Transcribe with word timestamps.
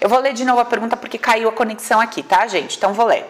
Eu 0.00 0.08
vou 0.08 0.18
ler 0.18 0.32
de 0.32 0.44
novo 0.44 0.60
a 0.60 0.64
pergunta 0.64 0.96
porque 0.96 1.18
caiu 1.18 1.48
a 1.48 1.52
conexão 1.52 2.00
aqui, 2.00 2.22
tá, 2.22 2.46
gente? 2.46 2.76
Então 2.76 2.94
vou 2.94 3.06
ler. 3.06 3.26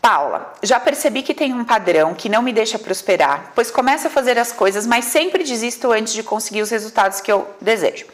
Paula, 0.00 0.54
já 0.62 0.80
percebi 0.80 1.22
que 1.22 1.34
tem 1.34 1.52
um 1.52 1.64
padrão 1.64 2.14
que 2.14 2.28
não 2.28 2.42
me 2.42 2.52
deixa 2.52 2.78
prosperar, 2.78 3.52
pois 3.54 3.70
começo 3.70 4.06
a 4.06 4.10
fazer 4.10 4.38
as 4.38 4.50
coisas, 4.50 4.86
mas 4.86 5.04
sempre 5.04 5.44
desisto 5.44 5.92
antes 5.92 6.14
de 6.14 6.22
conseguir 6.22 6.62
os 6.62 6.70
resultados 6.70 7.20
que 7.20 7.30
eu 7.30 7.48
desejo. 7.60 8.06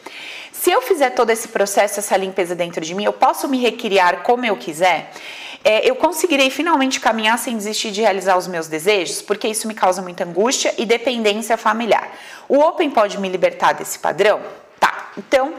Se 0.51 0.69
eu 0.69 0.81
fizer 0.81 1.11
todo 1.11 1.29
esse 1.29 1.47
processo, 1.47 1.99
essa 1.99 2.17
limpeza 2.17 2.55
dentro 2.55 2.81
de 2.81 2.93
mim, 2.93 3.05
eu 3.05 3.13
posso 3.13 3.47
me 3.47 3.57
recriar 3.59 4.23
como 4.23 4.45
eu 4.45 4.57
quiser? 4.57 5.11
É, 5.63 5.89
eu 5.89 5.95
conseguirei 5.95 6.49
finalmente 6.49 6.99
caminhar 6.99 7.37
sem 7.37 7.55
desistir 7.55 7.91
de 7.91 8.01
realizar 8.01 8.37
os 8.37 8.47
meus 8.47 8.67
desejos? 8.67 9.21
Porque 9.21 9.47
isso 9.47 9.67
me 9.67 9.73
causa 9.73 10.01
muita 10.01 10.25
angústia 10.25 10.73
e 10.77 10.85
dependência 10.85 11.57
familiar. 11.57 12.11
O 12.49 12.59
Open 12.59 12.89
pode 12.89 13.17
me 13.17 13.29
libertar 13.29 13.73
desse 13.73 13.99
padrão? 13.99 14.41
Tá, 14.79 15.11
então 15.17 15.53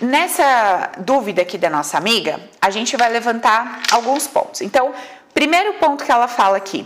nessa 0.00 0.92
dúvida 0.98 1.42
aqui 1.42 1.58
da 1.58 1.70
nossa 1.70 1.98
amiga, 1.98 2.40
a 2.60 2.70
gente 2.70 2.96
vai 2.96 3.10
levantar 3.10 3.82
alguns 3.92 4.26
pontos. 4.26 4.60
Então, 4.60 4.94
Primeiro 5.32 5.74
ponto 5.74 6.04
que 6.04 6.12
ela 6.12 6.28
fala 6.28 6.56
aqui. 6.56 6.82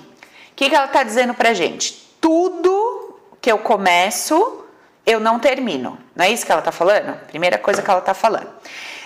O 0.52 0.54
que, 0.54 0.68
que 0.68 0.74
ela 0.74 0.86
está 0.86 1.02
dizendo 1.02 1.34
pra 1.34 1.54
gente? 1.54 2.16
Tudo 2.20 3.18
que 3.40 3.50
eu 3.50 3.58
começo, 3.58 4.64
eu 5.04 5.18
não 5.18 5.38
termino. 5.38 5.98
Não 6.14 6.24
é 6.24 6.30
isso 6.30 6.44
que 6.44 6.52
ela 6.52 6.60
está 6.60 6.72
falando? 6.72 7.18
Primeira 7.26 7.58
coisa 7.58 7.82
que 7.82 7.90
ela 7.90 8.00
está 8.00 8.14
falando. 8.14 8.48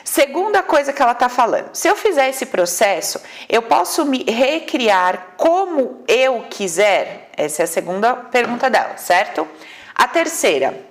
Segunda 0.04 0.62
coisa 0.62 0.92
que 0.92 1.00
ela 1.00 1.12
está 1.12 1.28
falando: 1.28 1.70
se 1.72 1.88
eu 1.88 1.96
fizer 1.96 2.28
esse 2.28 2.46
processo, 2.46 3.20
eu 3.48 3.62
posso 3.62 4.04
me 4.04 4.24
recriar 4.24 5.34
como 5.36 6.02
eu 6.08 6.46
quiser? 6.50 7.30
Essa 7.36 7.62
é 7.62 7.64
a 7.64 7.68
segunda 7.68 8.14
pergunta 8.14 8.68
dela, 8.68 8.96
certo? 8.96 9.46
A 9.94 10.08
terceira, 10.08 10.88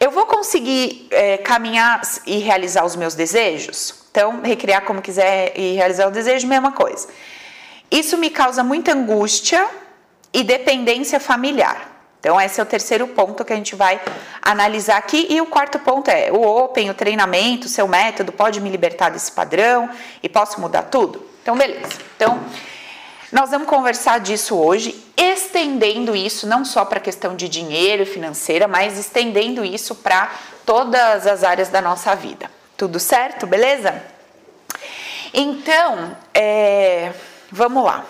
eu 0.00 0.10
vou 0.10 0.24
conseguir 0.24 1.06
é, 1.10 1.36
caminhar 1.36 2.00
e 2.26 2.38
realizar 2.38 2.86
os 2.86 2.96
meus 2.96 3.14
desejos? 3.14 3.94
Então, 4.10 4.40
recriar 4.40 4.82
como 4.86 5.02
quiser 5.02 5.52
e 5.54 5.74
realizar 5.74 6.08
o 6.08 6.10
desejo, 6.10 6.46
mesma 6.48 6.72
coisa. 6.72 7.06
Isso 7.90 8.16
me 8.16 8.30
causa 8.30 8.64
muita 8.64 8.92
angústia 8.92 9.68
e 10.32 10.42
dependência 10.42 11.20
familiar. 11.20 11.88
Então, 12.18 12.40
esse 12.40 12.60
é 12.60 12.62
o 12.62 12.66
terceiro 12.66 13.08
ponto 13.08 13.44
que 13.44 13.52
a 13.52 13.56
gente 13.56 13.74
vai 13.74 14.00
analisar 14.42 14.96
aqui. 14.96 15.26
E 15.28 15.40
o 15.40 15.46
quarto 15.46 15.78
ponto 15.78 16.08
é 16.08 16.30
o 16.32 16.42
Open, 16.42 16.90
o 16.90 16.94
treinamento, 16.94 17.66
o 17.66 17.70
seu 17.70 17.86
método 17.86 18.32
pode 18.32 18.60
me 18.60 18.70
libertar 18.70 19.10
desse 19.10 19.32
padrão 19.32 19.88
e 20.22 20.28
posso 20.28 20.60
mudar 20.60 20.84
tudo? 20.84 21.26
Então, 21.42 21.56
beleza. 21.56 21.92
Então, 22.16 22.40
nós 23.32 23.50
vamos 23.50 23.68
conversar 23.68 24.18
disso 24.18 24.56
hoje, 24.56 25.04
estendendo 25.16 26.16
isso 26.16 26.48
não 26.48 26.64
só 26.64 26.84
para 26.84 26.98
a 26.98 27.02
questão 27.02 27.36
de 27.36 27.48
dinheiro 27.48 28.04
financeira, 28.04 28.66
mas 28.66 28.98
estendendo 28.98 29.64
isso 29.64 29.94
para 29.94 30.32
todas 30.66 31.26
as 31.28 31.44
áreas 31.44 31.68
da 31.68 31.80
nossa 31.80 32.14
vida. 32.16 32.50
Tudo 32.76 32.98
certo? 32.98 33.46
Beleza? 33.46 34.02
Então, 35.32 36.16
é, 36.34 37.12
vamos 37.52 37.84
lá. 37.84 38.04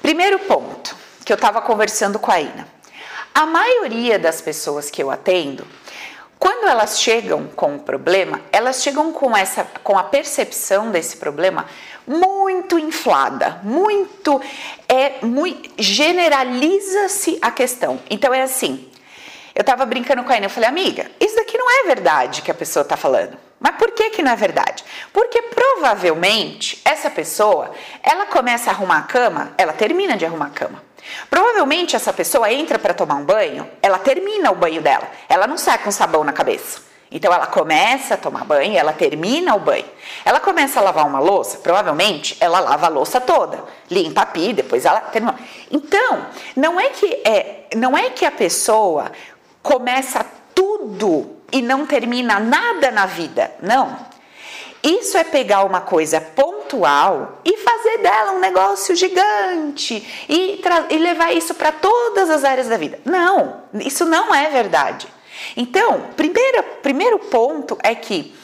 Primeiro 0.00 0.38
ponto 0.38 0.94
que 1.24 1.32
eu 1.32 1.36
estava 1.36 1.60
conversando 1.60 2.20
com 2.20 2.30
a 2.30 2.40
Ina. 2.40 2.68
A 3.34 3.46
maioria 3.46 4.16
das 4.16 4.40
pessoas 4.40 4.90
que 4.90 5.02
eu 5.02 5.10
atendo, 5.10 5.66
quando 6.38 6.66
elas 6.66 7.00
chegam 7.00 7.48
com 7.48 7.76
o 7.76 7.80
problema, 7.80 8.40
elas 8.50 8.82
chegam 8.82 9.12
com 9.12 9.36
essa 9.36 9.64
com 9.84 9.98
a 9.98 10.04
percepção 10.04 10.90
desse 10.90 11.18
problema 11.18 11.66
muito 12.10 12.76
inflada, 12.76 13.60
muito 13.62 14.42
é 14.88 15.24
muito 15.24 15.70
generaliza-se 15.78 17.38
a 17.40 17.52
questão. 17.52 18.00
Então 18.10 18.34
é 18.34 18.42
assim, 18.42 18.90
eu 19.54 19.62
tava 19.62 19.86
brincando 19.86 20.24
com 20.24 20.32
a 20.32 20.36
Ana, 20.36 20.46
eu 20.46 20.50
falei, 20.50 20.68
amiga, 20.68 21.08
isso 21.20 21.36
daqui 21.36 21.56
não 21.56 21.70
é 21.70 21.84
verdade 21.86 22.42
que 22.42 22.50
a 22.50 22.54
pessoa 22.54 22.84
tá 22.84 22.96
falando. 22.96 23.38
Mas 23.60 23.76
por 23.76 23.92
que 23.92 24.10
que 24.10 24.22
não 24.22 24.32
é 24.32 24.36
verdade? 24.36 24.82
Porque 25.12 25.40
provavelmente 25.42 26.80
essa 26.84 27.08
pessoa, 27.10 27.70
ela 28.02 28.26
começa 28.26 28.70
a 28.70 28.72
arrumar 28.72 28.98
a 28.98 29.02
cama, 29.02 29.52
ela 29.56 29.72
termina 29.72 30.16
de 30.16 30.26
arrumar 30.26 30.46
a 30.46 30.50
cama. 30.50 30.82
Provavelmente 31.28 31.94
essa 31.94 32.12
pessoa 32.12 32.52
entra 32.52 32.76
para 32.76 32.92
tomar 32.92 33.14
um 33.14 33.24
banho, 33.24 33.70
ela 33.80 33.98
termina 33.98 34.50
o 34.50 34.56
banho 34.56 34.82
dela, 34.82 35.08
ela 35.28 35.46
não 35.46 35.56
sai 35.56 35.78
com 35.78 35.92
sabão 35.92 36.24
na 36.24 36.32
cabeça. 36.32 36.89
Então 37.10 37.32
ela 37.32 37.46
começa 37.46 38.14
a 38.14 38.16
tomar 38.16 38.44
banho, 38.44 38.78
ela 38.78 38.92
termina 38.92 39.56
o 39.56 39.60
banho. 39.60 39.84
Ela 40.24 40.38
começa 40.38 40.78
a 40.78 40.82
lavar 40.82 41.06
uma 41.06 41.18
louça, 41.18 41.58
provavelmente 41.58 42.36
ela 42.38 42.60
lava 42.60 42.86
a 42.86 42.88
louça 42.88 43.20
toda, 43.20 43.64
limpa 43.90 44.22
a 44.22 44.26
pia, 44.26 44.54
depois 44.54 44.84
ela 44.84 45.00
termina. 45.00 45.36
Então, 45.70 46.26
não 46.54 46.78
é 46.78 46.90
que 46.90 47.06
é, 47.24 47.66
não 47.76 47.98
é 47.98 48.10
que 48.10 48.24
a 48.24 48.30
pessoa 48.30 49.10
começa 49.60 50.24
tudo 50.54 51.36
e 51.50 51.60
não 51.60 51.84
termina 51.84 52.38
nada 52.38 52.92
na 52.92 53.06
vida. 53.06 53.50
Não. 53.60 54.08
Isso 54.82 55.18
é 55.18 55.24
pegar 55.24 55.64
uma 55.64 55.80
coisa 55.80 56.20
pontual 56.20 57.40
e 57.44 57.56
fazer 57.58 57.98
dela 57.98 58.32
um 58.32 58.38
negócio 58.38 58.94
gigante 58.94 60.26
e, 60.28 60.62
e 60.88 60.98
levar 60.98 61.32
isso 61.32 61.54
para 61.54 61.70
todas 61.72 62.30
as 62.30 62.44
áreas 62.44 62.68
da 62.68 62.78
vida. 62.78 62.98
Não, 63.04 63.64
isso 63.74 64.06
não 64.06 64.34
é 64.34 64.48
verdade. 64.48 65.06
Então, 65.56 66.10
primeiro, 66.16 66.62
primeiro 66.82 67.18
ponto 67.18 67.76
é 67.82 67.94
que 67.94 68.34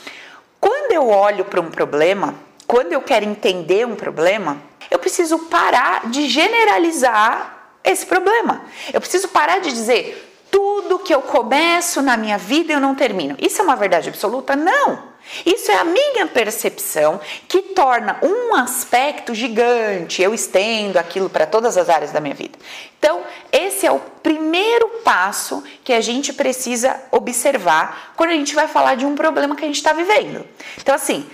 quando 0.60 0.92
eu 0.92 1.08
olho 1.08 1.44
para 1.44 1.60
um 1.60 1.70
problema, 1.70 2.34
quando 2.66 2.92
eu 2.92 3.00
quero 3.00 3.24
entender 3.24 3.86
um 3.86 3.94
problema, 3.94 4.60
eu 4.90 4.98
preciso 4.98 5.38
parar 5.38 6.08
de 6.08 6.28
generalizar 6.28 7.78
esse 7.84 8.04
problema. 8.04 8.64
Eu 8.92 9.00
preciso 9.00 9.28
parar 9.28 9.58
de 9.58 9.70
dizer 9.70 10.25
tudo 10.50 10.98
que 10.98 11.14
eu 11.14 11.22
começo 11.22 12.02
na 12.02 12.16
minha 12.16 12.38
vida 12.38 12.72
eu 12.72 12.80
não 12.80 12.94
termino. 12.94 13.36
Isso 13.38 13.60
é 13.60 13.64
uma 13.64 13.76
verdade 13.76 14.08
absoluta? 14.08 14.54
Não. 14.54 15.16
Isso 15.44 15.70
é 15.70 15.76
a 15.76 15.84
minha 15.84 16.26
percepção 16.26 17.20
que 17.48 17.60
torna 17.60 18.18
um 18.22 18.54
aspecto 18.54 19.34
gigante. 19.34 20.22
Eu 20.22 20.32
estendo 20.32 20.98
aquilo 20.98 21.28
para 21.28 21.46
todas 21.46 21.76
as 21.76 21.88
áreas 21.88 22.12
da 22.12 22.20
minha 22.20 22.34
vida. 22.34 22.58
Então, 22.98 23.22
esse 23.50 23.86
é 23.86 23.90
o 23.90 23.98
primeiro 23.98 24.88
passo 25.04 25.62
que 25.82 25.92
a 25.92 26.00
gente 26.00 26.32
precisa 26.32 27.00
observar 27.10 28.14
quando 28.16 28.30
a 28.30 28.34
gente 28.34 28.54
vai 28.54 28.68
falar 28.68 28.94
de 28.94 29.04
um 29.04 29.14
problema 29.14 29.56
que 29.56 29.64
a 29.64 29.66
gente 29.66 29.76
está 29.76 29.92
vivendo. 29.92 30.46
Então, 30.78 30.94
assim, 30.94 31.28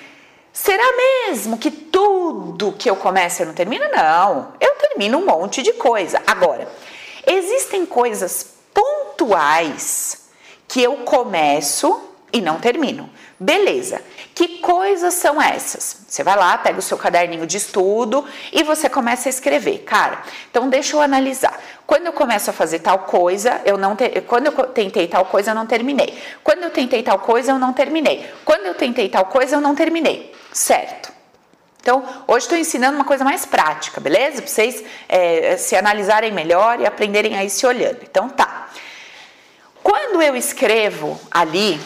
será 0.52 0.84
mesmo 0.96 1.58
que 1.58 1.70
tudo 1.70 2.72
que 2.72 2.88
eu 2.88 2.96
começo 2.96 3.42
eu 3.42 3.46
não 3.46 3.54
termino? 3.54 3.84
Não, 3.90 4.54
eu 4.58 4.74
termino 4.76 5.18
um 5.18 5.26
monte 5.26 5.62
de 5.62 5.74
coisa. 5.74 6.22
Agora, 6.26 6.66
existem 7.26 7.84
coisas 7.84 8.52
pontuais 9.22 10.28
que 10.66 10.82
eu 10.82 10.98
começo 10.98 12.08
e 12.32 12.40
não 12.40 12.58
termino. 12.58 13.08
Beleza. 13.38 14.00
Que 14.34 14.58
coisas 14.58 15.14
são 15.14 15.40
essas? 15.40 16.04
Você 16.08 16.22
vai 16.22 16.36
lá, 16.36 16.56
pega 16.56 16.78
o 16.78 16.82
seu 16.82 16.96
caderninho 16.96 17.46
de 17.46 17.56
estudo 17.56 18.24
e 18.52 18.62
você 18.62 18.88
começa 18.88 19.28
a 19.28 19.30
escrever. 19.30 19.78
Cara, 19.80 20.22
então 20.50 20.68
deixa 20.68 20.96
eu 20.96 21.02
analisar. 21.02 21.60
Quando 21.86 22.06
eu 22.06 22.12
começo 22.12 22.50
a 22.50 22.52
fazer 22.52 22.78
tal 22.78 23.00
coisa, 23.00 23.60
eu 23.64 23.76
não 23.76 23.96
quando 24.26 24.46
eu 24.46 24.52
tentei 24.68 25.06
tal 25.06 25.26
coisa, 25.26 25.50
eu 25.50 25.54
não 25.54 25.66
terminei. 25.66 26.18
Quando 26.42 26.62
eu 26.62 26.70
tentei 26.70 27.02
tal 27.02 27.18
coisa, 27.18 27.52
eu 27.52 27.58
não 27.58 27.72
terminei. 27.72 28.28
Quando 28.44 28.66
eu 28.66 28.74
tentei 28.74 29.08
tal 29.08 29.26
coisa, 29.26 29.56
eu 29.56 29.60
não 29.60 29.74
terminei. 29.74 30.32
Certo. 30.52 31.12
Então, 31.80 32.04
hoje 32.28 32.44
estou 32.44 32.56
ensinando 32.56 32.94
uma 32.94 33.04
coisa 33.04 33.24
mais 33.24 33.44
prática, 33.44 34.00
beleza? 34.00 34.40
Para 34.40 34.46
vocês 34.46 34.84
é, 35.08 35.56
se 35.56 35.74
analisarem 35.74 36.30
melhor 36.30 36.80
e 36.80 36.86
aprenderem 36.86 37.36
a 37.36 37.48
se 37.48 37.66
olhando. 37.66 37.98
Então, 38.02 38.28
tá. 38.28 38.68
Quando 39.82 40.22
eu 40.22 40.36
escrevo 40.36 41.20
ali 41.30 41.80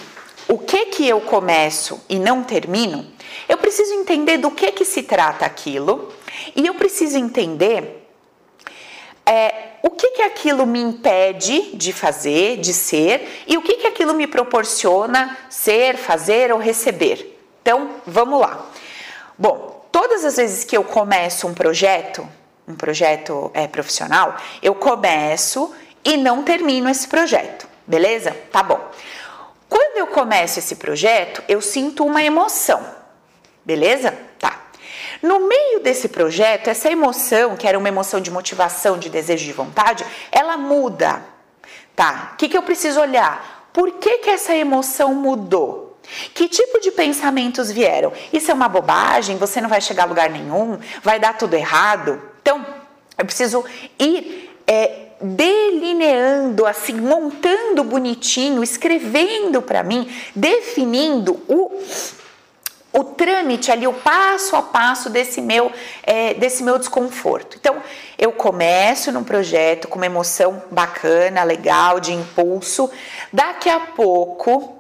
o 0.49 0.59
que 0.59 0.87
que 0.87 1.09
eu 1.09 1.21
começo 1.21 2.01
e 2.09 2.19
não 2.19 2.43
termino, 2.45 3.07
eu 3.49 3.59
preciso 3.59 3.95
entender 3.95 4.37
do 4.39 4.51
que 4.51 4.71
que 4.73 4.85
se 4.85 5.03
trata 5.03 5.47
aquilo 5.47 6.13
e 6.55 6.67
eu 6.67 6.75
preciso 6.75 7.17
entender 7.17 8.07
é, 9.25 9.71
o 9.83 9.91
que 9.91 10.11
que 10.11 10.23
aquilo 10.23 10.67
me 10.67 10.81
impede 10.81 11.77
de 11.77 11.93
fazer, 11.93 12.59
de 12.59 12.73
ser 12.73 13.45
e 13.47 13.57
o 13.57 13.63
que 13.63 13.75
que 13.75 13.87
aquilo 13.87 14.15
me 14.15 14.27
proporciona 14.27 15.37
ser, 15.49 15.97
fazer 15.97 16.53
ou 16.53 16.59
receber. 16.59 17.39
Então, 17.63 17.91
vamos 18.07 18.41
lá. 18.41 18.67
Bom, 19.37 19.87
todas 19.91 20.25
as 20.25 20.37
vezes 20.37 20.65
que 20.65 20.77
eu 20.77 20.85
começo 20.85 21.49
um 21.49 21.55
projeto, 21.55 22.27
um 22.69 22.75
projeto 22.75 23.51
é, 23.55 23.67
profissional, 23.67 24.37
eu 24.63 24.75
começo 24.75 25.75
e 26.05 26.17
não 26.17 26.43
termino 26.43 26.89
esse 26.89 27.09
projeto. 27.09 27.76
Beleza? 27.87 28.37
Tá 28.51 28.63
bom. 28.63 28.91
Quando 29.69 29.99
eu 29.99 30.07
começo 30.07 30.59
esse 30.59 30.77
projeto, 30.77 31.43
eu 31.49 31.61
sinto 31.61 32.05
uma 32.05 32.23
emoção. 32.23 32.85
Beleza? 33.65 34.17
Tá. 34.39 34.61
No 35.23 35.49
meio 35.49 35.81
desse 35.81 36.09
projeto, 36.09 36.69
essa 36.69 36.91
emoção, 36.91 37.57
que 37.57 37.67
era 37.67 37.79
uma 37.79 37.89
emoção 37.89 38.21
de 38.21 38.31
motivação, 38.31 38.99
de 38.99 39.09
desejo, 39.09 39.45
de 39.45 39.53
vontade, 39.53 40.05
ela 40.31 40.57
muda. 40.57 41.23
Tá? 41.95 42.33
O 42.35 42.37
que, 42.37 42.49
que 42.49 42.57
eu 42.57 42.63
preciso 42.63 43.01
olhar? 43.01 43.71
Por 43.73 43.93
que, 43.93 44.19
que 44.19 44.31
essa 44.31 44.55
emoção 44.55 45.15
mudou? 45.15 45.99
Que 46.35 46.49
tipo 46.49 46.81
de 46.81 46.93
pensamentos 46.93 47.71
vieram? 47.71 48.13
Isso 48.33 48.51
é 48.51 48.55
uma 48.55 48.69
bobagem? 48.69 49.37
Você 49.39 49.61
não 49.61 49.69
vai 49.69 49.81
chegar 49.81 50.05
a 50.05 50.07
lugar 50.07 50.31
nenhum? 50.31 50.79
Vai 51.03 51.19
dar 51.19 51.37
tudo 51.37 51.55
errado? 51.55 52.23
Então, 52.41 52.65
eu 53.19 53.25
preciso 53.25 53.65
ir 53.99 54.57
é, 54.67 55.06
delineando, 55.21 56.67
assim, 56.67 56.95
montando 56.95 57.83
bonitinho, 57.85 58.63
escrevendo 58.63 59.63
para 59.63 59.83
mim, 59.83 60.09
definindo 60.35 61.41
o 61.49 61.83
o 62.97 63.05
trâmite 63.05 63.71
ali, 63.71 63.87
o 63.87 63.93
passo 63.93 64.57
a 64.57 64.63
passo 64.63 65.11
desse 65.11 65.43
meu, 65.43 65.71
é, 66.03 66.33
desse 66.33 66.63
meu 66.63 66.79
desconforto. 66.79 67.59
Então, 67.61 67.83
eu 68.19 68.33
começo 68.33 69.13
num 69.13 69.23
projeto 69.23 69.87
com 69.87 69.97
uma 69.97 70.07
emoção 70.07 70.63
bacana, 70.71 71.43
legal, 71.43 72.01
de 72.01 72.15
impulso. 72.15 72.91
Daqui 73.31 73.69
a 73.69 73.79
pouco, 73.79 74.79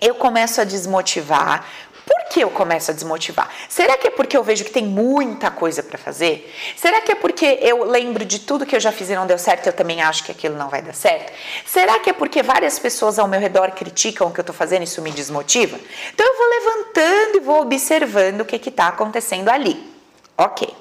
eu 0.00 0.14
começo 0.14 0.62
a 0.62 0.64
desmotivar, 0.64 1.66
por 2.04 2.24
que 2.30 2.40
eu 2.40 2.50
começo 2.50 2.90
a 2.90 2.94
desmotivar? 2.94 3.48
Será 3.68 3.96
que 3.96 4.08
é 4.08 4.10
porque 4.10 4.36
eu 4.36 4.42
vejo 4.42 4.64
que 4.64 4.70
tem 4.70 4.84
muita 4.84 5.50
coisa 5.50 5.82
para 5.82 5.98
fazer? 5.98 6.52
Será 6.76 7.00
que 7.00 7.12
é 7.12 7.14
porque 7.14 7.58
eu 7.60 7.84
lembro 7.84 8.24
de 8.24 8.40
tudo 8.40 8.66
que 8.66 8.74
eu 8.74 8.80
já 8.80 8.90
fiz 8.90 9.10
e 9.10 9.14
não 9.14 9.26
deu 9.26 9.38
certo, 9.38 9.66
eu 9.66 9.72
também 9.72 10.02
acho 10.02 10.24
que 10.24 10.32
aquilo 10.32 10.56
não 10.56 10.68
vai 10.68 10.82
dar 10.82 10.94
certo? 10.94 11.32
Será 11.66 11.98
que 12.00 12.10
é 12.10 12.12
porque 12.12 12.42
várias 12.42 12.78
pessoas 12.78 13.18
ao 13.18 13.28
meu 13.28 13.40
redor 13.40 13.70
criticam 13.72 14.28
o 14.28 14.32
que 14.32 14.40
eu 14.40 14.42
estou 14.42 14.54
fazendo 14.54 14.82
e 14.82 14.84
isso 14.84 15.00
me 15.02 15.10
desmotiva? 15.10 15.78
Então 16.12 16.26
eu 16.26 16.36
vou 16.36 16.48
levantando 16.48 17.36
e 17.36 17.40
vou 17.40 17.60
observando 17.62 18.40
o 18.40 18.44
que 18.44 18.56
está 18.56 18.88
acontecendo 18.88 19.48
ali. 19.48 19.92
Ok. 20.36 20.74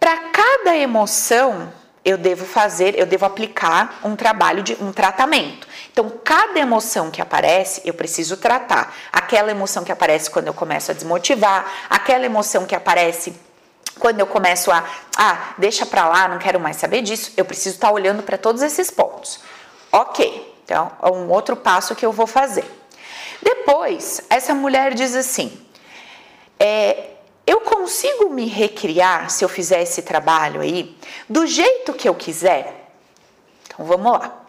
Para 0.00 0.16
cada 0.30 0.76
emoção, 0.76 1.72
eu 2.04 2.16
devo 2.16 2.44
fazer, 2.44 2.96
eu 2.96 3.04
devo 3.04 3.26
aplicar 3.26 3.98
um 4.04 4.14
trabalho 4.14 4.62
de 4.62 4.74
um 4.80 4.92
tratamento. 4.92 5.66
Então, 5.96 6.12
cada 6.22 6.60
emoção 6.60 7.10
que 7.10 7.22
aparece, 7.22 7.80
eu 7.82 7.94
preciso 7.94 8.36
tratar. 8.36 8.94
Aquela 9.10 9.50
emoção 9.50 9.82
que 9.82 9.90
aparece 9.90 10.28
quando 10.28 10.46
eu 10.46 10.52
começo 10.52 10.90
a 10.90 10.94
desmotivar, 10.94 11.86
aquela 11.88 12.26
emoção 12.26 12.66
que 12.66 12.74
aparece 12.74 13.34
quando 13.98 14.20
eu 14.20 14.26
começo 14.26 14.70
a, 14.70 14.86
ah, 15.16 15.54
deixa 15.56 15.86
pra 15.86 16.06
lá, 16.06 16.28
não 16.28 16.38
quero 16.38 16.60
mais 16.60 16.76
saber 16.76 17.00
disso, 17.00 17.32
eu 17.34 17.46
preciso 17.46 17.76
estar 17.76 17.88
tá 17.88 17.94
olhando 17.94 18.22
para 18.22 18.36
todos 18.36 18.60
esses 18.60 18.90
pontos. 18.90 19.40
Ok, 19.90 20.54
então 20.62 20.92
é 21.02 21.06
um 21.06 21.30
outro 21.30 21.56
passo 21.56 21.96
que 21.96 22.04
eu 22.04 22.12
vou 22.12 22.26
fazer. 22.26 22.70
Depois, 23.40 24.20
essa 24.28 24.54
mulher 24.54 24.92
diz 24.92 25.16
assim: 25.16 25.58
é, 26.60 27.12
eu 27.46 27.62
consigo 27.62 28.28
me 28.28 28.44
recriar 28.44 29.30
se 29.30 29.42
eu 29.42 29.48
fizer 29.48 29.80
esse 29.80 30.02
trabalho 30.02 30.60
aí 30.60 30.94
do 31.26 31.46
jeito 31.46 31.94
que 31.94 32.06
eu 32.06 32.14
quiser? 32.14 32.90
Então 33.64 33.86
vamos 33.86 34.12
lá. 34.12 34.45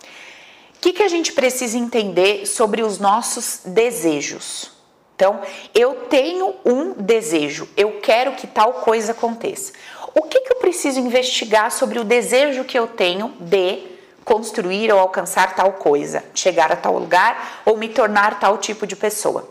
O 0.77 0.79
que, 0.79 0.93
que 0.93 1.01
a 1.01 1.07
gente 1.07 1.33
precisa 1.33 1.75
entender 1.75 2.45
sobre 2.45 2.83
os 2.83 2.99
nossos 2.99 3.61
desejos? 3.65 4.71
Então, 5.15 5.41
eu 5.73 6.05
tenho 6.07 6.53
um 6.63 6.93
desejo, 6.93 7.67
eu 7.75 7.99
quero 7.99 8.33
que 8.33 8.45
tal 8.45 8.73
coisa 8.73 9.11
aconteça. 9.11 9.73
O 10.13 10.21
que, 10.21 10.39
que 10.39 10.53
eu 10.53 10.57
preciso 10.57 10.99
investigar 10.99 11.71
sobre 11.71 11.97
o 11.97 12.03
desejo 12.03 12.63
que 12.63 12.77
eu 12.77 12.85
tenho 12.85 13.33
de 13.39 13.87
construir 14.23 14.93
ou 14.93 14.99
alcançar 14.99 15.55
tal 15.55 15.73
coisa, 15.73 16.23
chegar 16.35 16.71
a 16.71 16.75
tal 16.75 16.99
lugar 16.99 17.63
ou 17.65 17.75
me 17.75 17.89
tornar 17.89 18.39
tal 18.39 18.59
tipo 18.59 18.85
de 18.85 18.95
pessoa? 18.95 19.49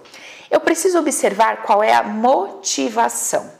Eu 0.48 0.60
preciso 0.60 1.00
observar 1.00 1.62
qual 1.62 1.82
é 1.82 1.92
a 1.92 2.04
motivação. 2.04 3.50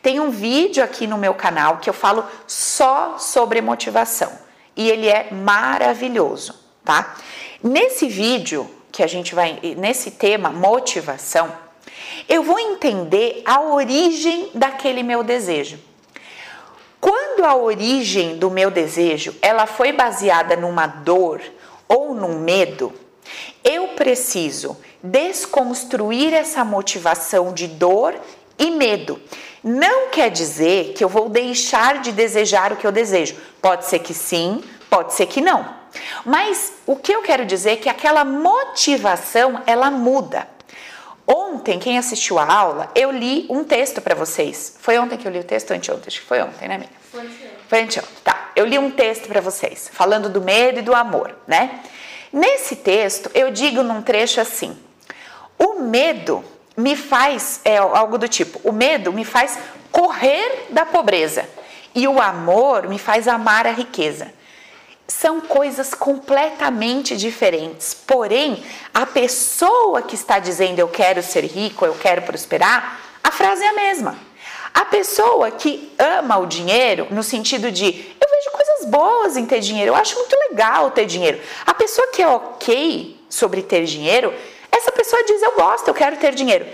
Tem 0.00 0.18
um 0.18 0.30
vídeo 0.30 0.82
aqui 0.82 1.06
no 1.06 1.18
meu 1.18 1.34
canal 1.34 1.76
que 1.76 1.90
eu 1.90 1.94
falo 1.94 2.24
só 2.46 3.18
sobre 3.18 3.60
motivação 3.60 4.32
e 4.74 4.88
ele 4.88 5.08
é 5.08 5.30
maravilhoso 5.30 6.61
tá? 6.84 7.16
Nesse 7.62 8.08
vídeo 8.08 8.68
que 8.90 9.02
a 9.02 9.06
gente 9.06 9.34
vai, 9.34 9.58
nesse 9.76 10.10
tema 10.10 10.50
motivação, 10.50 11.52
eu 12.28 12.42
vou 12.42 12.58
entender 12.58 13.42
a 13.44 13.60
origem 13.60 14.50
daquele 14.54 15.02
meu 15.02 15.22
desejo. 15.22 15.78
Quando 17.00 17.44
a 17.44 17.56
origem 17.56 18.36
do 18.36 18.50
meu 18.50 18.70
desejo 18.70 19.34
ela 19.42 19.66
foi 19.66 19.92
baseada 19.92 20.56
numa 20.56 20.86
dor 20.86 21.42
ou 21.88 22.14
num 22.14 22.38
medo, 22.38 22.92
eu 23.64 23.88
preciso 23.88 24.76
desconstruir 25.02 26.32
essa 26.32 26.64
motivação 26.64 27.52
de 27.52 27.66
dor 27.66 28.14
e 28.58 28.70
medo. 28.70 29.20
Não 29.64 30.10
quer 30.10 30.30
dizer 30.30 30.92
que 30.92 31.02
eu 31.02 31.08
vou 31.08 31.28
deixar 31.28 32.00
de 32.00 32.12
desejar 32.12 32.72
o 32.72 32.76
que 32.76 32.86
eu 32.86 32.92
desejo. 32.92 33.36
Pode 33.60 33.86
ser 33.86 34.00
que 34.00 34.14
sim, 34.14 34.62
pode 34.88 35.14
ser 35.14 35.26
que 35.26 35.40
não. 35.40 35.81
Mas 36.24 36.74
o 36.86 36.96
que 36.96 37.12
eu 37.12 37.22
quero 37.22 37.44
dizer 37.44 37.72
é 37.72 37.76
que 37.76 37.88
aquela 37.88 38.24
motivação 38.24 39.62
ela 39.66 39.90
muda. 39.90 40.48
Ontem, 41.26 41.78
quem 41.78 41.98
assistiu 41.98 42.38
a 42.38 42.44
aula, 42.44 42.90
eu 42.94 43.10
li 43.10 43.46
um 43.48 43.64
texto 43.64 44.00
para 44.00 44.14
vocês. 44.14 44.76
Foi 44.80 44.98
ontem 44.98 45.16
que 45.16 45.26
eu 45.26 45.32
li 45.32 45.38
o 45.38 45.44
texto? 45.44 45.70
Anteontem, 45.70 46.04
acho 46.08 46.20
que 46.20 46.26
foi 46.26 46.42
ontem, 46.42 46.68
né, 46.68 46.74
amiga? 46.74 46.90
Foi 47.10 47.20
anteontem. 47.20 47.50
Foi 47.68 47.82
anteontem, 47.82 48.12
tá. 48.24 48.50
Eu 48.56 48.66
li 48.66 48.78
um 48.78 48.90
texto 48.90 49.28
para 49.28 49.40
vocês, 49.40 49.90
falando 49.92 50.28
do 50.28 50.40
medo 50.40 50.80
e 50.80 50.82
do 50.82 50.94
amor, 50.94 51.36
né? 51.46 51.80
Nesse 52.32 52.76
texto, 52.76 53.30
eu 53.34 53.50
digo 53.50 53.82
num 53.82 54.02
trecho 54.02 54.40
assim: 54.40 54.76
o 55.58 55.80
medo 55.80 56.44
me 56.76 56.96
faz, 56.96 57.60
é 57.64 57.76
algo 57.76 58.18
do 58.18 58.28
tipo, 58.28 58.60
o 58.64 58.72
medo 58.72 59.12
me 59.12 59.24
faz 59.24 59.58
correr 59.90 60.66
da 60.70 60.84
pobreza 60.86 61.48
e 61.94 62.08
o 62.08 62.20
amor 62.20 62.88
me 62.88 62.98
faz 62.98 63.28
amar 63.28 63.66
a 63.66 63.70
riqueza 63.70 64.32
são 65.12 65.42
coisas 65.42 65.92
completamente 65.92 67.16
diferentes. 67.16 67.92
Porém, 67.94 68.64
a 68.94 69.04
pessoa 69.04 70.00
que 70.02 70.14
está 70.14 70.38
dizendo 70.38 70.78
eu 70.78 70.88
quero 70.88 71.22
ser 71.22 71.44
rico, 71.44 71.84
eu 71.84 71.94
quero 71.94 72.22
prosperar, 72.22 72.98
a 73.22 73.30
frase 73.30 73.62
é 73.62 73.68
a 73.68 73.74
mesma. 73.74 74.18
A 74.72 74.86
pessoa 74.86 75.50
que 75.50 75.92
ama 75.98 76.38
o 76.38 76.46
dinheiro, 76.46 77.06
no 77.10 77.22
sentido 77.22 77.70
de 77.70 77.86
eu 77.88 78.28
vejo 78.30 78.50
coisas 78.52 78.86
boas 78.86 79.36
em 79.36 79.44
ter 79.44 79.60
dinheiro, 79.60 79.90
eu 79.90 79.96
acho 79.96 80.16
muito 80.16 80.34
legal 80.48 80.90
ter 80.90 81.04
dinheiro. 81.04 81.38
A 81.66 81.74
pessoa 81.74 82.08
que 82.08 82.22
é 82.22 82.28
ok 82.28 83.20
sobre 83.28 83.62
ter 83.62 83.84
dinheiro, 83.84 84.32
essa 84.70 84.90
pessoa 84.90 85.22
diz 85.24 85.42
eu 85.42 85.52
gosto, 85.52 85.88
eu 85.88 85.94
quero 85.94 86.16
ter 86.16 86.34
dinheiro. 86.34 86.66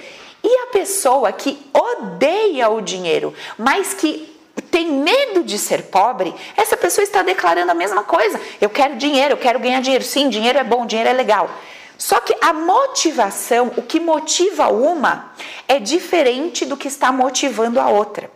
E 0.44 0.56
a 0.62 0.66
pessoa 0.66 1.32
que 1.32 1.58
odeia 1.74 2.70
o 2.70 2.80
dinheiro, 2.80 3.34
mas 3.58 3.94
que 3.94 4.37
tem 4.62 4.90
medo 4.90 5.42
de 5.42 5.58
ser 5.58 5.84
pobre, 5.84 6.34
essa 6.56 6.76
pessoa 6.76 7.02
está 7.02 7.22
declarando 7.22 7.70
a 7.70 7.74
mesma 7.74 8.02
coisa. 8.02 8.40
Eu 8.60 8.70
quero 8.70 8.96
dinheiro, 8.96 9.34
eu 9.34 9.38
quero 9.38 9.58
ganhar 9.58 9.80
dinheiro. 9.80 10.04
Sim, 10.04 10.28
dinheiro 10.28 10.58
é 10.58 10.64
bom, 10.64 10.86
dinheiro 10.86 11.10
é 11.10 11.12
legal. 11.12 11.50
Só 11.96 12.20
que 12.20 12.34
a 12.40 12.52
motivação, 12.52 13.72
o 13.76 13.82
que 13.82 13.98
motiva 13.98 14.68
uma, 14.68 15.32
é 15.66 15.80
diferente 15.80 16.64
do 16.64 16.76
que 16.76 16.86
está 16.86 17.10
motivando 17.10 17.80
a 17.80 17.88
outra. 17.88 18.30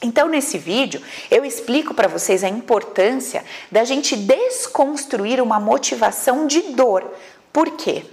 Então, 0.00 0.28
nesse 0.28 0.58
vídeo, 0.58 1.00
eu 1.30 1.44
explico 1.44 1.94
para 1.94 2.08
vocês 2.08 2.42
a 2.42 2.48
importância 2.48 3.44
da 3.70 3.84
gente 3.84 4.16
desconstruir 4.16 5.40
uma 5.40 5.60
motivação 5.60 6.46
de 6.46 6.60
dor. 6.72 7.04
Por 7.52 7.70
quê? 7.72 8.04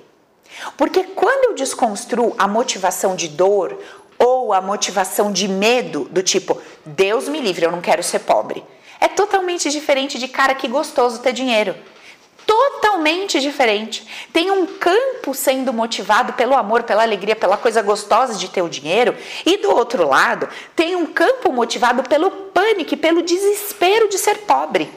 Porque 0.77 1.03
quando 1.03 1.45
eu 1.45 1.55
desconstruo 1.55 2.35
a 2.37 2.47
motivação 2.47 3.15
de 3.15 3.27
dor 3.27 3.79
ou 4.19 4.53
a 4.53 4.59
motivação 4.59 5.31
de 5.31 5.47
medo, 5.47 6.09
do 6.11 6.21
tipo, 6.21 6.61
Deus 6.85 7.29
me 7.29 7.39
livre, 7.39 7.65
eu 7.65 7.71
não 7.71 7.79
quero 7.79 8.03
ser 8.03 8.19
pobre. 8.19 8.63
É 8.99 9.07
totalmente 9.07 9.69
diferente 9.69 10.19
de 10.19 10.27
cara 10.27 10.53
que 10.53 10.67
gostoso 10.67 11.19
ter 11.19 11.31
dinheiro. 11.31 11.73
Totalmente 12.45 13.39
diferente. 13.39 14.05
Tem 14.33 14.51
um 14.51 14.65
campo 14.65 15.33
sendo 15.33 15.71
motivado 15.71 16.33
pelo 16.33 16.55
amor, 16.55 16.83
pela 16.83 17.03
alegria, 17.03 17.35
pela 17.35 17.55
coisa 17.55 17.81
gostosa 17.81 18.33
de 18.33 18.49
ter 18.49 18.61
o 18.61 18.67
dinheiro, 18.67 19.15
e 19.45 19.57
do 19.57 19.69
outro 19.69 20.05
lado, 20.07 20.49
tem 20.75 20.95
um 20.95 21.05
campo 21.05 21.51
motivado 21.53 22.03
pelo 22.03 22.29
pânico, 22.29 22.97
pelo 22.97 23.21
desespero 23.21 24.09
de 24.09 24.17
ser 24.17 24.39
pobre. 24.39 24.91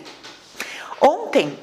Ontem, 1.01 1.57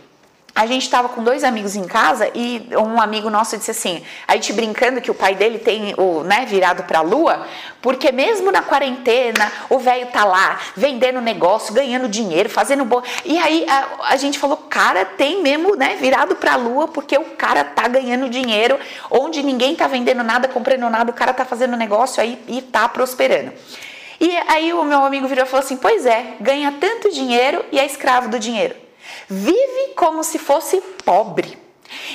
a 0.55 0.65
gente 0.65 0.83
estava 0.83 1.09
com 1.09 1.23
dois 1.23 1.43
amigos 1.43 1.75
em 1.75 1.85
casa 1.85 2.29
e 2.33 2.67
um 2.71 2.99
amigo 2.99 3.29
nosso 3.29 3.57
disse 3.57 3.71
assim, 3.71 4.03
a 4.27 4.35
gente 4.35 4.51
brincando 4.53 5.01
que 5.01 5.11
o 5.11 5.13
pai 5.13 5.35
dele 5.35 5.59
tem 5.59 5.93
o, 5.97 6.23
né, 6.23 6.45
virado 6.45 6.83
para 6.83 6.99
a 6.99 7.01
lua, 7.01 7.45
porque 7.81 8.11
mesmo 8.11 8.51
na 8.51 8.61
quarentena, 8.61 9.51
o 9.69 9.79
velho 9.79 10.07
tá 10.07 10.25
lá 10.25 10.59
vendendo 10.75 11.21
negócio, 11.21 11.73
ganhando 11.73 12.09
dinheiro, 12.09 12.49
fazendo 12.49 12.83
bom. 12.83 13.01
E 13.23 13.37
aí 13.37 13.65
a, 13.69 14.13
a, 14.13 14.17
gente 14.17 14.37
falou, 14.37 14.57
cara, 14.57 15.05
tem 15.05 15.41
mesmo, 15.41 15.75
né, 15.75 15.95
virado 15.99 16.35
para 16.35 16.53
a 16.53 16.57
lua, 16.57 16.87
porque 16.87 17.17
o 17.17 17.25
cara 17.37 17.63
tá 17.63 17.87
ganhando 17.87 18.29
dinheiro, 18.29 18.77
onde 19.09 19.41
ninguém 19.43 19.75
tá 19.75 19.87
vendendo 19.87 20.23
nada, 20.23 20.47
comprando 20.47 20.89
nada, 20.89 21.11
o 21.11 21.13
cara 21.13 21.33
tá 21.33 21.45
fazendo 21.45 21.77
negócio 21.77 22.21
aí 22.21 22.41
e 22.47 22.61
tá 22.61 22.89
prosperando. 22.89 23.53
E 24.19 24.35
aí 24.47 24.73
o 24.73 24.83
meu 24.83 25.05
amigo 25.05 25.27
virou 25.27 25.45
e 25.45 25.47
falou 25.47 25.63
assim: 25.63 25.77
"Pois 25.77 26.05
é, 26.05 26.33
ganha 26.41 26.73
tanto 26.79 27.09
dinheiro 27.09 27.63
e 27.71 27.79
é 27.79 27.85
escravo 27.85 28.27
do 28.27 28.37
dinheiro" 28.37 28.88
vive 29.29 29.93
como 29.95 30.23
se 30.23 30.37
fosse 30.39 30.81
pobre. 31.03 31.68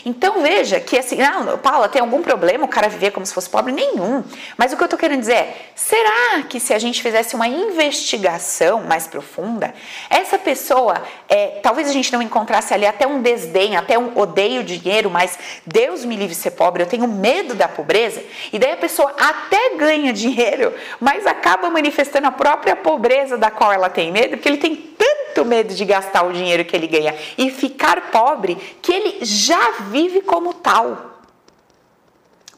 Então 0.04 0.43
veja 0.43 0.81
que 0.81 0.99
assim, 0.99 1.16
não, 1.16 1.59
Paula, 1.59 1.88
tem 1.88 2.00
algum 2.00 2.23
problema 2.23 2.64
o 2.64 2.69
cara 2.69 2.88
viver 2.88 3.11
como 3.11 3.25
se 3.25 3.33
fosse 3.33 3.49
pobre? 3.49 3.73
Nenhum. 3.73 4.23
Mas 4.57 4.73
o 4.73 4.76
que 4.76 4.83
eu 4.83 4.87
estou 4.87 4.99
querendo 4.99 5.21
dizer 5.21 5.35
é: 5.35 5.57
será 5.75 6.43
que 6.49 6.61
se 6.61 6.73
a 6.75 6.78
gente 6.78 7.02
fizesse 7.02 7.35
uma 7.35 7.49
investigação 7.49 8.83
mais 8.83 9.07
profunda, 9.07 9.75
essa 10.09 10.38
pessoa, 10.38 11.02
é, 11.28 11.59
talvez 11.62 11.88
a 11.88 11.93
gente 11.93 12.12
não 12.12 12.23
encontrasse 12.23 12.73
ali 12.75 12.87
até 12.87 13.07
um 13.07 13.23
desdém, 13.23 13.76
até 13.76 13.99
um 13.99 14.16
odeio 14.19 14.62
dinheiro, 14.62 15.11
mas 15.11 15.38
Deus 15.66 16.04
me 16.04 16.16
livre 16.16 16.35
ser 16.35 16.52
pobre, 16.52 16.83
eu 16.83 16.87
tenho 16.87 17.09
medo 17.09 17.54
da 17.54 17.69
pobreza, 17.69 18.23
e 18.52 18.59
daí 18.59 18.73
a 18.73 18.76
pessoa 18.76 19.14
até 19.19 19.76
ganha 19.76 20.12
dinheiro, 20.12 20.73
mas 21.00 21.26
acaba 21.26 21.71
manifestando 21.71 22.26
a 22.26 22.33
própria 22.33 22.76
pobreza 22.76 23.37
da 23.37 23.50
qual 23.50 23.73
ela 23.73 23.88
tem 23.88 24.12
medo, 24.12 24.37
porque 24.37 24.49
ele 24.49 24.59
tem 24.59 24.75
tanto 24.75 25.45
medo 25.45 25.75
de 25.75 25.85
gastar 25.85 26.23
o 26.23 26.33
dinheiro 26.33 26.64
que 26.64 26.76
ele 26.76 26.87
ganha 26.87 27.14
e 27.37 27.50
ficar 27.50 28.11
pobre 28.12 28.57
que 28.81 28.93
ele 28.93 29.19
já 29.23 29.63
vive 29.71 30.21
como 30.21 30.54
tal. 30.54 31.21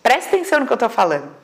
Presta 0.03 0.35
atenção 0.35 0.61
no 0.61 0.67
que 0.67 0.73
eu 0.73 0.77
estou 0.77 0.89
falando. 0.89 1.35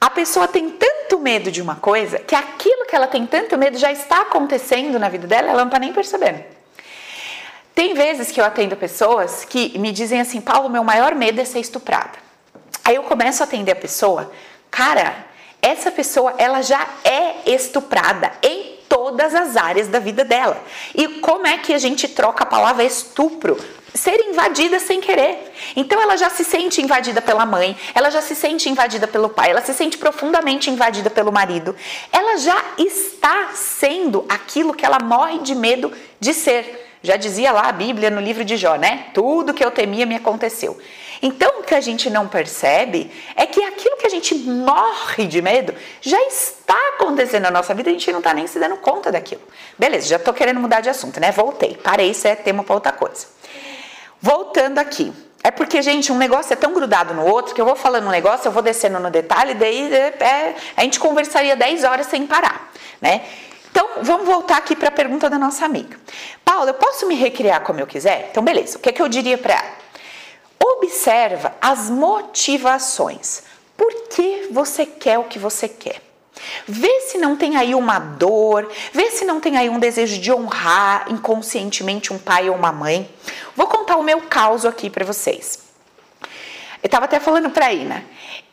A 0.00 0.10
pessoa 0.10 0.48
tem 0.48 0.68
tanto 0.68 1.20
medo 1.20 1.50
de 1.50 1.62
uma 1.62 1.76
coisa 1.76 2.18
que 2.18 2.34
aquilo 2.34 2.86
que 2.86 2.96
ela 2.96 3.06
tem 3.06 3.24
tanto 3.24 3.56
medo 3.56 3.78
já 3.78 3.92
está 3.92 4.22
acontecendo 4.22 4.98
na 4.98 5.08
vida 5.08 5.28
dela, 5.28 5.50
ela 5.50 5.60
não 5.60 5.68
está 5.68 5.78
nem 5.78 5.92
percebendo. 5.92 6.42
Tem 7.74 7.94
vezes 7.94 8.32
que 8.32 8.40
eu 8.40 8.44
atendo 8.44 8.76
pessoas 8.76 9.44
que 9.44 9.78
me 9.78 9.92
dizem 9.92 10.20
assim, 10.20 10.40
Paulo, 10.40 10.68
meu 10.68 10.82
maior 10.82 11.14
medo 11.14 11.40
é 11.40 11.44
ser 11.44 11.60
estuprada. 11.60 12.18
Aí 12.84 12.96
eu 12.96 13.04
começo 13.04 13.42
a 13.42 13.46
atender 13.46 13.72
a 13.72 13.76
pessoa, 13.76 14.32
cara, 14.70 15.14
essa 15.62 15.92
pessoa 15.92 16.34
ela 16.36 16.60
já 16.62 16.84
é 17.04 17.48
estuprada 17.52 18.32
em 18.42 18.78
todas 18.88 19.34
as 19.34 19.56
áreas 19.56 19.86
da 19.86 20.00
vida 20.00 20.24
dela. 20.24 20.60
E 20.94 21.20
como 21.20 21.46
é 21.46 21.58
que 21.58 21.72
a 21.72 21.78
gente 21.78 22.08
troca 22.08 22.42
a 22.42 22.46
palavra 22.46 22.82
estupro? 22.82 23.56
Ser 23.94 24.18
invadida 24.28 24.80
sem 24.80 25.00
querer. 25.00 25.52
Então 25.76 26.00
ela 26.00 26.16
já 26.16 26.30
se 26.30 26.44
sente 26.44 26.80
invadida 26.80 27.20
pela 27.20 27.44
mãe, 27.44 27.76
ela 27.94 28.10
já 28.10 28.22
se 28.22 28.34
sente 28.34 28.68
invadida 28.70 29.06
pelo 29.06 29.28
pai, 29.28 29.50
ela 29.50 29.60
se 29.60 29.74
sente 29.74 29.98
profundamente 29.98 30.70
invadida 30.70 31.10
pelo 31.10 31.30
marido. 31.30 31.76
Ela 32.10 32.38
já 32.38 32.64
está 32.78 33.50
sendo 33.54 34.24
aquilo 34.28 34.72
que 34.72 34.86
ela 34.86 34.98
morre 34.98 35.38
de 35.40 35.54
medo 35.54 35.92
de 36.18 36.32
ser. 36.32 36.88
Já 37.02 37.16
dizia 37.16 37.52
lá 37.52 37.62
a 37.68 37.72
Bíblia 37.72 38.10
no 38.10 38.20
livro 38.20 38.44
de 38.44 38.56
Jó, 38.56 38.76
né? 38.76 39.06
Tudo 39.12 39.52
que 39.52 39.64
eu 39.64 39.70
temia 39.70 40.06
me 40.06 40.14
aconteceu. 40.14 40.78
Então, 41.20 41.60
o 41.60 41.62
que 41.62 41.74
a 41.74 41.80
gente 41.80 42.10
não 42.10 42.26
percebe 42.26 43.10
é 43.36 43.46
que 43.46 43.62
aquilo 43.62 43.96
que 43.96 44.06
a 44.06 44.10
gente 44.10 44.34
morre 44.34 45.26
de 45.26 45.40
medo 45.40 45.72
já 46.00 46.20
está 46.22 46.76
acontecendo 46.96 47.44
na 47.44 47.50
nossa 47.50 47.72
vida, 47.74 47.90
a 47.90 47.92
gente 47.92 48.10
não 48.10 48.18
está 48.18 48.34
nem 48.34 48.48
se 48.48 48.58
dando 48.58 48.76
conta 48.78 49.12
daquilo. 49.12 49.42
Beleza, 49.78 50.08
já 50.08 50.16
estou 50.16 50.34
querendo 50.34 50.58
mudar 50.58 50.80
de 50.80 50.88
assunto, 50.88 51.20
né? 51.20 51.30
Voltei, 51.30 51.76
parei, 51.76 52.10
isso 52.10 52.26
é 52.26 52.34
tema 52.34 52.64
para 52.64 52.74
outra 52.74 52.90
coisa. 52.90 53.26
Voltando 54.22 54.78
aqui. 54.78 55.12
É 55.42 55.50
porque, 55.50 55.82
gente, 55.82 56.12
um 56.12 56.16
negócio 56.16 56.52
é 56.52 56.56
tão 56.56 56.72
grudado 56.72 57.12
no 57.12 57.26
outro 57.26 57.52
que 57.52 57.60
eu 57.60 57.64
vou 57.64 57.74
falando 57.74 58.06
um 58.06 58.10
negócio, 58.10 58.46
eu 58.46 58.52
vou 58.52 58.62
descendo 58.62 59.00
no 59.00 59.10
detalhe, 59.10 59.54
daí 59.54 59.92
é, 59.92 60.14
é 60.20 60.56
a 60.76 60.82
gente 60.84 61.00
conversaria 61.00 61.56
10 61.56 61.82
horas 61.82 62.06
sem 62.06 62.24
parar, 62.24 62.70
né? 63.00 63.22
Então, 63.72 63.88
vamos 64.02 64.26
voltar 64.26 64.58
aqui 64.58 64.76
para 64.76 64.88
a 64.88 64.92
pergunta 64.92 65.28
da 65.28 65.38
nossa 65.38 65.64
amiga. 65.64 65.98
Paula, 66.44 66.70
eu 66.70 66.74
posso 66.74 67.08
me 67.08 67.16
recriar 67.16 67.62
como 67.62 67.80
eu 67.80 67.86
quiser? 67.86 68.28
Então, 68.30 68.44
beleza. 68.44 68.78
O 68.78 68.80
que, 68.80 68.90
é 68.90 68.92
que 68.92 69.02
eu 69.02 69.08
diria 69.08 69.36
para 69.36 69.54
ela? 69.54 69.72
Observa 70.60 71.56
as 71.60 71.90
motivações. 71.90 73.42
Por 73.76 73.92
que 74.10 74.48
você 74.52 74.86
quer 74.86 75.18
o 75.18 75.24
que 75.24 75.38
você 75.38 75.68
quer? 75.68 76.00
Vê 76.66 77.00
se 77.02 77.18
não 77.18 77.36
tem 77.36 77.56
aí 77.56 77.74
uma 77.74 77.98
dor, 77.98 78.70
vê 78.92 79.10
se 79.10 79.24
não 79.24 79.40
tem 79.40 79.56
aí 79.56 79.68
um 79.68 79.78
desejo 79.78 80.18
de 80.18 80.32
honrar 80.32 81.06
inconscientemente 81.10 82.12
um 82.12 82.18
pai 82.18 82.48
ou 82.48 82.56
uma 82.56 82.72
mãe. 82.72 83.08
Vou 83.56 83.66
contar 83.66 83.96
o 83.96 84.02
meu 84.02 84.20
caso 84.22 84.68
aqui 84.68 84.88
para 84.88 85.04
vocês. 85.04 85.58
Eu 86.82 86.86
estava 86.86 87.04
até 87.04 87.20
falando 87.20 87.50
para 87.50 87.72
Ina. 87.72 88.04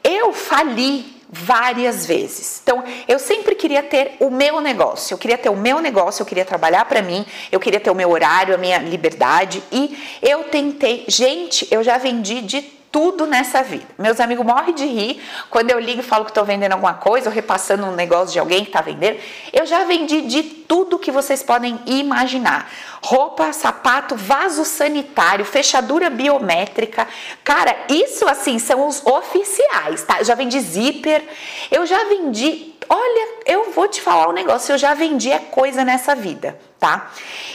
Eu 0.03 0.33
fali 0.33 1.19
várias 1.31 2.05
vezes. 2.05 2.59
Então, 2.63 2.83
eu 3.07 3.19
sempre 3.19 3.53
queria 3.53 3.83
ter 3.83 4.15
o 4.19 4.29
meu 4.29 4.59
negócio. 4.59 5.13
Eu 5.13 5.17
queria 5.17 5.37
ter 5.37 5.49
o 5.49 5.55
meu 5.55 5.79
negócio, 5.79 6.21
eu 6.21 6.25
queria 6.25 6.45
trabalhar 6.45 6.85
para 6.85 7.01
mim, 7.01 7.25
eu 7.51 7.59
queria 7.59 7.79
ter 7.79 7.91
o 7.91 7.95
meu 7.95 8.09
horário, 8.09 8.55
a 8.55 8.57
minha 8.57 8.79
liberdade 8.79 9.61
e 9.71 10.17
eu 10.21 10.45
tentei, 10.45 11.05
gente, 11.07 11.67
eu 11.69 11.83
já 11.83 11.97
vendi 11.97 12.41
de 12.41 12.78
tudo 12.91 13.25
nessa 13.27 13.61
vida. 13.61 13.87
Meus 13.97 14.19
amigos 14.19 14.45
morrem 14.45 14.73
de 14.73 14.85
rir 14.85 15.21
quando 15.49 15.69
eu 15.71 15.79
ligo 15.79 16.01
e 16.01 16.03
falo 16.03 16.25
que 16.25 16.31
estou 16.31 16.43
vendendo 16.43 16.73
alguma 16.73 16.95
coisa 16.95 17.29
ou 17.29 17.35
repassando 17.35 17.85
um 17.85 17.93
negócio 17.93 18.33
de 18.33 18.39
alguém 18.39 18.63
que 18.63 18.69
está 18.69 18.81
vendendo. 18.81 19.19
Eu 19.53 19.65
já 19.65 19.83
vendi 19.83 20.21
de 20.21 20.43
tudo 20.43 20.97
que 20.97 21.11
vocês 21.11 21.43
podem 21.43 21.79
imaginar: 21.85 22.69
roupa, 23.03 23.53
sapato, 23.53 24.15
vaso 24.15 24.65
sanitário, 24.65 25.45
fechadura 25.45 26.09
biométrica. 26.09 27.07
Cara, 27.43 27.75
isso 27.87 28.27
assim 28.27 28.57
são 28.57 28.87
os 28.87 29.05
oficiais, 29.05 30.03
tá? 30.03 30.19
Eu 30.19 30.25
já 30.25 30.35
vendi 30.35 30.59
zíper, 30.59 31.23
eu 31.69 31.85
já 31.85 32.03
vendi. 32.05 32.73
Olha, 32.91 33.27
eu 33.45 33.71
vou 33.71 33.87
te 33.87 34.01
falar 34.01 34.29
um 34.29 34.33
negócio, 34.33 34.73
eu 34.73 34.77
já 34.77 34.95
vendi 34.95 35.29
coisa 35.51 35.85
nessa 35.85 36.15
vida, 36.15 36.59
tá? 36.79 37.11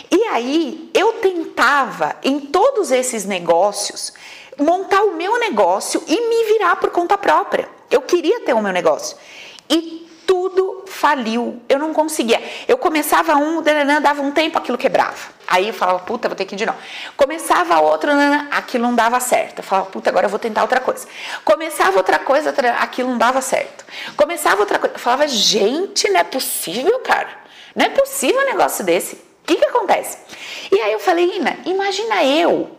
E 0.08 0.22
aí 0.28 0.90
eu 0.94 1.14
tentava 1.14 2.14
em 2.22 2.38
todos 2.38 2.92
esses 2.92 3.24
negócios 3.24 4.12
montar 4.58 5.02
o 5.02 5.12
meu 5.12 5.38
negócio 5.38 6.02
e 6.06 6.20
me 6.28 6.52
virar 6.52 6.76
por 6.76 6.90
conta 6.90 7.16
própria. 7.18 7.68
Eu 7.90 8.02
queria 8.02 8.40
ter 8.40 8.52
o 8.52 8.62
meu 8.62 8.72
negócio. 8.72 9.16
E 9.68 10.04
tudo 10.26 10.84
faliu. 10.86 11.60
Eu 11.68 11.78
não 11.78 11.92
conseguia. 11.92 12.42
Eu 12.66 12.78
começava 12.78 13.34
um, 13.36 13.62
dava 14.02 14.22
um 14.22 14.30
tempo, 14.30 14.58
aquilo 14.58 14.78
quebrava. 14.78 15.34
Aí 15.46 15.68
eu 15.68 15.74
falava, 15.74 15.98
puta, 16.00 16.28
vou 16.28 16.36
ter 16.36 16.44
que 16.44 16.54
ir 16.54 16.58
de 16.58 16.66
novo. 16.66 16.78
Começava 17.16 17.78
outro, 17.80 18.10
aquilo 18.50 18.84
não 18.84 18.94
dava 18.94 19.20
certo. 19.20 19.58
Eu 19.58 19.64
falava, 19.64 19.90
puta, 19.90 20.10
agora 20.10 20.26
eu 20.26 20.30
vou 20.30 20.38
tentar 20.38 20.62
outra 20.62 20.80
coisa. 20.80 21.06
Começava 21.44 21.96
outra 21.96 22.18
coisa, 22.18 22.54
aquilo 22.80 23.10
não 23.10 23.18
dava 23.18 23.40
certo. 23.40 23.84
Começava 24.16 24.60
outra 24.60 24.78
coisa. 24.78 24.94
Eu 24.94 25.00
falava, 25.00 25.28
gente, 25.28 26.08
não 26.08 26.20
é 26.20 26.24
possível, 26.24 26.98
cara. 27.00 27.28
Não 27.74 27.84
é 27.84 27.90
possível 27.90 28.40
um 28.40 28.46
negócio 28.46 28.84
desse. 28.84 29.16
O 29.16 29.46
que 29.46 29.56
que 29.56 29.64
acontece? 29.66 30.16
E 30.72 30.80
aí 30.80 30.92
eu 30.92 30.98
falei, 30.98 31.36
Ina, 31.36 31.58
imagina 31.66 32.24
eu 32.24 32.73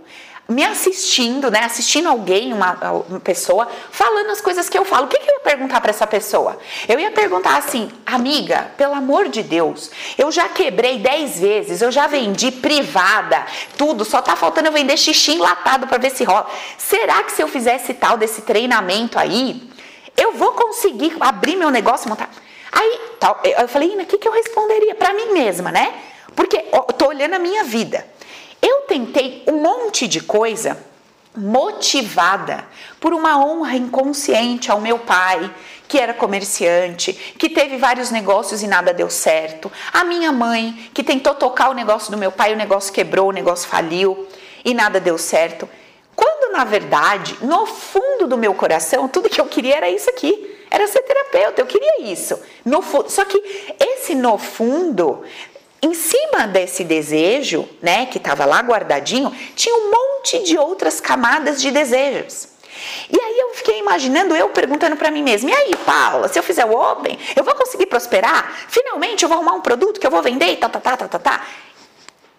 me 0.47 0.63
assistindo, 0.63 1.49
né? 1.49 1.61
Assistindo 1.61 2.07
alguém, 2.07 2.53
uma, 2.53 2.73
uma, 3.09 3.19
pessoa, 3.19 3.67
falando 3.91 4.29
as 4.29 4.41
coisas 4.41 4.69
que 4.69 4.77
eu 4.77 4.85
falo. 4.85 5.05
O 5.05 5.07
que, 5.07 5.17
que 5.17 5.29
eu 5.29 5.35
ia 5.35 5.39
perguntar 5.39 5.81
para 5.81 5.89
essa 5.89 6.05
pessoa? 6.05 6.57
Eu 6.87 6.99
ia 6.99 7.09
perguntar 7.11 7.57
assim, 7.57 7.91
amiga, 8.05 8.71
pelo 8.77 8.93
amor 8.93 9.27
de 9.27 9.41
Deus, 9.41 9.89
eu 10.17 10.31
já 10.31 10.47
quebrei 10.47 10.99
10 10.99 11.39
vezes, 11.39 11.81
eu 11.81 11.91
já 11.91 12.05
vendi 12.05 12.51
privada, 12.51 13.45
tudo, 13.77 14.05
só 14.05 14.21
tá 14.21 14.35
faltando 14.35 14.67
eu 14.67 14.71
vender 14.71 14.97
xixi 14.97 15.33
enlatado 15.33 15.87
para 15.87 15.97
ver 15.97 16.11
se 16.11 16.23
rola. 16.23 16.47
Será 16.77 17.23
que 17.23 17.31
se 17.31 17.41
eu 17.41 17.47
fizesse 17.47 17.93
tal 17.95 18.17
desse 18.17 18.43
treinamento 18.43 19.17
aí, 19.17 19.67
eu 20.15 20.33
vou 20.33 20.51
conseguir 20.51 21.15
abrir 21.19 21.55
meu 21.55 21.71
negócio, 21.71 22.07
montar? 22.07 22.29
Aí, 22.71 22.99
tal, 23.19 23.39
eu 23.43 23.67
falei, 23.67 23.95
o 23.95 24.05
que, 24.05 24.17
que 24.17 24.27
eu 24.27 24.31
responderia 24.31 24.93
para 24.93 25.13
mim 25.13 25.31
mesma, 25.33 25.71
né? 25.71 25.93
Porque 26.35 26.65
eu 26.71 26.81
tô 26.83 27.07
olhando 27.07 27.33
a 27.33 27.39
minha 27.39 27.63
vida. 27.63 28.05
Eu 28.67 28.81
tentei 28.87 29.43
um 29.45 29.61
monte 29.61 30.07
de 30.07 30.19
coisa 30.21 30.75
motivada 31.37 32.65
por 32.99 33.13
uma 33.13 33.37
honra 33.37 33.75
inconsciente 33.75 34.71
ao 34.71 34.81
meu 34.81 34.97
pai, 34.97 35.53
que 35.87 35.99
era 35.99 36.15
comerciante, 36.15 37.13
que 37.13 37.47
teve 37.47 37.77
vários 37.77 38.09
negócios 38.09 38.63
e 38.63 38.67
nada 38.67 38.91
deu 38.91 39.07
certo, 39.07 39.71
a 39.93 40.03
minha 40.03 40.31
mãe, 40.31 40.89
que 40.95 41.03
tentou 41.03 41.35
tocar 41.35 41.69
o 41.69 41.75
negócio 41.75 42.09
do 42.09 42.17
meu 42.17 42.31
pai, 42.31 42.53
o 42.53 42.57
negócio 42.57 42.91
quebrou, 42.91 43.29
o 43.29 43.31
negócio 43.31 43.69
faliu 43.69 44.27
e 44.63 44.73
nada 44.73 44.99
deu 44.99 45.19
certo. 45.19 45.69
Quando 46.15 46.51
na 46.51 46.63
verdade, 46.63 47.37
no 47.41 47.67
fundo 47.67 48.25
do 48.25 48.35
meu 48.35 48.55
coração, 48.55 49.07
tudo 49.07 49.29
que 49.29 49.39
eu 49.39 49.45
queria 49.45 49.75
era 49.75 49.89
isso 49.91 50.09
aqui. 50.09 50.55
Era 50.71 50.87
ser 50.87 51.01
terapeuta, 51.03 51.61
eu 51.61 51.67
queria 51.67 52.01
isso. 52.01 52.39
No 52.65 52.81
só 53.07 53.23
que 53.25 53.37
esse 53.79 54.15
no 54.15 54.37
fundo 54.37 55.23
em 55.85 55.93
cima 55.93 56.47
desse 56.47 56.83
desejo, 56.83 57.69
né, 57.81 58.07
que 58.07 58.17
estava 58.17 58.43
lá 58.43 58.59
guardadinho, 58.59 59.31
tinha 59.55 59.75
um 59.75 59.91
monte 59.91 60.43
de 60.43 60.57
outras 60.57 60.99
camadas 60.99 61.61
de 61.61 61.69
desejos. 61.69 62.49
E 63.09 63.19
aí 63.19 63.39
eu 63.39 63.53
fiquei 63.53 63.79
imaginando, 63.79 64.35
eu 64.35 64.49
perguntando 64.49 64.97
para 64.97 65.11
mim 65.11 65.21
mesma: 65.21 65.51
e 65.51 65.53
aí, 65.53 65.75
Paula, 65.85 66.27
se 66.27 66.37
eu 66.39 66.43
fizer 66.43 66.65
o 66.65 66.75
Open, 66.75 67.17
eu 67.35 67.43
vou 67.43 67.53
conseguir 67.55 67.85
prosperar? 67.85 68.51
Finalmente 68.67 69.23
eu 69.23 69.29
vou 69.29 69.37
arrumar 69.37 69.53
um 69.53 69.61
produto 69.61 69.99
que 69.99 70.07
eu 70.07 70.11
vou 70.11 70.21
vender 70.21 70.53
e 70.53 70.57
tá, 70.57 70.67
tá, 70.67 70.79
tá, 70.79 70.97
tá, 70.97 71.07
tá, 71.07 71.19
tá. 71.19 71.47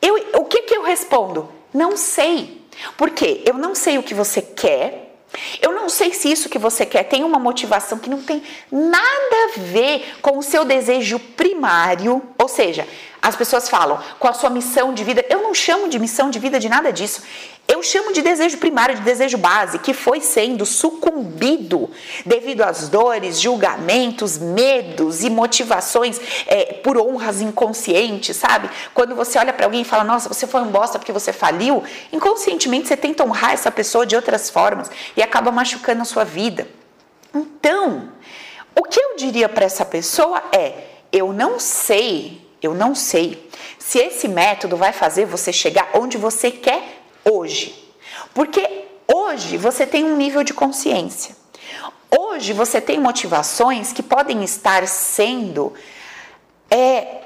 Eu, 0.02 0.14
o 0.34 0.44
que, 0.44 0.62
que 0.62 0.76
eu 0.76 0.82
respondo? 0.82 1.48
Não 1.72 1.96
sei. 1.96 2.62
Porque 2.96 3.42
eu 3.46 3.54
não 3.54 3.74
sei 3.74 3.96
o 3.96 4.02
que 4.02 4.12
você 4.12 4.42
quer, 4.42 5.05
eu 5.60 5.72
não 5.72 5.88
sei 5.88 6.12
se 6.12 6.30
isso 6.30 6.48
que 6.48 6.58
você 6.58 6.86
quer 6.86 7.04
tem 7.04 7.24
uma 7.24 7.38
motivação 7.38 7.98
que 7.98 8.08
não 8.08 8.22
tem 8.22 8.42
nada 8.70 9.36
a 9.54 9.58
ver 9.58 10.16
com 10.22 10.38
o 10.38 10.42
seu 10.42 10.64
desejo 10.64 11.18
primário, 11.18 12.22
ou 12.38 12.48
seja, 12.48 12.86
as 13.20 13.34
pessoas 13.34 13.68
falam 13.68 14.00
com 14.18 14.28
a 14.28 14.32
sua 14.32 14.50
missão 14.50 14.94
de 14.94 15.02
vida. 15.02 15.24
Eu 15.28 15.42
não 15.42 15.52
chamo 15.52 15.88
de 15.88 15.98
missão 15.98 16.30
de 16.30 16.38
vida 16.38 16.60
de 16.60 16.68
nada 16.68 16.92
disso. 16.92 17.22
Eu 17.68 17.82
chamo 17.82 18.12
de 18.12 18.22
desejo 18.22 18.58
primário, 18.58 18.94
de 18.94 19.02
desejo 19.02 19.36
base, 19.36 19.80
que 19.80 19.92
foi 19.92 20.20
sendo 20.20 20.64
sucumbido 20.64 21.90
devido 22.24 22.62
às 22.62 22.88
dores, 22.88 23.40
julgamentos, 23.40 24.38
medos 24.38 25.24
e 25.24 25.30
motivações 25.30 26.20
é, 26.46 26.74
por 26.74 26.96
honras 26.96 27.40
inconscientes, 27.40 28.36
sabe? 28.36 28.70
Quando 28.94 29.16
você 29.16 29.36
olha 29.38 29.52
para 29.52 29.66
alguém 29.66 29.82
e 29.82 29.84
fala, 29.84 30.04
nossa, 30.04 30.28
você 30.28 30.46
foi 30.46 30.60
um 30.60 30.70
bosta 30.70 30.98
porque 30.98 31.12
você 31.12 31.32
faliu, 31.32 31.82
inconscientemente 32.12 32.86
você 32.86 32.96
tenta 32.96 33.24
honrar 33.24 33.52
essa 33.52 33.70
pessoa 33.70 34.06
de 34.06 34.14
outras 34.14 34.48
formas 34.48 34.88
e 35.16 35.22
acaba 35.22 35.50
machucando 35.50 36.02
a 36.02 36.04
sua 36.04 36.24
vida. 36.24 36.68
Então, 37.34 38.10
o 38.74 38.84
que 38.84 39.00
eu 39.00 39.16
diria 39.16 39.48
para 39.48 39.64
essa 39.64 39.84
pessoa 39.84 40.40
é: 40.52 40.84
eu 41.12 41.32
não 41.32 41.58
sei 41.58 42.46
eu 42.62 42.74
não 42.74 42.94
sei 42.94 43.48
se 43.78 43.98
esse 43.98 44.26
método 44.26 44.76
vai 44.76 44.92
fazer 44.92 45.24
você 45.26 45.52
chegar 45.52 45.90
onde 45.94 46.16
você 46.16 46.50
quer 46.50 46.95
hoje. 47.28 47.74
Porque 48.32 48.86
hoje 49.06 49.56
você 49.56 49.86
tem 49.86 50.04
um 50.04 50.16
nível 50.16 50.44
de 50.44 50.54
consciência. 50.54 51.36
Hoje 52.10 52.52
você 52.52 52.80
tem 52.80 53.00
motivações 53.00 53.92
que 53.92 54.02
podem 54.02 54.44
estar 54.44 54.86
sendo 54.86 55.74
é, 56.70 57.22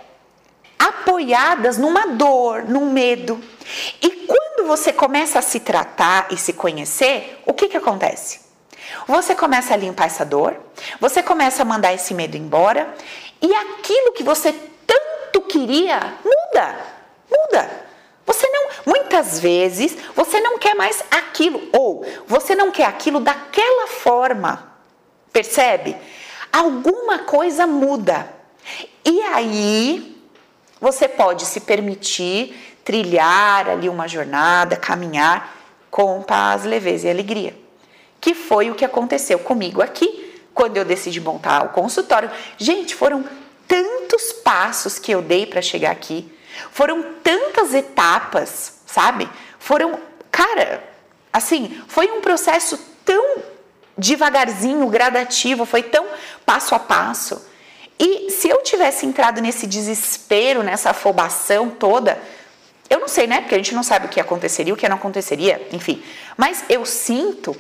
apoiadas 0.78 1.76
numa 1.76 2.07
dor, 2.09 2.64
num 2.64 2.90
medo. 2.90 3.40
E 4.00 4.11
quando 4.26 4.66
você 4.66 4.92
começa 4.92 5.38
a 5.38 5.42
se 5.42 5.61
tratar 5.61 6.28
e 6.30 6.37
se 6.37 6.54
conhecer, 6.54 7.40
o 7.45 7.52
que, 7.52 7.69
que 7.69 7.76
acontece? 7.76 8.40
Você 9.07 9.35
começa 9.35 9.75
a 9.75 9.76
limpar 9.76 10.07
essa 10.07 10.25
dor, 10.25 10.57
você 10.99 11.23
começa 11.23 11.62
a 11.62 11.64
mandar 11.64 11.92
esse 11.92 12.14
medo 12.14 12.37
embora 12.37 12.92
e 13.40 13.54
aquilo 13.54 14.12
que 14.12 14.23
você 14.23 14.52
tanto 14.87 15.42
queria 15.42 16.14
muda, 16.25 16.76
muda. 17.30 17.89
Você 18.31 18.47
não, 18.49 18.69
muitas 18.87 19.41
vezes, 19.41 19.97
você 20.15 20.41
não 20.41 20.57
quer 20.57 20.77
mais 20.77 21.03
aquilo 21.11 21.69
ou 21.73 22.07
você 22.29 22.55
não 22.55 22.71
quer 22.71 22.85
aquilo 22.85 23.19
daquela 23.19 23.89
forma. 23.89 24.73
Percebe? 25.33 25.97
Alguma 26.53 27.19
coisa 27.19 27.67
muda. 27.67 28.33
E 29.05 29.21
aí 29.23 30.17
você 30.81 31.09
pode 31.09 31.45
se 31.45 31.59
permitir 31.59 32.79
trilhar 32.85 33.69
ali 33.69 33.89
uma 33.89 34.07
jornada, 34.07 34.77
caminhar 34.77 35.57
com 35.91 36.23
paz, 36.23 36.63
leveza 36.63 37.09
e 37.09 37.11
alegria. 37.11 37.59
Que 38.21 38.33
foi 38.33 38.71
o 38.71 38.77
que 38.77 38.85
aconteceu 38.85 39.41
comigo 39.41 39.83
aqui, 39.83 40.41
quando 40.55 40.77
eu 40.77 40.85
decidi 40.85 41.21
montar 41.21 41.65
o 41.65 41.71
consultório. 41.71 42.31
Gente, 42.57 42.95
foram 42.95 43.25
tantos 43.67 44.33
passos 44.45 45.01
que 45.01 45.11
eu 45.11 45.21
dei 45.21 45.47
para 45.47 45.61
chegar 45.61 45.91
aqui. 45.91 46.33
Foram 46.73 47.02
tantas 47.23 47.75
etapas, 47.75 48.80
sabe? 48.87 49.28
Foram, 49.59 49.99
cara, 50.30 50.83
assim, 51.33 51.83
foi 51.88 52.11
um 52.11 52.21
processo 52.21 52.78
tão 53.04 53.42
devagarzinho, 53.97 54.87
gradativo, 54.88 55.64
foi 55.64 55.83
tão 55.83 56.07
passo 56.45 56.75
a 56.75 56.78
passo. 56.78 57.45
E 57.99 58.30
se 58.30 58.49
eu 58.49 58.62
tivesse 58.62 59.04
entrado 59.04 59.40
nesse 59.42 59.66
desespero, 59.66 60.62
nessa 60.62 60.90
afobação 60.90 61.69
toda, 61.69 62.19
eu 62.88 62.99
não 62.99 63.09
sei, 63.09 63.26
né? 63.26 63.40
Porque 63.40 63.54
a 63.54 63.59
gente 63.59 63.75
não 63.75 63.83
sabe 63.83 64.07
o 64.07 64.09
que 64.09 64.19
aconteceria, 64.19 64.73
o 64.73 64.76
que 64.76 64.88
não 64.88 64.97
aconteceria, 64.97 65.69
enfim. 65.71 66.02
Mas 66.37 66.64
eu 66.69 66.87
sinto 66.87 67.54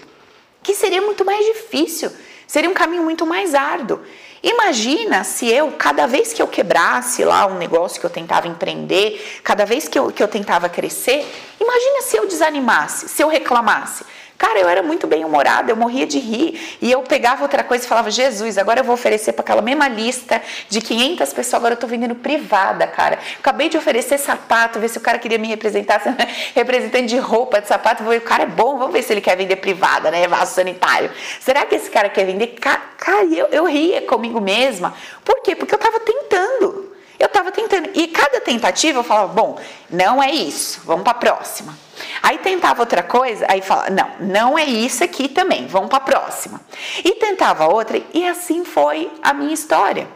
que 0.62 0.74
seria 0.74 1.02
muito 1.02 1.24
mais 1.24 1.44
difícil, 1.44 2.10
seria 2.46 2.70
um 2.70 2.74
caminho 2.74 3.02
muito 3.02 3.26
mais 3.26 3.54
árduo. 3.54 4.00
Imagina 4.42 5.22
se 5.22 5.48
eu, 5.48 5.72
cada 5.72 6.06
vez 6.06 6.32
que 6.32 6.40
eu 6.40 6.48
quebrasse 6.48 7.24
lá 7.24 7.46
um 7.46 7.58
negócio 7.58 8.00
que 8.00 8.06
eu 8.06 8.10
tentava 8.10 8.48
empreender, 8.48 9.40
cada 9.44 9.66
vez 9.66 9.86
que 9.86 9.98
eu, 9.98 10.10
que 10.10 10.22
eu 10.22 10.28
tentava 10.28 10.68
crescer, 10.68 11.26
imagina 11.60 12.02
se 12.02 12.16
eu 12.16 12.26
desanimasse, 12.26 13.08
se 13.08 13.22
eu 13.22 13.28
reclamasse. 13.28 14.04
Cara, 14.40 14.58
eu 14.58 14.70
era 14.70 14.82
muito 14.82 15.06
bem 15.06 15.22
humorada, 15.22 15.70
eu 15.70 15.76
morria 15.76 16.06
de 16.06 16.18
rir. 16.18 16.78
E 16.80 16.90
eu 16.90 17.02
pegava 17.02 17.42
outra 17.42 17.62
coisa 17.62 17.84
e 17.84 17.86
falava: 17.86 18.10
Jesus, 18.10 18.56
agora 18.56 18.80
eu 18.80 18.84
vou 18.84 18.94
oferecer 18.94 19.34
para 19.34 19.42
aquela 19.42 19.60
mesma 19.60 19.86
lista 19.86 20.40
de 20.66 20.80
500 20.80 21.30
pessoas, 21.34 21.54
agora 21.56 21.74
eu 21.74 21.78
tô 21.78 21.86
vendendo 21.86 22.14
privada, 22.14 22.86
cara. 22.86 23.18
Acabei 23.38 23.68
de 23.68 23.76
oferecer 23.76 24.16
sapato, 24.16 24.80
ver 24.80 24.88
se 24.88 24.96
o 24.96 25.00
cara 25.02 25.18
queria 25.18 25.36
me 25.36 25.46
representar, 25.46 26.00
representante 26.56 27.08
de 27.08 27.18
roupa, 27.18 27.60
de 27.60 27.68
sapato. 27.68 28.02
O 28.02 28.20
cara 28.22 28.44
é 28.44 28.46
bom, 28.46 28.78
vamos 28.78 28.94
ver 28.94 29.02
se 29.02 29.12
ele 29.12 29.20
quer 29.20 29.36
vender 29.36 29.56
privada, 29.56 30.10
né? 30.10 30.26
Vaso 30.26 30.54
sanitário. 30.54 31.10
Será 31.38 31.66
que 31.66 31.74
esse 31.74 31.90
cara 31.90 32.08
quer 32.08 32.24
vender? 32.24 32.56
Cara, 32.58 33.26
eu, 33.26 33.46
eu 33.48 33.66
ria 33.66 34.00
comigo 34.00 34.40
mesma. 34.40 34.94
Por 35.22 35.42
quê? 35.42 35.54
Porque 35.54 35.74
eu 35.74 35.78
tava 35.78 36.00
tentando. 36.00 36.96
Eu 37.18 37.28
tava 37.28 37.52
tentando. 37.52 37.90
E 37.92 38.08
cada 38.08 38.40
tentativa 38.40 39.00
eu 39.00 39.04
falava: 39.04 39.34
bom, 39.34 39.58
não 39.90 40.22
é 40.22 40.30
isso, 40.30 40.80
vamos 40.86 41.02
para 41.02 41.12
a 41.12 41.20
próxima. 41.20 41.89
Aí 42.22 42.38
tentava 42.38 42.80
outra 42.80 43.02
coisa, 43.02 43.46
aí 43.48 43.60
falava, 43.60 43.90
não, 43.90 44.10
não 44.20 44.58
é 44.58 44.64
isso 44.64 45.02
aqui 45.02 45.28
também, 45.28 45.66
vamos 45.66 45.88
para 45.88 45.98
a 45.98 46.00
próxima. 46.00 46.60
E 47.04 47.12
tentava 47.16 47.66
outra, 47.66 48.00
e 48.12 48.26
assim 48.26 48.64
foi 48.64 49.10
a 49.22 49.32
minha 49.32 49.54
história. 49.54 50.08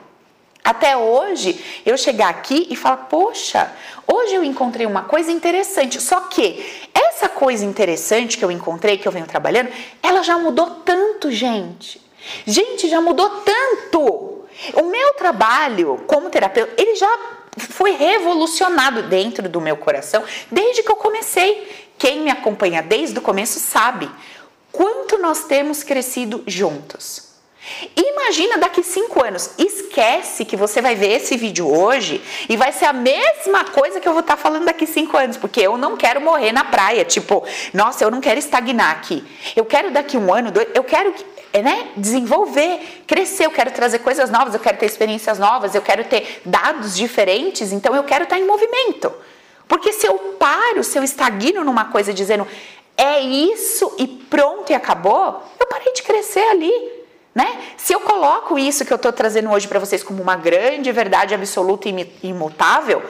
Até 0.65 0.97
hoje, 0.97 1.63
eu 1.85 1.95
chegar 1.99 2.31
aqui 2.31 2.67
e 2.71 2.75
falar, 2.75 2.97
poxa, 2.97 3.71
hoje 4.11 4.35
eu 4.35 4.43
encontrei 4.43 4.87
uma 4.87 5.03
coisa 5.03 5.31
interessante. 5.31 6.01
Só 6.01 6.21
que 6.21 6.89
essa 6.95 7.29
coisa 7.29 7.67
interessante 7.67 8.39
que 8.39 8.45
eu 8.45 8.51
encontrei, 8.51 8.97
que 8.97 9.07
eu 9.07 9.13
venho 9.13 9.27
trabalhando, 9.27 9.69
ela 10.03 10.23
já 10.23 10.39
mudou 10.39 10.71
tanto, 10.83 11.31
gente. 11.31 12.01
Gente, 12.47 12.89
já 12.89 12.99
mudou 12.99 13.29
tanto. 13.29 14.47
O 14.73 14.85
meu 14.85 15.13
trabalho 15.15 16.03
como 16.07 16.31
terapeuta, 16.31 16.73
ele 16.81 16.95
já 16.95 17.19
foi 17.57 17.93
revolucionado 17.93 19.03
dentro 19.05 19.49
do 19.49 19.61
meu 19.61 19.77
coração 19.77 20.25
desde 20.51 20.83
que 20.83 20.91
eu 20.91 20.97
comecei. 20.97 21.89
Quem 21.97 22.23
me 22.23 22.31
acompanha 22.31 22.83
desde 22.83 23.19
o 23.19 23.23
começo 23.23 23.59
sabe 23.61 24.11
quanto 24.73 25.19
nós 25.19 25.45
temos 25.45 25.83
crescido 25.83 26.43
juntos. 26.47 27.24
Imagina 27.97 28.59
daqui 28.59 28.83
cinco 28.83 29.25
anos. 29.25 29.51
Esquece 29.59 30.45
que 30.45 30.57
você 30.57 30.81
vai 30.81 30.95
ver 30.95 31.13
esse 31.17 31.37
vídeo 31.37 31.71
hoje 31.71 32.23
e 32.49 32.57
vai 32.57 32.73
ser 32.73 32.87
a 32.87 32.93
mesma 32.93 33.65
coisa 33.65 34.01
que 34.01 34.09
eu 34.09 34.13
vou 34.13 34.21
estar 34.21 34.37
falando 34.37 34.65
daqui 34.65 34.87
cinco 34.87 35.17
anos, 35.17 35.37
porque 35.37 35.61
eu 35.61 35.77
não 35.77 35.97
quero 35.97 36.21
morrer 36.21 36.53
na 36.53 36.65
praia. 36.65 37.05
Tipo, 37.05 37.45
nossa, 37.73 38.05
eu 38.05 38.11
não 38.11 38.21
quero 38.21 38.39
estagnar 38.39 38.91
aqui. 38.91 39.25
Eu 39.57 39.65
quero 39.65 39.91
daqui 39.91 40.17
um 40.17 40.33
ano, 40.33 40.51
dois, 40.51 40.69
eu 40.75 40.85
quero 40.85 41.15
né, 41.63 41.89
desenvolver, 41.97 43.03
crescer. 43.07 43.47
Eu 43.47 43.51
quero 43.51 43.71
trazer 43.71 44.01
coisas 44.01 44.31
novas, 44.31 44.55
eu 44.55 44.61
quero 44.61 44.77
ter 44.79 44.87
experiências 44.87 45.39
novas, 45.39 45.75
eu 45.75 45.83
quero 45.83 46.05
ter 46.05 46.43
dados 46.45 46.95
diferentes. 46.95 47.73
Então, 47.73 47.95
eu 47.95 48.05
quero 48.05 48.25
estar 48.25 48.39
em 48.39 48.47
movimento. 48.47 49.13
Porque 49.67 49.93
se 49.93 50.07
eu 50.07 50.19
paro, 50.39 50.85
se 50.85 50.99
eu 50.99 51.03
estagno 51.03 51.65
numa 51.65 51.87
coisa 51.87 52.13
dizendo 52.13 52.47
é 52.97 53.21
isso 53.21 53.95
e 53.99 54.07
pronto 54.07 54.71
e 54.71 54.75
acabou, 54.75 55.43
eu 55.59 55.67
parei 55.67 55.93
de 55.93 56.03
crescer 56.03 56.47
ali. 56.51 57.04
Né? 57.35 57.75
Se 57.77 57.93
eu 57.93 58.01
coloco 58.01 58.59
isso 58.59 58.85
que 58.85 58.93
eu 58.93 58.97
estou 58.97 59.13
trazendo 59.13 59.51
hoje 59.51 59.67
para 59.67 59.81
vocês 59.81 60.05
como 60.05 60.23
uma 60.23 60.37
grande 60.37 60.93
verdade 60.93 61.35
absoluta 61.35 61.89
e 61.89 62.13
imutável, 62.23 63.03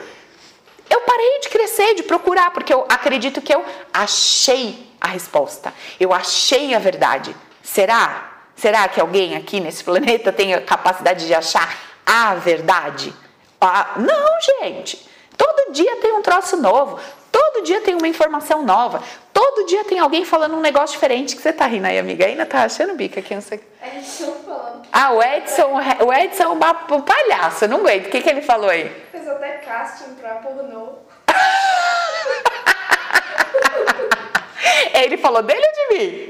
eu 0.89 1.01
parei 1.01 1.39
de 1.41 1.49
crescer, 1.49 1.93
de 1.93 2.03
procurar, 2.03 2.51
porque 2.51 2.73
eu 2.73 2.85
acredito 2.89 3.41
que 3.41 3.53
eu 3.53 3.63
achei 3.93 4.91
a 4.99 5.07
resposta, 5.07 5.73
eu 5.99 6.11
achei 6.11 6.73
a 6.73 6.79
verdade. 6.79 7.35
Será? 7.61 8.31
Será 8.55 8.87
que 8.87 8.99
alguém 8.99 9.35
aqui 9.35 9.59
nesse 9.59 9.83
planeta 9.85 10.31
tem 10.31 10.53
a 10.53 10.61
capacidade 10.61 11.27
de 11.27 11.33
achar 11.33 11.77
a 12.05 12.33
verdade? 12.35 13.13
Ah, 13.61 13.93
não, 13.97 14.63
gente. 14.63 15.07
Todo 15.37 15.71
dia 15.71 15.97
tem 15.97 16.13
um 16.13 16.21
troço 16.21 16.57
novo, 16.57 16.99
todo 17.35 17.63
dia 17.63 17.81
tem 17.81 17.95
uma 17.95 18.07
informação 18.07 18.63
nova, 18.63 19.03
todo 19.33 19.65
dia 19.65 19.83
tem 19.83 19.99
alguém 19.99 20.23
falando 20.23 20.55
um 20.55 20.61
negócio 20.61 20.93
diferente 20.93 21.35
que 21.35 21.41
você 21.41 21.51
tá 21.51 21.65
rindo 21.65 21.85
aí, 21.85 21.99
amiga. 21.99 22.25
Ainda 22.25 22.45
tá 22.45 22.63
achando 22.63 22.95
bica 22.95 23.19
aqui, 23.19 23.35
não 23.35 23.41
sei. 23.41 23.59
Edson 23.83 24.33
falando. 24.45 24.87
Ah, 24.89 25.11
o 25.11 25.21
Edson, 25.21 25.73
o 26.05 26.13
Edson 26.13 26.43
é 26.43 26.47
um 26.47 26.57
palhaço, 27.01 27.67
não 27.67 27.79
aguento. 27.79 28.05
O 28.05 28.09
que, 28.09 28.21
que 28.21 28.29
ele 28.29 28.41
falou 28.41 28.69
aí? 28.69 28.89
Fez 29.11 29.27
até 29.27 29.57
casting 29.57 30.15
pra 30.15 30.35
pornô. 30.35 30.99
ele 34.93 35.17
falou 35.17 35.43
dele 35.43 35.65
ou 35.65 35.73
de 35.73 35.87
mim? 35.97 36.29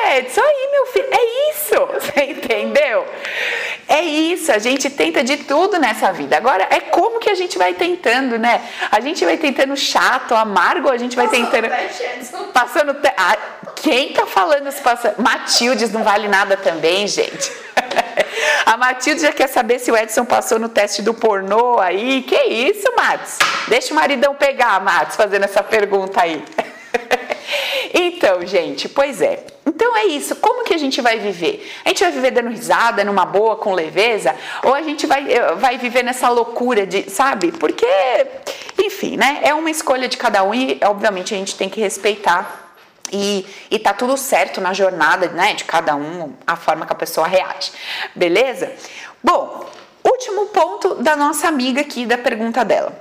Eita, 0.00 0.16
Edson, 0.16 0.40
aí, 0.40 0.68
meu 0.72 0.86
filho, 0.86 1.08
é 1.10 1.50
isso, 1.50 1.86
você 1.94 2.24
entendeu? 2.24 3.06
É 3.88 4.02
isso, 4.02 4.52
a 4.52 4.58
gente 4.58 4.88
tenta 4.88 5.22
de 5.22 5.38
tudo 5.38 5.78
nessa 5.78 6.12
vida. 6.12 6.36
Agora, 6.36 6.66
é 6.70 6.80
como 6.80 7.18
que 7.18 7.28
a 7.28 7.34
gente 7.34 7.58
vai 7.58 7.74
tentando, 7.74 8.38
né? 8.38 8.62
A 8.90 9.00
gente 9.00 9.24
vai 9.24 9.36
tentando 9.36 9.76
chato, 9.76 10.34
amargo, 10.34 10.88
a 10.88 10.96
gente 10.96 11.16
vai 11.16 11.26
passando 11.26 11.50
tentando. 11.50 11.68
Teste, 11.68 12.34
passando. 12.52 12.94
Te... 12.94 13.12
Ah, 13.16 13.36
quem 13.76 14.12
tá 14.12 14.26
falando 14.26 14.70
se 14.70 14.80
passa. 14.80 15.14
Matildes 15.18 15.90
não 15.90 16.04
vale 16.04 16.28
nada 16.28 16.56
também, 16.56 17.06
gente. 17.06 17.50
A 18.64 18.76
Matilde 18.76 19.22
já 19.22 19.32
quer 19.32 19.48
saber 19.48 19.78
se 19.80 19.90
o 19.90 19.96
Edson 19.96 20.24
passou 20.24 20.58
no 20.58 20.68
teste 20.68 21.02
do 21.02 21.12
pornô 21.12 21.78
aí. 21.80 22.22
Que 22.22 22.36
isso, 22.44 22.86
Matos? 22.96 23.38
Deixa 23.68 23.92
o 23.92 23.96
maridão 23.96 24.34
pegar, 24.34 24.80
Matos, 24.80 25.16
fazendo 25.16 25.44
essa 25.44 25.62
pergunta 25.62 26.22
aí. 26.22 26.44
Então, 27.92 28.46
gente, 28.46 28.88
pois 28.88 29.20
é. 29.20 29.44
Então 29.66 29.96
é 29.96 30.06
isso. 30.06 30.36
Como 30.36 30.64
que 30.64 30.72
a 30.72 30.78
gente 30.78 31.00
vai 31.00 31.18
viver? 31.18 31.68
A 31.84 31.88
gente 31.88 32.02
vai 32.02 32.12
viver 32.12 32.30
dando 32.30 32.50
risada, 32.50 33.04
numa 33.04 33.26
boa, 33.26 33.56
com 33.56 33.74
leveza? 33.74 34.34
Ou 34.62 34.74
a 34.74 34.82
gente 34.82 35.06
vai, 35.06 35.32
eh, 35.32 35.54
vai 35.56 35.76
viver 35.76 36.04
nessa 36.04 36.28
loucura 36.28 36.86
de, 36.86 37.10
sabe? 37.10 37.50
Porque, 37.52 37.86
enfim, 38.78 39.16
né? 39.16 39.40
É 39.42 39.52
uma 39.54 39.70
escolha 39.70 40.08
de 40.08 40.16
cada 40.16 40.42
um 40.44 40.54
e, 40.54 40.78
obviamente, 40.84 41.34
a 41.34 41.36
gente 41.36 41.56
tem 41.56 41.68
que 41.68 41.80
respeitar. 41.80 42.68
E, 43.12 43.44
e 43.68 43.78
tá 43.78 43.92
tudo 43.92 44.16
certo 44.16 44.60
na 44.60 44.72
jornada, 44.72 45.28
né? 45.28 45.54
De 45.54 45.64
cada 45.64 45.96
um, 45.96 46.32
a 46.46 46.54
forma 46.54 46.86
que 46.86 46.92
a 46.92 46.96
pessoa 46.96 47.26
reage. 47.26 47.72
Beleza? 48.14 48.72
Bom, 49.22 49.66
último 50.04 50.46
ponto 50.46 50.94
da 50.96 51.16
nossa 51.16 51.48
amiga 51.48 51.80
aqui, 51.80 52.06
da 52.06 52.16
pergunta 52.16 52.64
dela. 52.64 52.92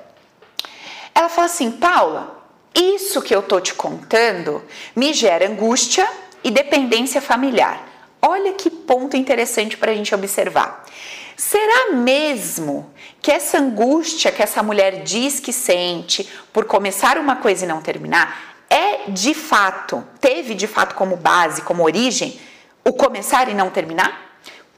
Ela 1.14 1.30
fala 1.30 1.46
assim, 1.46 1.70
Paula, 1.72 2.39
isso 2.82 3.22
que 3.22 3.36
eu 3.36 3.42
tô 3.42 3.60
te 3.60 3.74
contando 3.74 4.64
me 4.96 5.14
gera 5.14 5.48
angústia 5.48 6.08
e 6.44 6.50
dependência 6.50 7.22
familiar. 7.22 7.86
Olha 8.22 8.54
que 8.54 8.70
ponto 8.70 9.18
interessante 9.18 9.78
para 9.78 9.92
a 9.92 9.96
gente 9.96 10.14
observar. 10.14 10.86
Será 11.36 11.92
mesmo 11.94 12.92
que 13.22 13.32
essa 13.32 13.58
angústia 13.58 14.32
que 14.32 14.44
essa 14.44 14.62
mulher 14.62 15.04
diz 15.04 15.40
que 15.40 15.54
sente 15.54 16.28
por 16.52 16.66
começar 16.66 17.18
uma 17.18 17.38
coisa 17.38 17.66
e 17.66 17.68
não 17.68 17.82
terminar 17.82 18.50
é 18.70 19.10
de 19.10 19.34
fato, 19.34 20.04
teve 20.22 20.54
de 20.54 20.68
fato 20.68 20.96
como 20.96 21.16
base, 21.16 21.64
como 21.64 21.84
origem, 21.84 22.40
o 22.86 22.94
começar 22.94 23.50
e 23.50 23.54
não 23.54 23.70
terminar? 23.70 24.29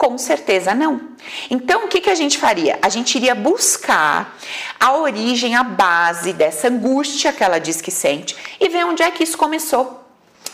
Com 0.02 0.18
certeza 0.18 0.74
não. 0.74 1.00
Então, 1.48 1.86
o 1.86 1.88
que, 1.88 2.02
que 2.02 2.10
a 2.10 2.16
gente 2.16 2.40
faria? 2.40 2.80
A 2.82 2.90
gente 2.90 3.14
iria 3.14 3.36
buscar 3.36 4.36
a 4.80 4.96
origem, 4.96 5.56
a 5.56 5.62
base 5.64 6.34
dessa 6.34 6.70
angústia 6.70 7.32
que 7.32 7.44
ela 7.44 7.60
diz 7.60 7.82
que 7.82 7.92
sente 7.92 8.36
e 8.60 8.68
ver 8.68 8.84
onde 8.84 9.04
é 9.04 9.12
que 9.12 9.22
isso 9.22 9.38
começou 9.38 10.04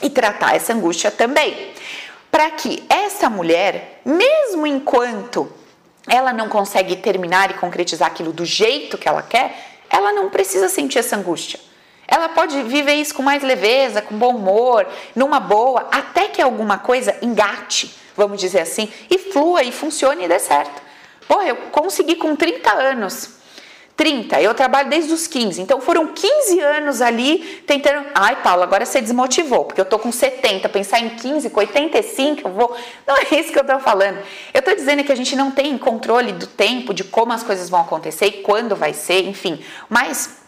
e 0.01 0.09
tratar 0.09 0.53
essa 0.53 0.73
angústia 0.73 1.09
também. 1.09 1.71
Para 2.29 2.51
que 2.51 2.83
essa 2.89 3.29
mulher, 3.29 4.01
mesmo 4.03 4.67
enquanto 4.67 5.49
ela 6.09 6.33
não 6.33 6.49
consegue 6.49 6.97
terminar 6.97 7.49
e 7.49 7.53
concretizar 7.53 8.09
aquilo 8.09 8.33
do 8.33 8.43
jeito 8.43 8.97
que 8.97 9.07
ela 9.07 9.21
quer, 9.21 9.77
ela 9.89 10.11
não 10.11 10.29
precisa 10.29 10.67
sentir 10.67 10.99
essa 10.99 11.15
angústia. 11.15 11.57
Ela 12.05 12.27
pode 12.27 12.61
viver 12.63 12.95
isso 12.95 13.15
com 13.15 13.23
mais 13.23 13.41
leveza, 13.41 14.01
com 14.01 14.17
bom 14.17 14.35
humor, 14.35 14.85
numa 15.15 15.39
boa, 15.39 15.87
até 15.89 16.27
que 16.27 16.41
alguma 16.41 16.77
coisa 16.77 17.15
engate 17.21 17.95
vamos 18.17 18.41
dizer 18.41 18.59
assim, 18.59 18.91
e 19.09 19.17
flua 19.17 19.63
e 19.63 19.71
funcione 19.71 20.25
e 20.25 20.27
dê 20.27 20.39
certo. 20.39 20.81
Pô, 21.27 21.41
eu 21.41 21.55
consegui 21.71 22.15
com 22.15 22.35
30 22.35 22.73
anos. 22.73 23.37
30, 23.97 24.39
eu 24.39 24.53
trabalho 24.53 24.89
desde 24.89 25.11
os 25.11 25.25
15, 25.25 25.59
então 25.59 25.81
foram 25.81 26.05
15 26.05 26.59
anos 26.59 27.01
ali 27.01 27.39
tentando. 27.65 28.05
Ai, 28.13 28.35
Paulo, 28.43 28.61
agora 28.61 28.85
você 28.85 29.01
desmotivou, 29.01 29.65
porque 29.65 29.81
eu 29.81 29.85
tô 29.85 29.97
com 29.97 30.11
70, 30.11 30.69
pensar 30.69 30.99
em 30.99 31.09
15, 31.09 31.49
com 31.49 31.59
85, 31.59 32.47
eu 32.47 32.51
vou. 32.51 32.77
Não 33.07 33.17
é 33.17 33.39
isso 33.39 33.51
que 33.51 33.57
eu 33.57 33.65
tô 33.65 33.79
falando. 33.79 34.19
Eu 34.53 34.61
tô 34.61 34.75
dizendo 34.75 35.03
que 35.03 35.11
a 35.11 35.15
gente 35.15 35.35
não 35.35 35.49
tem 35.49 35.75
controle 35.79 36.31
do 36.31 36.45
tempo, 36.45 36.93
de 36.93 37.03
como 37.03 37.33
as 37.33 37.41
coisas 37.41 37.71
vão 37.71 37.81
acontecer 37.81 38.27
e 38.27 38.31
quando 38.43 38.75
vai 38.75 38.93
ser, 38.93 39.27
enfim. 39.27 39.63
Mas 39.89 40.46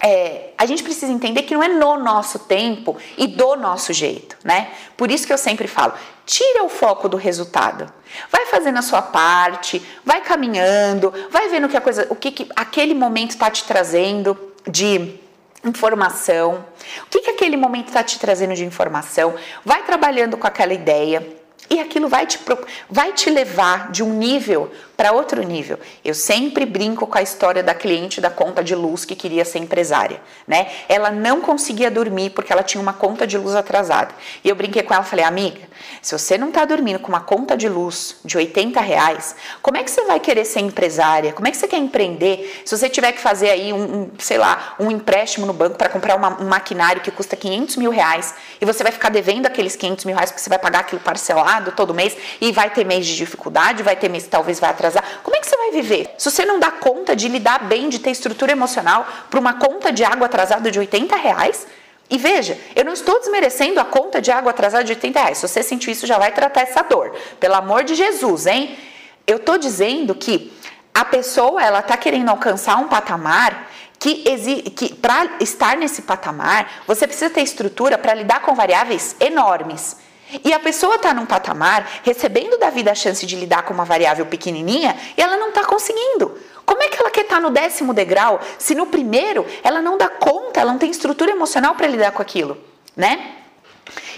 é, 0.00 0.50
a 0.56 0.64
gente 0.64 0.82
precisa 0.82 1.12
entender 1.12 1.42
que 1.42 1.54
não 1.54 1.62
é 1.62 1.68
no 1.68 1.96
nosso 1.98 2.38
tempo 2.40 2.96
e 3.16 3.26
do 3.26 3.56
nosso 3.56 3.92
jeito, 3.92 4.36
né? 4.44 4.70
Por 4.96 5.10
isso 5.10 5.26
que 5.26 5.32
eu 5.32 5.38
sempre 5.38 5.66
falo, 5.66 5.94
tira 6.24 6.62
o 6.62 6.68
foco 6.68 7.08
do 7.08 7.16
resultado. 7.16 7.92
Vai 8.30 8.46
fazendo 8.46 8.78
a 8.78 8.82
sua 8.82 9.02
parte, 9.02 9.82
vai 10.04 10.20
caminhando, 10.20 11.12
vai 11.30 11.48
vendo 11.48 11.68
que 11.68 11.76
a 11.76 11.80
coisa, 11.80 12.06
o 12.10 12.14
que, 12.14 12.30
que 12.30 12.48
aquele 12.54 12.94
momento 12.94 13.30
está 13.30 13.50
te 13.50 13.64
trazendo 13.64 14.38
de 14.66 15.18
informação, 15.64 16.64
o 17.04 17.06
que, 17.10 17.20
que 17.20 17.30
aquele 17.30 17.56
momento 17.56 17.88
está 17.88 18.02
te 18.02 18.18
trazendo 18.18 18.54
de 18.54 18.64
informação, 18.64 19.34
vai 19.64 19.82
trabalhando 19.82 20.36
com 20.36 20.46
aquela 20.46 20.72
ideia 20.72 21.37
e 21.70 21.80
aquilo 21.80 22.08
vai 22.08 22.26
te, 22.26 22.38
vai 22.88 23.12
te 23.12 23.28
levar 23.30 23.90
de 23.90 24.02
um 24.02 24.12
nível 24.12 24.70
para 24.96 25.12
outro 25.12 25.42
nível. 25.42 25.78
Eu 26.04 26.14
sempre 26.14 26.66
brinco 26.66 27.06
com 27.06 27.16
a 27.16 27.22
história 27.22 27.62
da 27.62 27.74
cliente 27.74 28.20
da 28.20 28.30
conta 28.30 28.64
de 28.64 28.74
luz 28.74 29.04
que 29.04 29.14
queria 29.14 29.44
ser 29.44 29.58
empresária, 29.58 30.20
né? 30.46 30.68
Ela 30.88 31.10
não 31.10 31.40
conseguia 31.40 31.90
dormir 31.90 32.30
porque 32.30 32.52
ela 32.52 32.62
tinha 32.62 32.80
uma 32.80 32.92
conta 32.92 33.26
de 33.26 33.38
luz 33.38 33.54
atrasada. 33.54 34.12
E 34.42 34.48
eu 34.48 34.56
brinquei 34.56 34.82
com 34.82 34.92
ela, 34.92 35.04
falei, 35.04 35.24
amiga, 35.24 35.60
se 36.02 36.18
você 36.18 36.36
não 36.36 36.48
está 36.48 36.64
dormindo 36.64 36.98
com 36.98 37.08
uma 37.08 37.20
conta 37.20 37.56
de 37.56 37.68
luz 37.68 38.16
de 38.24 38.36
80 38.36 38.80
reais, 38.80 39.36
como 39.62 39.76
é 39.76 39.84
que 39.84 39.90
você 39.90 40.04
vai 40.04 40.18
querer 40.18 40.44
ser 40.44 40.60
empresária? 40.60 41.32
Como 41.32 41.46
é 41.46 41.50
que 41.50 41.56
você 41.56 41.68
quer 41.68 41.78
empreender 41.78 42.62
se 42.64 42.76
você 42.76 42.88
tiver 42.88 43.12
que 43.12 43.20
fazer 43.20 43.50
aí 43.50 43.72
um, 43.72 44.02
um 44.02 44.10
sei 44.18 44.38
lá, 44.38 44.74
um 44.80 44.90
empréstimo 44.90 45.46
no 45.46 45.52
banco 45.52 45.76
para 45.76 45.88
comprar 45.88 46.16
uma, 46.16 46.40
um 46.40 46.48
maquinário 46.48 47.02
que 47.02 47.10
custa 47.10 47.36
500 47.36 47.76
mil 47.76 47.90
reais 47.90 48.34
e 48.60 48.64
você 48.64 48.82
vai 48.82 48.90
ficar 48.90 49.10
devendo 49.10 49.46
aqueles 49.46 49.76
500 49.76 50.04
mil 50.06 50.14
reais 50.14 50.30
porque 50.30 50.42
você 50.42 50.48
vai 50.48 50.58
pagar 50.58 50.80
aquilo 50.80 51.00
parcelado 51.00 51.57
todo 51.72 51.94
mês 51.94 52.16
e 52.40 52.52
vai 52.52 52.70
ter 52.70 52.84
mês 52.84 53.06
de 53.06 53.16
dificuldade, 53.16 53.82
vai 53.82 53.96
ter 53.96 54.08
mês 54.08 54.24
que 54.24 54.30
talvez 54.30 54.58
vai 54.58 54.70
atrasar. 54.70 55.04
Como 55.22 55.36
é 55.36 55.40
que 55.40 55.46
você 55.46 55.56
vai 55.56 55.70
viver? 55.70 56.14
Se 56.18 56.30
você 56.30 56.44
não 56.44 56.58
dá 56.58 56.70
conta 56.70 57.14
de 57.14 57.28
lidar 57.28 57.64
bem, 57.64 57.88
de 57.88 57.98
ter 57.98 58.10
estrutura 58.10 58.52
emocional 58.52 59.06
para 59.28 59.38
uma 59.38 59.54
conta 59.54 59.92
de 59.92 60.04
água 60.04 60.26
atrasada 60.26 60.70
de 60.70 60.78
80 60.78 61.16
reais, 61.16 61.66
e 62.10 62.16
veja, 62.16 62.58
eu 62.74 62.84
não 62.84 62.92
estou 62.92 63.18
desmerecendo 63.18 63.78
a 63.78 63.84
conta 63.84 64.20
de 64.20 64.30
água 64.30 64.50
atrasada 64.50 64.82
de 64.82 64.92
80 64.92 65.20
reais. 65.20 65.38
Se 65.38 65.46
você 65.46 65.62
sentiu 65.62 65.92
isso, 65.92 66.06
já 66.06 66.18
vai 66.18 66.32
tratar 66.32 66.62
essa 66.62 66.82
dor. 66.82 67.14
Pelo 67.38 67.54
amor 67.54 67.84
de 67.84 67.94
Jesus, 67.94 68.46
hein? 68.46 68.78
Eu 69.26 69.36
estou 69.36 69.58
dizendo 69.58 70.14
que 70.14 70.50
a 70.94 71.04
pessoa 71.04 71.62
ela 71.62 71.80
está 71.80 71.96
querendo 71.96 72.30
alcançar 72.30 72.76
um 72.76 72.88
patamar 72.88 73.68
que, 73.98 74.24
que 74.70 74.94
para 74.94 75.36
estar 75.40 75.76
nesse 75.76 76.02
patamar, 76.02 76.82
você 76.86 77.06
precisa 77.06 77.28
ter 77.28 77.42
estrutura 77.42 77.98
para 77.98 78.14
lidar 78.14 78.40
com 78.40 78.54
variáveis 78.54 79.16
enormes. 79.20 79.96
E 80.44 80.52
a 80.52 80.60
pessoa 80.60 80.96
está 80.96 81.14
num 81.14 81.26
patamar, 81.26 82.00
recebendo 82.02 82.58
da 82.58 82.70
vida 82.70 82.90
a 82.90 82.94
chance 82.94 83.24
de 83.24 83.36
lidar 83.36 83.62
com 83.62 83.72
uma 83.72 83.84
variável 83.84 84.26
pequenininha, 84.26 84.96
e 85.16 85.20
ela 85.20 85.36
não 85.36 85.48
está 85.48 85.64
conseguindo. 85.64 86.38
Como 86.66 86.82
é 86.82 86.88
que 86.88 87.00
ela 87.00 87.10
quer 87.10 87.22
estar 87.22 87.36
tá 87.36 87.40
no 87.40 87.50
décimo 87.50 87.94
degrau 87.94 88.40
se 88.58 88.74
no 88.74 88.86
primeiro 88.86 89.46
ela 89.62 89.80
não 89.80 89.96
dá 89.96 90.08
conta, 90.08 90.60
ela 90.60 90.72
não 90.72 90.78
tem 90.78 90.90
estrutura 90.90 91.30
emocional 91.30 91.74
para 91.74 91.86
lidar 91.86 92.12
com 92.12 92.20
aquilo, 92.20 92.58
né? 92.94 93.36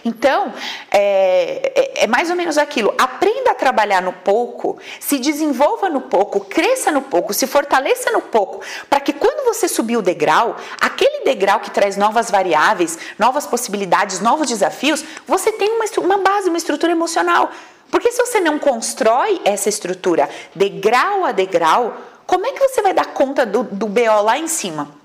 Então, 0.04 0.52
é, 0.90 1.72
é, 1.74 2.04
é, 2.04 2.06
mais 2.06 2.30
ou 2.30 2.36
menos 2.36 2.56
aquilo. 2.56 2.94
Aprenda 2.98 3.50
a 3.50 3.54
trabalhar 3.54 4.00
no 4.00 4.12
pouco, 4.12 4.78
se 4.98 5.18
desenvolva 5.18 5.88
no 5.88 6.02
pouco, 6.02 6.40
cresça 6.40 6.90
no 6.90 7.02
pouco, 7.02 7.34
se 7.34 7.46
fortaleça 7.46 8.10
no 8.10 8.22
pouco, 8.22 8.60
para 8.88 9.00
que 9.00 9.12
quando 9.12 9.44
você 9.44 9.68
subir 9.68 9.96
o 9.96 10.02
degrau, 10.02 10.56
aquele 10.80 11.24
degrau 11.24 11.60
que 11.60 11.70
traz 11.70 11.96
novas 11.96 12.30
variáveis, 12.30 12.98
novas 13.18 13.46
possibilidades, 13.46 14.20
novos 14.20 14.48
desafios, 14.48 15.04
você 15.26 15.52
tem 15.52 15.70
uma, 15.70 15.84
uma 15.98 16.18
base, 16.18 16.48
uma 16.48 16.58
estrutura 16.58 16.92
emocional. 16.92 17.50
Porque 17.90 18.12
se 18.12 18.18
você 18.24 18.40
não 18.40 18.58
constrói 18.58 19.40
essa 19.44 19.68
estrutura 19.68 20.28
degrau 20.54 21.24
a 21.24 21.32
degrau, 21.32 21.96
como 22.26 22.46
é 22.46 22.52
que 22.52 22.60
você 22.60 22.80
vai 22.80 22.94
dar 22.94 23.06
conta 23.06 23.44
do, 23.44 23.64
do 23.64 23.86
BO 23.86 24.22
lá 24.22 24.38
em 24.38 24.46
cima? 24.46 24.99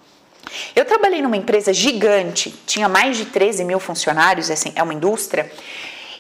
Eu 0.76 0.86
trabalhei 0.86 1.22
numa 1.22 1.38
empresa 1.38 1.74
gigante, 1.74 2.50
tinha 2.66 2.88
mais 2.88 3.18
de 3.18 3.26
13 3.26 3.64
mil 3.64 3.80
funcionários, 3.80 4.50
assim, 4.52 4.72
é 4.76 4.84
uma 4.84 4.94
indústria, 4.94 5.52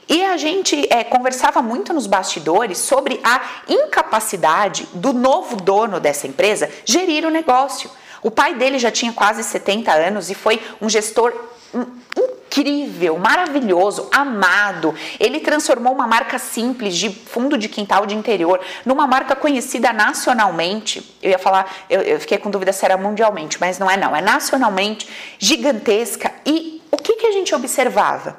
e 0.08 0.24
a 0.24 0.38
gente 0.38 0.88
é, 0.92 1.04
conversava 1.04 1.62
muito 1.62 1.92
nos 1.92 2.06
bastidores 2.06 2.78
sobre 2.78 3.20
a 3.24 3.42
incapacidade 3.68 4.88
do 4.94 5.12
novo 5.12 5.56
dono 5.56 6.00
dessa 6.00 6.28
empresa 6.28 6.70
gerir 6.86 7.26
o 7.26 7.32
negócio. 7.32 7.90
O 8.22 8.30
pai 8.30 8.54
dele 8.54 8.78
já 8.78 8.92
tinha 8.92 9.12
quase 9.14 9.44
70 9.44 9.92
anos 9.92 10.30
e 10.30 10.36
foi 10.36 10.62
um 10.80 10.88
gestor 10.88 11.34
incrível, 11.76 13.18
maravilhoso, 13.18 14.08
amado. 14.12 14.96
Ele 15.20 15.40
transformou 15.40 15.94
uma 15.94 16.08
marca 16.08 16.40
simples 16.40 16.96
de 16.96 17.10
fundo 17.10 17.58
de 17.58 17.68
quintal 17.68 18.06
de 18.06 18.16
interior 18.16 18.60
numa 18.86 19.06
marca 19.06 19.36
conhecida 19.36 19.92
nacionalmente. 19.92 21.18
Eu 21.22 21.32
ia 21.32 21.40
falar, 21.40 21.86
eu, 21.90 22.02
eu 22.02 22.20
fiquei 22.20 22.38
com 22.38 22.50
dúvida 22.50 22.72
se 22.72 22.86
era 22.86 22.98
mundialmente, 22.98 23.60
mas 23.60 23.78
não 23.78 23.92
é 23.92 23.98
não, 23.98 24.16
é 24.16 24.22
nacionalmente 24.22 25.08
gigantesca. 25.38 26.32
E 26.46 26.82
o 26.90 26.98
que, 26.98 27.16
que 27.18 27.28
a 27.28 27.32
gente 27.32 27.54
observava? 27.54 28.38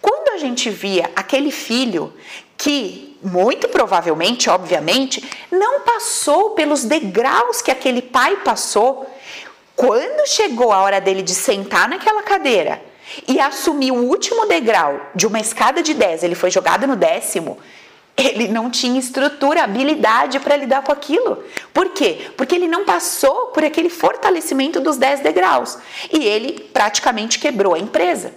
Quando 0.00 0.30
a 0.30 0.38
gente 0.38 0.70
via 0.70 1.10
aquele 1.14 1.50
filho 1.50 2.14
que 2.56 3.18
muito 3.22 3.68
provavelmente, 3.68 4.48
obviamente, 4.48 5.22
não 5.50 5.80
passou 5.80 6.50
pelos 6.50 6.84
degraus 6.84 7.60
que 7.60 7.70
aquele 7.70 8.00
pai 8.00 8.36
passou, 8.36 9.06
quando 9.80 10.28
chegou 10.28 10.72
a 10.72 10.82
hora 10.82 11.00
dele 11.00 11.22
de 11.22 11.32
sentar 11.32 11.88
naquela 11.88 12.22
cadeira 12.22 12.82
e 13.26 13.40
assumiu 13.40 13.94
o 13.94 14.08
último 14.10 14.44
degrau 14.44 15.00
de 15.14 15.26
uma 15.26 15.40
escada 15.40 15.82
de 15.82 15.94
10, 15.94 16.22
ele 16.22 16.34
foi 16.34 16.50
jogado 16.50 16.86
no 16.86 16.94
décimo, 16.94 17.56
ele 18.14 18.46
não 18.46 18.68
tinha 18.68 19.00
estrutura, 19.00 19.62
habilidade 19.62 20.38
para 20.38 20.54
lidar 20.54 20.82
com 20.82 20.92
aquilo. 20.92 21.42
Por 21.72 21.94
quê? 21.94 22.30
Porque 22.36 22.54
ele 22.54 22.68
não 22.68 22.84
passou 22.84 23.46
por 23.54 23.64
aquele 23.64 23.88
fortalecimento 23.88 24.80
dos 24.80 24.98
10 24.98 25.20
degraus 25.20 25.78
e 26.12 26.26
ele 26.26 26.60
praticamente 26.60 27.38
quebrou 27.38 27.72
a 27.72 27.78
empresa. 27.78 28.34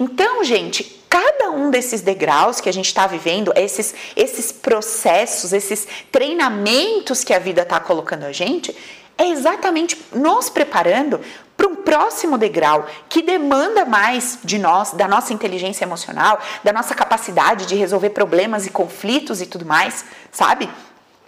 Então, 0.00 0.42
gente, 0.42 1.02
cada 1.10 1.50
um 1.50 1.70
desses 1.70 2.00
degraus 2.00 2.58
que 2.58 2.70
a 2.70 2.72
gente 2.72 2.86
está 2.86 3.06
vivendo, 3.06 3.52
esses, 3.54 3.94
esses 4.16 4.50
processos, 4.50 5.52
esses 5.52 5.86
treinamentos 6.10 7.22
que 7.22 7.34
a 7.34 7.38
vida 7.38 7.60
está 7.60 7.78
colocando 7.78 8.24
a 8.24 8.32
gente, 8.32 8.74
é 9.20 9.28
exatamente 9.28 10.02
nos 10.14 10.48
preparando 10.48 11.20
para 11.54 11.68
um 11.68 11.76
próximo 11.76 12.38
degrau 12.38 12.86
que 13.06 13.20
demanda 13.20 13.84
mais 13.84 14.38
de 14.42 14.58
nós, 14.58 14.92
da 14.92 15.06
nossa 15.06 15.34
inteligência 15.34 15.84
emocional, 15.84 16.40
da 16.64 16.72
nossa 16.72 16.94
capacidade 16.94 17.66
de 17.66 17.74
resolver 17.74 18.10
problemas 18.10 18.66
e 18.66 18.70
conflitos 18.70 19.42
e 19.42 19.46
tudo 19.46 19.66
mais, 19.66 20.06
sabe? 20.32 20.70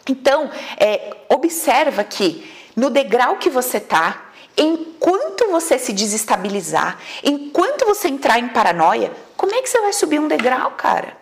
Então, 0.08 0.50
é, 0.78 1.14
observa 1.28 2.02
que 2.02 2.50
no 2.74 2.88
degrau 2.88 3.36
que 3.36 3.50
você 3.50 3.78
tá, 3.78 4.22
enquanto 4.56 5.50
você 5.50 5.78
se 5.78 5.92
desestabilizar, 5.92 6.98
enquanto 7.22 7.84
você 7.84 8.08
entrar 8.08 8.38
em 8.38 8.48
paranoia, 8.48 9.12
como 9.36 9.54
é 9.54 9.60
que 9.60 9.68
você 9.68 9.82
vai 9.82 9.92
subir 9.92 10.18
um 10.18 10.28
degrau, 10.28 10.70
cara? 10.78 11.14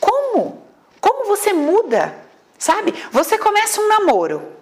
Como? 0.00 0.66
Como 1.02 1.26
você 1.26 1.52
muda? 1.52 2.16
Sabe? 2.58 2.94
Você 3.12 3.36
começa 3.36 3.78
um 3.78 3.88
namoro. 3.88 4.61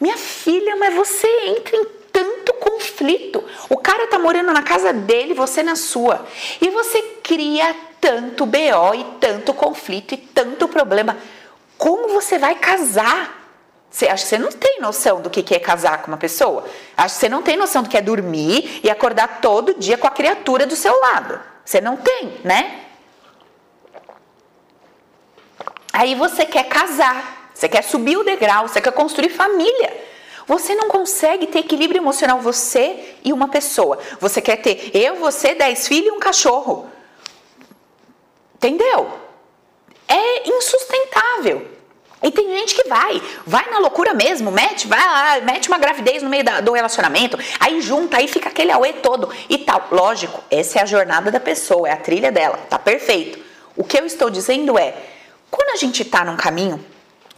Minha 0.00 0.16
filha, 0.16 0.76
mas 0.76 0.94
você 0.94 1.26
entra 1.46 1.76
em 1.76 1.84
tanto 2.12 2.52
conflito. 2.54 3.44
O 3.68 3.76
cara 3.76 4.06
tá 4.06 4.18
morando 4.18 4.52
na 4.52 4.62
casa 4.62 4.92
dele, 4.92 5.34
você 5.34 5.62
na 5.62 5.76
sua. 5.76 6.26
E 6.60 6.70
você 6.70 7.02
cria 7.22 7.74
tanto 8.00 8.46
BO 8.46 8.94
e 8.94 9.04
tanto 9.20 9.52
conflito 9.52 10.14
e 10.14 10.16
tanto 10.16 10.68
problema. 10.68 11.16
Como 11.76 12.08
você 12.08 12.38
vai 12.38 12.54
casar? 12.54 13.36
Você 13.90 14.06
acha 14.06 14.22
que 14.22 14.28
você 14.28 14.38
não 14.38 14.50
tem 14.50 14.80
noção 14.80 15.20
do 15.20 15.30
que 15.30 15.54
é 15.54 15.58
casar 15.58 16.02
com 16.02 16.08
uma 16.08 16.16
pessoa? 16.16 16.64
Acho 16.96 17.14
que 17.14 17.20
você 17.20 17.28
não 17.28 17.42
tem 17.42 17.56
noção 17.56 17.82
do 17.82 17.88
que 17.88 17.96
é 17.96 18.02
dormir 18.02 18.80
e 18.82 18.90
acordar 18.90 19.40
todo 19.40 19.74
dia 19.74 19.96
com 19.96 20.06
a 20.06 20.10
criatura 20.10 20.66
do 20.66 20.76
seu 20.76 20.98
lado. 21.00 21.40
Você 21.64 21.80
não 21.80 21.96
tem, 21.96 22.38
né? 22.44 22.84
Aí 25.92 26.14
você 26.14 26.44
quer 26.44 26.64
casar, 26.64 27.37
você 27.58 27.68
quer 27.68 27.82
subir 27.82 28.16
o 28.16 28.22
degrau, 28.22 28.68
você 28.68 28.80
quer 28.80 28.92
construir 28.92 29.30
família. 29.30 29.92
Você 30.46 30.76
não 30.76 30.86
consegue 30.86 31.48
ter 31.48 31.58
equilíbrio 31.58 31.98
emocional, 31.98 32.38
você 32.38 33.16
e 33.24 33.32
uma 33.32 33.48
pessoa. 33.48 33.98
Você 34.20 34.40
quer 34.40 34.58
ter 34.58 34.92
eu, 34.94 35.16
você, 35.16 35.56
dez 35.56 35.88
filhos 35.88 36.06
e 36.06 36.12
um 36.12 36.20
cachorro. 36.20 36.88
Entendeu? 38.54 39.10
É 40.06 40.48
insustentável. 40.48 41.66
E 42.22 42.30
tem 42.30 42.48
gente 42.48 42.76
que 42.76 42.88
vai, 42.88 43.20
vai 43.44 43.68
na 43.72 43.80
loucura 43.80 44.14
mesmo, 44.14 44.52
mete, 44.52 44.86
vai 44.86 45.00
lá, 45.00 45.40
mete 45.40 45.66
uma 45.66 45.78
gravidez 45.78 46.22
no 46.22 46.30
meio 46.30 46.44
da, 46.44 46.60
do 46.60 46.72
relacionamento, 46.72 47.36
aí 47.58 47.80
junta, 47.80 48.18
aí 48.18 48.28
fica 48.28 48.48
aquele 48.48 48.70
auê 48.70 48.92
todo 48.92 49.32
e 49.48 49.58
tal. 49.58 49.88
Lógico, 49.90 50.44
essa 50.48 50.78
é 50.78 50.82
a 50.82 50.86
jornada 50.86 51.32
da 51.32 51.40
pessoa, 51.40 51.88
é 51.88 51.92
a 51.92 51.96
trilha 51.96 52.30
dela, 52.30 52.56
tá 52.70 52.78
perfeito. 52.78 53.44
O 53.76 53.82
que 53.82 53.98
eu 53.98 54.06
estou 54.06 54.30
dizendo 54.30 54.78
é, 54.78 54.94
quando 55.50 55.70
a 55.70 55.76
gente 55.76 56.04
tá 56.04 56.24
num 56.24 56.36
caminho 56.36 56.84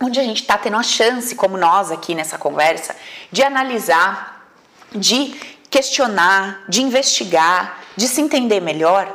onde 0.01 0.19
a 0.19 0.23
gente 0.23 0.45
tá 0.45 0.57
tendo 0.57 0.77
a 0.77 0.83
chance, 0.83 1.35
como 1.35 1.57
nós 1.57 1.91
aqui 1.91 2.15
nessa 2.15 2.39
conversa, 2.39 2.97
de 3.31 3.43
analisar, 3.43 4.47
de 4.93 5.35
questionar, 5.69 6.65
de 6.69 6.83
investigar, 6.83 7.81
de 7.97 8.09
se 8.09 8.21
entender 8.21 8.61
melhor, 8.61 9.15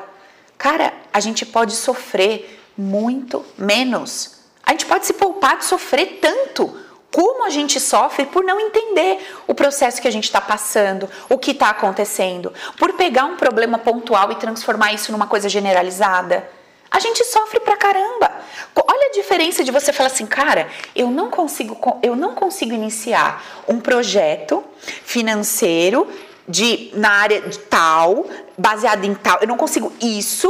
cara, 0.58 0.94
a 1.12 1.20
gente 1.20 1.46
pode 1.46 1.74
sofrer 1.74 2.62
muito 2.78 3.44
menos. 3.58 4.36
A 4.64 4.72
gente 4.72 4.86
pode 4.86 5.06
se 5.06 5.14
poupar 5.14 5.58
de 5.58 5.66
sofrer 5.66 6.20
tanto. 6.22 6.82
Como 7.12 7.46
a 7.46 7.50
gente 7.50 7.80
sofre 7.80 8.26
por 8.26 8.44
não 8.44 8.60
entender 8.60 9.26
o 9.48 9.56
processo 9.56 10.02
que 10.02 10.08
a 10.08 10.12
gente 10.12 10.26
está 10.26 10.42
passando, 10.42 11.10
o 11.30 11.38
que 11.38 11.52
está 11.52 11.70
acontecendo, 11.70 12.54
por 12.78 12.94
pegar 12.94 13.26
um 13.26 13.38
problema 13.38 13.78
pontual 13.78 14.32
e 14.32 14.36
transformar 14.36 14.92
isso 14.94 15.12
numa 15.12 15.26
coisa 15.26 15.48
generalizada. 15.48 16.50
A 16.96 17.00
gente 17.02 17.26
sofre 17.26 17.60
pra 17.60 17.76
caramba. 17.76 18.32
Olha 18.74 19.10
a 19.10 19.12
diferença 19.12 19.66
de 19.66 19.70
você 19.70 19.92
falar 19.92 20.08
assim, 20.08 20.26
cara, 20.26 20.70
eu 20.96 21.12
não 21.12 21.30
consigo, 21.30 21.78
eu 22.02 22.16
não 22.16 22.34
consigo 22.34 22.72
iniciar 22.72 23.44
um 23.68 23.82
projeto 23.82 24.64
financeiro 25.04 26.08
de 26.48 26.92
na 26.94 27.10
área 27.10 27.42
de 27.42 27.60
tal, 27.60 28.26
baseado 28.58 29.04
em 29.04 29.14
tal. 29.14 29.40
Eu 29.42 29.48
não 29.48 29.58
consigo 29.58 29.92
isso 30.02 30.50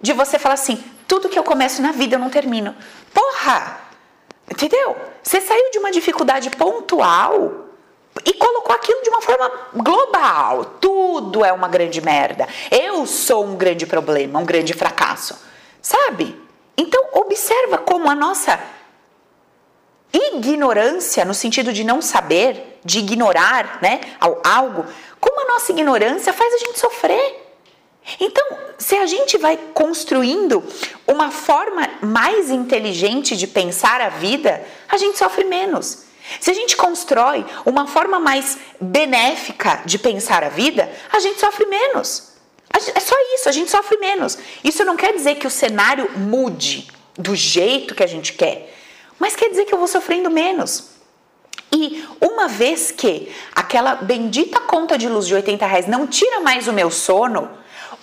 de 0.00 0.12
você 0.12 0.38
falar 0.38 0.54
assim, 0.54 0.80
tudo 1.08 1.28
que 1.28 1.36
eu 1.36 1.42
começo 1.42 1.82
na 1.82 1.90
vida 1.90 2.14
eu 2.14 2.20
não 2.20 2.30
termino. 2.30 2.72
Porra! 3.12 3.80
Entendeu? 4.48 4.94
Você 5.24 5.40
saiu 5.40 5.72
de 5.72 5.78
uma 5.80 5.90
dificuldade 5.90 6.50
pontual 6.50 7.66
e 8.24 8.32
colocou 8.34 8.76
aquilo 8.76 9.02
de 9.02 9.10
uma 9.10 9.22
forma 9.22 9.50
global. 9.74 10.66
Tudo 10.80 11.44
é 11.44 11.52
uma 11.52 11.66
grande 11.66 12.00
merda. 12.00 12.46
Eu 12.70 13.04
sou 13.06 13.44
um 13.44 13.56
grande 13.56 13.86
problema, 13.86 14.38
um 14.38 14.44
grande 14.44 14.72
fracasso. 14.72 15.49
Sabe? 15.82 16.38
Então, 16.76 17.02
observa 17.14 17.78
como 17.78 18.08
a 18.08 18.14
nossa 18.14 18.58
ignorância, 20.12 21.24
no 21.24 21.34
sentido 21.34 21.72
de 21.72 21.84
não 21.84 22.02
saber, 22.02 22.80
de 22.84 22.98
ignorar 22.98 23.78
né, 23.82 24.00
algo, 24.44 24.84
como 25.20 25.40
a 25.40 25.52
nossa 25.52 25.72
ignorância 25.72 26.32
faz 26.32 26.54
a 26.54 26.58
gente 26.58 26.78
sofrer. 26.78 27.46
Então, 28.18 28.44
se 28.78 28.96
a 28.96 29.06
gente 29.06 29.36
vai 29.36 29.56
construindo 29.74 30.64
uma 31.06 31.30
forma 31.30 31.88
mais 32.00 32.50
inteligente 32.50 33.36
de 33.36 33.46
pensar 33.46 34.00
a 34.00 34.08
vida, 34.08 34.64
a 34.88 34.96
gente 34.96 35.18
sofre 35.18 35.44
menos. 35.44 36.04
Se 36.40 36.50
a 36.50 36.54
gente 36.54 36.76
constrói 36.76 37.44
uma 37.66 37.86
forma 37.86 38.18
mais 38.18 38.58
benéfica 38.80 39.82
de 39.84 39.98
pensar 39.98 40.42
a 40.44 40.48
vida, 40.48 40.90
a 41.12 41.18
gente 41.18 41.38
sofre 41.40 41.66
menos. 41.66 42.29
É 42.72 43.00
só 43.00 43.14
isso, 43.34 43.48
a 43.48 43.52
gente 43.52 43.70
sofre 43.70 43.96
menos. 43.98 44.38
Isso 44.62 44.84
não 44.84 44.96
quer 44.96 45.12
dizer 45.12 45.36
que 45.36 45.46
o 45.46 45.50
cenário 45.50 46.10
mude 46.16 46.88
do 47.16 47.34
jeito 47.34 47.94
que 47.94 48.02
a 48.02 48.06
gente 48.06 48.32
quer, 48.32 48.74
mas 49.18 49.36
quer 49.36 49.50
dizer 49.50 49.64
que 49.64 49.74
eu 49.74 49.78
vou 49.78 49.88
sofrendo 49.88 50.30
menos. 50.30 50.90
E 51.72 52.04
uma 52.20 52.48
vez 52.48 52.90
que 52.90 53.32
aquela 53.54 53.96
bendita 53.96 54.60
conta 54.60 54.96
de 54.96 55.08
luz 55.08 55.26
de 55.26 55.34
80 55.34 55.66
reais 55.66 55.86
não 55.86 56.06
tira 56.06 56.40
mais 56.40 56.66
o 56.66 56.72
meu 56.72 56.90
sono, 56.90 57.50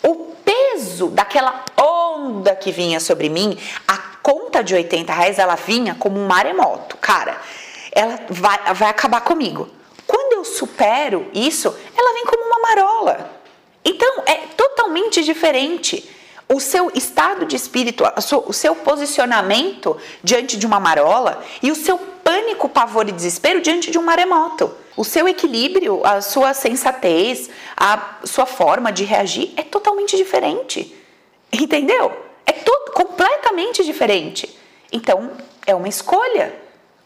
o 0.03 0.35
peso 0.45 1.07
daquela 1.07 1.65
onda 1.77 2.55
que 2.55 2.71
vinha 2.71 2.99
sobre 2.99 3.29
mim, 3.29 3.57
a 3.87 3.97
conta 4.21 4.63
de 4.63 4.73
80 4.73 5.11
reais, 5.11 5.39
ela 5.39 5.55
vinha 5.55 5.95
como 5.95 6.19
um 6.19 6.27
maremoto. 6.27 6.97
Cara, 6.97 7.41
ela 7.91 8.19
vai, 8.29 8.73
vai 8.73 8.89
acabar 8.89 9.21
comigo. 9.21 9.69
Quando 10.05 10.33
eu 10.33 10.45
supero 10.45 11.29
isso, 11.33 11.75
ela 11.97 12.13
vem 12.13 12.25
como 12.25 12.43
uma 12.43 12.59
marola. 12.59 13.36
Então, 13.89 14.23
é 14.25 14.35
totalmente 14.57 15.23
diferente 15.23 16.09
o 16.49 16.59
seu 16.59 16.91
estado 16.93 17.45
de 17.45 17.55
espírito, 17.55 18.03
o 18.45 18.51
seu 18.51 18.75
posicionamento 18.75 19.97
diante 20.21 20.57
de 20.57 20.65
uma 20.65 20.77
marola 20.77 21.41
e 21.63 21.71
o 21.71 21.75
seu 21.75 21.97
pânico, 21.97 22.67
pavor 22.67 23.07
e 23.07 23.13
desespero 23.13 23.61
diante 23.61 23.89
de 23.89 23.97
um 23.97 24.03
maremoto. 24.03 24.75
O 24.97 25.05
seu 25.05 25.25
equilíbrio, 25.25 26.05
a 26.05 26.19
sua 26.19 26.53
sensatez, 26.53 27.49
a 27.77 28.17
sua 28.25 28.45
forma 28.45 28.91
de 28.91 29.05
reagir 29.05 29.53
é 29.55 29.63
totalmente 29.63 30.17
diferente. 30.17 30.93
Entendeu? 31.49 32.11
É 32.45 32.51
todo, 32.51 32.91
completamente 32.91 33.85
diferente. 33.85 34.53
Então, 34.91 35.31
é 35.65 35.73
uma 35.73 35.87
escolha. 35.87 36.53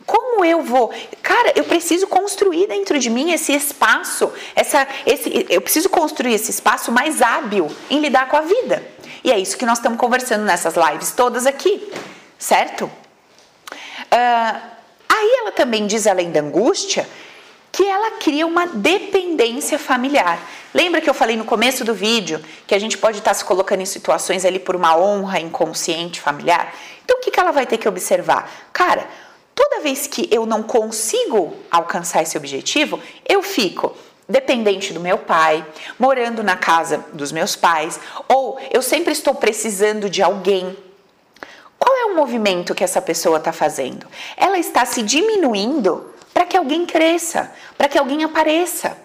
Como 0.06 0.44
eu 0.44 0.62
vou? 0.62 0.94
Cara, 1.22 1.54
eu 1.56 1.64
preciso 1.64 2.08
construir 2.08 2.68
dentro 2.68 2.98
de 2.98 3.10
mim 3.10 3.32
esse 3.32 3.54
espaço, 3.54 4.32
essa, 4.56 4.88
esse, 5.06 5.46
eu 5.50 5.62
preciso 5.62 5.90
construir 5.90 6.34
esse 6.34 6.52
espaço 6.52 6.92
mais 6.92 7.22
hábil 7.22 7.70
em 7.90 8.00
lidar 8.00 8.28
com 8.28 8.36
a 8.36 8.42
vida. 8.42 8.84
E 9.24 9.32
é 9.32 9.38
isso 9.38 9.58
que 9.58 9.66
nós 9.66 9.78
estamos 9.78 10.00
conversando 10.00 10.44
nessas 10.44 10.76
lives 10.76 11.12
todas 11.12 11.46
aqui, 11.46 11.92
certo? 12.40 12.86
Uh, 12.86 14.62
aí 15.08 15.36
ela 15.40 15.52
também 15.52 15.86
diz, 15.86 16.08
além 16.08 16.32
da 16.32 16.40
angústia, 16.40 17.08
que 17.72 17.84
ela 17.84 18.12
cria 18.12 18.46
uma 18.46 18.68
dependência 18.68 19.80
familiar. 19.80 20.40
Lembra 20.74 21.00
que 21.00 21.10
eu 21.10 21.14
falei 21.14 21.38
no 21.38 21.46
começo 21.46 21.86
do 21.86 21.94
vídeo 21.94 22.44
que 22.68 22.76
a 22.76 22.80
gente 22.80 22.98
pode 22.98 23.20
estar 23.20 23.34
se 23.34 23.46
colocando 23.46 23.82
em 23.82 23.86
situações 23.86 24.44
ali 24.44 24.60
por 24.60 24.76
uma 24.76 24.98
honra 24.98 25.40
inconsciente 25.40 26.20
familiar? 26.20 26.74
Então 27.04 27.18
o 27.18 27.22
que, 27.22 27.32
que 27.32 27.40
ela 27.40 27.52
vai 27.52 27.66
ter 27.66 27.78
que 27.78 27.88
observar? 27.88 28.50
Cara, 28.74 29.08
toda 29.62 29.82
vez 29.82 30.08
que 30.08 30.28
eu 30.32 30.43
não 30.47 30.63
consigo 30.63 31.54
alcançar 31.69 32.24
esse 32.24 32.36
objetivo, 32.36 33.00
eu 33.30 33.43
fico 33.43 33.95
dependente 34.28 34.91
do 34.91 35.00
meu 35.00 35.19
pai, 35.19 35.63
morando 36.00 36.41
na 36.41 36.56
casa 36.56 37.06
dos 37.13 37.32
meus 37.32 37.56
pais, 37.56 38.00
ou 38.28 38.58
eu 38.71 38.82
sempre 38.82 39.12
estou 39.12 39.36
precisando 39.36 40.10
de 40.10 40.24
alguém. 40.24 40.76
Qual 41.78 41.95
é 41.95 42.06
o 42.06 42.15
movimento 42.15 42.74
que 42.74 42.84
essa 42.84 43.02
pessoa 43.02 43.38
está 43.38 43.52
fazendo? 43.52 44.08
Ela 44.36 44.58
está 44.58 44.84
se 44.86 45.04
diminuindo 45.04 46.12
para 46.34 46.45
que 46.45 46.58
alguém 46.58 46.86
cresça, 46.86 47.52
para 47.78 47.88
que 47.88 48.00
alguém 48.00 48.24
apareça. 48.24 48.97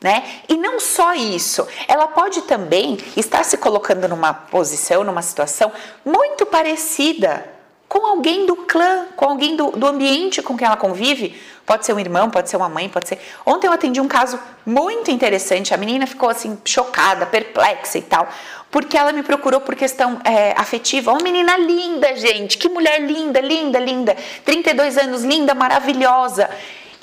Né? 0.00 0.40
E 0.48 0.56
não 0.56 0.80
só 0.80 1.14
isso, 1.14 1.64
ela 1.86 2.08
pode 2.08 2.42
também 2.42 2.98
estar 3.16 3.44
se 3.44 3.56
colocando 3.56 4.08
numa 4.08 4.34
posição, 4.34 5.04
numa 5.04 5.22
situação 5.22 5.70
muito 6.04 6.44
parecida 6.44 7.51
com 7.92 8.06
alguém 8.06 8.46
do 8.46 8.56
clã, 8.56 9.04
com 9.14 9.26
alguém 9.26 9.54
do, 9.54 9.72
do 9.72 9.86
ambiente 9.86 10.40
com 10.40 10.56
quem 10.56 10.66
ela 10.66 10.78
convive. 10.78 11.38
Pode 11.66 11.84
ser 11.84 11.92
um 11.92 12.00
irmão, 12.00 12.30
pode 12.30 12.48
ser 12.48 12.56
uma 12.56 12.66
mãe, 12.70 12.88
pode 12.88 13.06
ser. 13.06 13.18
Ontem 13.44 13.66
eu 13.66 13.72
atendi 13.72 14.00
um 14.00 14.08
caso 14.08 14.40
muito 14.64 15.10
interessante. 15.10 15.74
A 15.74 15.76
menina 15.76 16.06
ficou 16.06 16.30
assim, 16.30 16.56
chocada, 16.64 17.26
perplexa 17.26 17.98
e 17.98 18.00
tal, 18.00 18.26
porque 18.70 18.96
ela 18.96 19.12
me 19.12 19.22
procurou 19.22 19.60
por 19.60 19.74
questão 19.74 20.18
é, 20.24 20.54
afetiva. 20.56 21.12
Uma 21.12 21.20
menina 21.22 21.58
linda, 21.58 22.16
gente, 22.16 22.56
que 22.56 22.66
mulher 22.66 22.98
linda, 22.98 23.42
linda, 23.42 23.78
linda. 23.78 24.16
32 24.42 24.96
anos, 24.96 25.22
linda, 25.22 25.52
maravilhosa. 25.52 26.48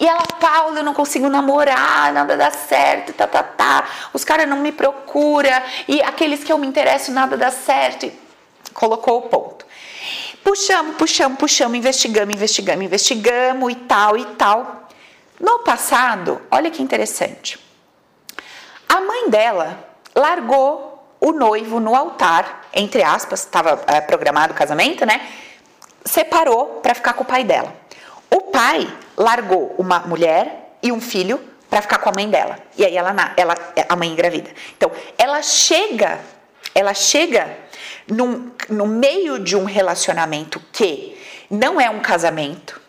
E 0.02 0.08
ela, 0.08 0.24
Paula, 0.40 0.80
eu 0.80 0.84
não 0.84 0.96
consigo 0.96 1.30
namorar, 1.30 2.12
nada 2.12 2.36
dá 2.36 2.50
certo, 2.50 3.14
tá, 3.14 3.28
tá, 3.28 3.44
tá. 3.44 3.88
Os 4.12 4.24
caras 4.24 4.50
não 4.50 4.58
me 4.58 4.72
procuram, 4.72 5.52
e 5.88 6.02
aqueles 6.02 6.44
que 6.44 6.52
eu 6.52 6.58
me 6.58 6.66
interesso, 6.66 7.12
nada 7.12 7.38
dá 7.38 7.52
certo. 7.52 8.08
E 8.08 8.14
colocou 8.74 9.20
o 9.20 9.22
ponto. 9.24 9.69
Puxamos, 10.44 10.96
puxamos, 10.96 11.38
puxamos, 11.38 11.78
investigamos, 11.78 12.34
investigamos, 12.34 12.86
investigamos 12.86 13.72
e 13.72 13.76
tal 13.76 14.18
e 14.18 14.26
tal. 14.36 14.88
No 15.40 15.60
passado, 15.60 16.42
olha 16.52 16.72
que 16.72 16.82
interessante. 16.82 17.60
A 18.88 19.00
mãe 19.02 19.30
dela 19.30 19.88
largou 20.16 20.90
o 21.20 21.32
noivo 21.32 21.80
no 21.80 21.96
altar, 21.96 22.68
entre 22.74 23.04
aspas, 23.04 23.42
estava 23.42 23.84
é, 23.88 24.02
programado 24.02 24.54
o 24.54 24.56
casamento, 24.56 25.06
né? 25.06 25.22
Separou 26.04 26.80
para 26.82 26.96
ficar 26.96 27.14
com 27.14 27.24
o 27.24 27.26
pai 27.26 27.44
dela. 27.44 27.74
O 28.30 28.42
pai 28.42 28.92
largou 29.18 29.76
uma 29.78 30.00
mulher 30.00 30.76
e 30.82 30.92
um 30.92 31.02
filho 31.02 31.40
para 31.70 31.82
ficar 31.82 32.00
com 32.00 32.10
a 32.10 32.14
mãe 32.14 32.30
dela. 32.30 32.58
E 32.78 32.86
aí 32.86 32.98
ela, 32.98 33.34
ela, 33.36 33.56
a 33.88 33.96
mãe 33.96 34.10
engravida. 34.10 34.50
Então, 34.76 34.92
ela 35.18 35.42
chega, 35.42 36.20
ela 36.74 36.94
chega 36.94 37.58
num, 38.10 38.52
no 38.70 38.86
meio 38.86 39.40
de 39.40 39.56
um 39.56 39.66
relacionamento 39.66 40.62
que 40.72 41.18
não 41.50 41.80
é 41.80 41.90
um 41.90 42.00
casamento, 42.00 42.80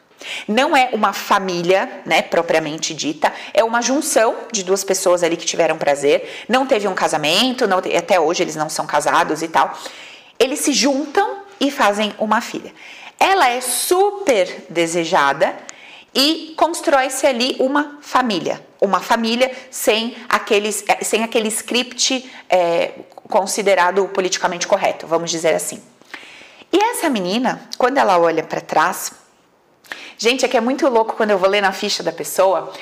não 0.47 0.77
é 0.77 0.91
uma 0.93 1.13
família, 1.13 2.03
né, 2.05 2.23
propriamente 2.23 2.93
dita, 2.93 3.33
é 3.55 3.65
uma 3.65 3.81
junção 3.81 4.35
de 4.53 4.63
duas 4.63 4.85
pessoas 4.85 5.23
ali 5.23 5.37
que 5.37 5.47
tiveram 5.47 5.79
prazer, 5.79 6.45
não 6.49 6.67
teve 6.67 6.87
um 6.87 6.95
casamento, 6.95 7.67
não, 7.67 7.79
até 7.79 8.21
hoje 8.21 8.43
eles 8.43 8.57
não 8.57 8.69
são 8.69 8.87
casados 8.87 9.43
e 9.43 9.49
tal. 9.49 9.77
Eles 10.39 10.61
se 10.61 10.73
juntam 10.73 11.43
e 11.59 11.71
fazem 11.71 12.15
uma 12.19 12.41
filha. 12.41 12.73
Ela 13.19 13.49
é 13.51 13.61
super 13.61 14.65
desejada 14.69 15.55
e 16.15 16.55
constrói-se 16.57 17.27
ali 17.27 17.57
uma 17.61 17.99
família, 18.01 18.61
uma 18.81 19.01
família 19.01 19.51
sem, 19.71 20.17
aqueles, 20.29 20.83
eh, 20.89 21.05
sem 21.05 21.23
aquele 21.23 21.49
script 21.49 22.31
é, 22.49 22.93
considerado 23.31 24.07
politicamente 24.09 24.67
correto, 24.67 25.07
vamos 25.07 25.31
dizer 25.31 25.55
assim. 25.55 25.83
E 26.73 26.79
essa 26.79 27.09
menina, 27.09 27.61
quando 27.79 27.97
ela 27.97 28.19
olha 28.19 28.43
para 28.43 28.61
trás, 28.61 29.13
gente, 30.19 30.45
é 30.45 30.49
que 30.49 30.57
é 30.57 30.61
muito 30.61 30.87
louco 30.89 31.15
quando 31.15 31.31
eu 31.31 31.39
vou 31.39 31.49
ler 31.49 31.63
na 31.63 31.73
ficha 31.73 32.03
da 32.03 32.13
pessoa, 32.13 32.73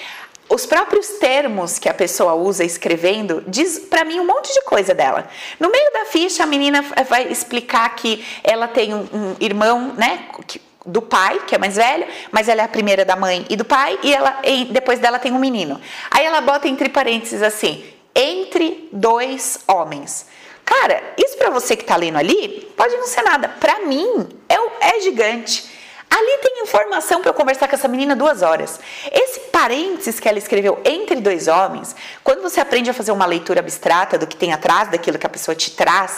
os 0.49 0.65
próprios 0.65 1.07
termos 1.19 1.79
que 1.79 1.89
a 1.89 1.95
pessoa 1.95 2.35
usa 2.35 2.65
escrevendo 2.65 3.45
diz 3.47 3.79
para 3.79 4.05
mim 4.05 4.19
um 4.19 4.27
monte 4.27 4.53
de 4.53 4.63
coisa 4.63 4.95
dela. 4.95 5.29
No 5.61 5.71
meio 5.71 5.93
da 5.93 6.07
ficha, 6.07 6.43
a 6.43 6.47
menina 6.47 6.83
vai 7.07 7.31
explicar 7.31 7.95
que 7.95 8.25
ela 8.43 8.67
tem 8.67 8.95
um, 8.95 9.07
um 9.13 9.37
irmão, 9.41 9.95
né, 9.97 10.27
do 10.87 11.03
pai, 11.03 11.41
que 11.47 11.55
é 11.55 11.59
mais 11.59 11.77
velho, 11.77 12.07
mas 12.33 12.49
ela 12.49 12.63
é 12.63 12.65
a 12.65 12.69
primeira 12.69 13.05
da 13.05 13.15
mãe 13.15 13.45
e 13.51 13.57
do 13.57 13.65
pai, 13.65 13.99
e 14.03 14.15
ela 14.15 14.41
e 14.43 14.65
depois 14.67 14.99
dela 14.99 15.19
tem 15.19 15.33
um 15.33 15.39
menino. 15.39 15.79
Aí 16.11 16.25
ela 16.25 16.41
bota 16.41 16.67
entre 16.67 16.89
parênteses 16.89 17.43
assim: 17.43 17.85
entre 18.19 18.89
dois 18.93 19.61
homens. 19.69 20.27
Cara, 20.65 21.15
isso 21.17 21.37
para 21.39 21.51
você 21.51 21.77
que 21.77 21.85
tá 21.85 21.97
lendo 21.97 22.19
ali, 22.19 22.71
pode 22.77 22.95
não 22.97 23.07
ser 23.07 23.23
nada. 23.23 23.49
Para 23.49 23.81
mim, 23.81 24.29
é, 24.49 24.97
é 24.97 25.01
gigante. 25.01 25.71
Ali 26.11 26.39
tem 26.39 26.63
informação 26.63 27.21
para 27.21 27.31
eu 27.31 27.35
conversar 27.35 27.69
com 27.69 27.75
essa 27.75 27.87
menina 27.87 28.17
duas 28.17 28.43
horas. 28.43 28.81
Esse 29.13 29.41
parênteses 29.53 30.19
que 30.19 30.29
ela 30.29 30.39
escreveu 30.39 30.81
entre 30.85 31.17
dois 31.17 31.49
homens, 31.49 31.95
quando 32.25 32.43
você 32.43 32.61
aprende 32.61 32.91
a 32.91 32.95
fazer 32.95 33.13
uma 33.13 33.27
leitura 33.27 33.61
abstrata 33.61 34.19
do 34.19 34.27
que 34.27 34.37
tem 34.37 34.53
atrás 34.53 34.91
daquilo 34.91 35.19
que 35.19 35.27
a 35.27 35.31
pessoa 35.31 35.55
te 35.55 35.71
traz, 35.71 36.17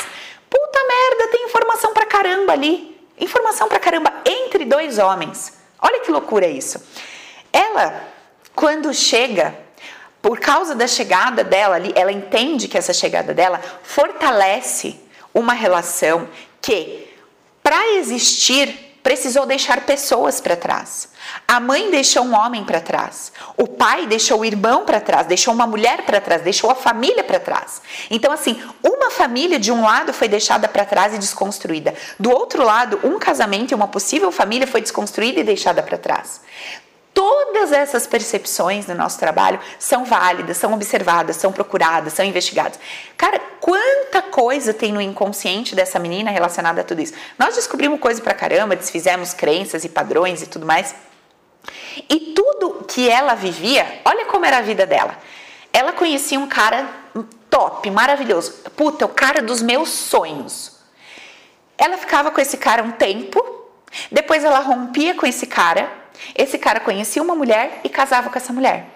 puta 0.48 0.78
merda, 0.84 1.32
tem 1.32 1.44
informação 1.44 1.92
pra 1.92 2.06
caramba 2.06 2.52
ali. 2.52 2.98
Informação 3.18 3.68
pra 3.68 3.78
caramba 3.78 4.12
entre 4.24 4.64
dois 4.64 4.98
homens. 4.98 5.58
Olha 5.80 6.00
que 6.00 6.10
loucura 6.10 6.46
isso. 6.46 6.82
Ela, 7.52 8.02
quando 8.54 8.94
chega, 8.94 9.54
por 10.22 10.38
causa 10.38 10.74
da 10.74 10.86
chegada 10.86 11.42
dela 11.42 11.76
ali, 11.76 11.92
ela 11.96 12.12
entende 12.12 12.68
que 12.68 12.76
essa 12.76 12.92
chegada 12.92 13.32
dela 13.32 13.60
fortalece 13.82 15.00
uma 15.32 15.52
relação 15.52 16.28
que, 16.60 17.08
para 17.62 17.94
existir, 17.94 18.90
precisou 19.02 19.46
deixar 19.46 19.80
pessoas 19.82 20.40
para 20.40 20.56
trás. 20.56 21.08
A 21.46 21.58
mãe 21.58 21.90
deixou 21.90 22.22
um 22.24 22.34
homem 22.34 22.64
para 22.64 22.80
trás. 22.80 23.32
O 23.56 23.66
pai 23.66 24.06
deixou 24.06 24.40
o 24.40 24.44
irmão 24.44 24.84
para 24.84 25.00
trás, 25.00 25.26
deixou 25.26 25.54
uma 25.54 25.66
mulher 25.66 26.02
para 26.04 26.20
trás, 26.20 26.42
deixou 26.42 26.70
a 26.70 26.74
família 26.74 27.24
para 27.24 27.40
trás. 27.40 27.80
Então, 28.10 28.32
assim, 28.32 28.60
uma 28.82 29.10
família 29.10 29.58
de 29.58 29.72
um 29.72 29.82
lado 29.82 30.12
foi 30.12 30.28
deixada 30.28 30.68
para 30.68 30.84
trás 30.84 31.14
e 31.14 31.18
desconstruída. 31.18 31.94
Do 32.18 32.30
outro 32.30 32.62
lado, 32.62 33.00
um 33.04 33.18
casamento 33.18 33.72
e 33.72 33.74
uma 33.74 33.88
possível 33.88 34.30
família 34.30 34.66
foi 34.66 34.80
desconstruída 34.80 35.40
e 35.40 35.44
deixada 35.44 35.82
para 35.82 35.96
trás. 35.96 36.40
Todas 37.12 37.72
essas 37.72 38.06
percepções 38.06 38.86
no 38.86 38.94
nosso 38.94 39.18
trabalho 39.18 39.58
são 39.78 40.04
válidas, 40.04 40.56
são 40.56 40.72
observadas, 40.72 41.36
são 41.36 41.52
procuradas, 41.52 42.12
são 42.12 42.24
investigadas. 42.24 42.78
Cara, 43.16 43.40
quanta 43.60 44.22
coisa 44.22 44.72
tem 44.72 44.92
no 44.92 45.00
inconsciente 45.00 45.74
dessa 45.74 45.98
menina 45.98 46.30
relacionada 46.30 46.80
a 46.80 46.84
tudo 46.84 47.02
isso? 47.02 47.14
Nós 47.38 47.56
descobrimos 47.56 48.00
coisa 48.00 48.22
pra 48.22 48.32
caramba, 48.32 48.76
desfizemos 48.76 49.34
crenças 49.34 49.84
e 49.84 49.88
padrões 49.88 50.42
e 50.42 50.46
tudo 50.46 50.64
mais. 50.64 50.94
E 52.08 52.32
tudo 52.34 52.84
que 52.86 53.08
ela 53.10 53.34
vivia, 53.34 54.00
olha 54.04 54.26
como 54.26 54.46
era 54.46 54.58
a 54.58 54.62
vida 54.62 54.86
dela. 54.86 55.16
Ela 55.72 55.92
conhecia 55.92 56.38
um 56.38 56.46
cara 56.46 56.88
top, 57.50 57.90
maravilhoso. 57.90 58.52
Puta, 58.76 59.04
o 59.04 59.08
cara 59.08 59.42
dos 59.42 59.60
meus 59.60 59.90
sonhos. 59.90 60.78
Ela 61.76 61.98
ficava 61.98 62.30
com 62.30 62.40
esse 62.40 62.56
cara 62.56 62.82
um 62.82 62.92
tempo, 62.92 63.42
depois 64.10 64.44
ela 64.44 64.60
rompia 64.60 65.14
com 65.14 65.26
esse 65.26 65.46
cara 65.46 65.99
esse 66.34 66.58
cara 66.58 66.80
conhecia 66.80 67.22
uma 67.22 67.34
mulher 67.34 67.80
e 67.84 67.88
casava 67.88 68.30
com 68.30 68.36
essa 68.36 68.52
mulher. 68.52 68.86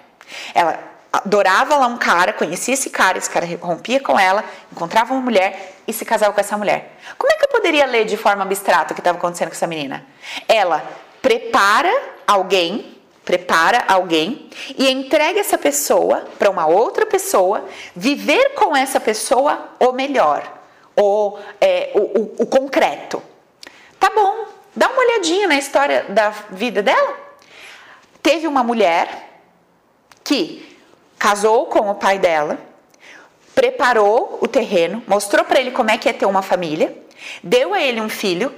Ela 0.54 0.78
adorava 1.12 1.76
lá 1.76 1.86
um 1.86 1.96
cara, 1.96 2.32
conhecia 2.32 2.74
esse 2.74 2.90
cara, 2.90 3.18
esse 3.18 3.30
cara 3.30 3.46
rompia 3.60 4.00
com 4.00 4.18
ela, 4.18 4.44
encontrava 4.72 5.14
uma 5.14 5.22
mulher 5.22 5.74
e 5.86 5.92
se 5.92 6.04
casava 6.04 6.32
com 6.32 6.40
essa 6.40 6.58
mulher. 6.58 6.98
Como 7.16 7.32
é 7.32 7.36
que 7.36 7.44
eu 7.44 7.48
poderia 7.48 7.86
ler 7.86 8.04
de 8.04 8.16
forma 8.16 8.42
abstrata 8.42 8.92
o 8.92 8.94
que 8.94 9.00
estava 9.00 9.18
acontecendo 9.18 9.48
com 9.48 9.54
essa 9.54 9.66
menina? 9.66 10.04
Ela 10.48 10.82
prepara 11.22 11.92
alguém, 12.26 12.98
prepara 13.24 13.84
alguém 13.86 14.50
e 14.76 14.90
entrega 14.90 15.38
essa 15.38 15.56
pessoa 15.56 16.24
para 16.38 16.50
uma 16.50 16.66
outra 16.66 17.06
pessoa, 17.06 17.64
viver 17.94 18.54
com 18.54 18.76
essa 18.76 18.98
pessoa 18.98 19.68
o 19.78 19.92
melhor, 19.92 20.42
o, 20.96 21.38
é, 21.60 21.92
o, 21.94 22.00
o, 22.00 22.34
o 22.40 22.46
concreto. 22.46 23.22
Tá 24.00 24.10
bom, 24.14 24.46
Dá 24.76 24.88
uma 24.88 24.98
olhadinha 24.98 25.46
na 25.46 25.56
história 25.56 26.04
da 26.08 26.30
vida 26.50 26.82
dela. 26.82 27.16
Teve 28.22 28.46
uma 28.46 28.64
mulher 28.64 29.42
que 30.24 30.78
casou 31.18 31.66
com 31.66 31.90
o 31.90 31.94
pai 31.94 32.18
dela, 32.18 32.58
preparou 33.54 34.38
o 34.40 34.48
terreno, 34.48 35.02
mostrou 35.06 35.44
para 35.44 35.60
ele 35.60 35.70
como 35.70 35.90
é 35.90 35.98
que 35.98 36.08
é 36.08 36.12
ter 36.12 36.26
uma 36.26 36.42
família, 36.42 36.96
deu 37.42 37.72
a 37.72 37.80
ele 37.80 38.00
um 38.00 38.08
filho. 38.08 38.52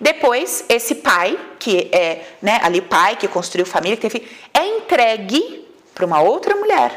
Depois, 0.00 0.64
esse 0.68 0.96
pai, 0.96 1.38
que 1.58 1.88
é 1.92 2.24
né, 2.42 2.58
ali 2.62 2.80
pai 2.80 3.14
que 3.14 3.28
construiu 3.28 3.64
família, 3.64 3.96
que 3.96 4.08
teve, 4.08 4.28
é 4.52 4.66
entregue 4.66 5.68
para 5.94 6.04
uma 6.04 6.20
outra 6.20 6.56
mulher, 6.56 6.96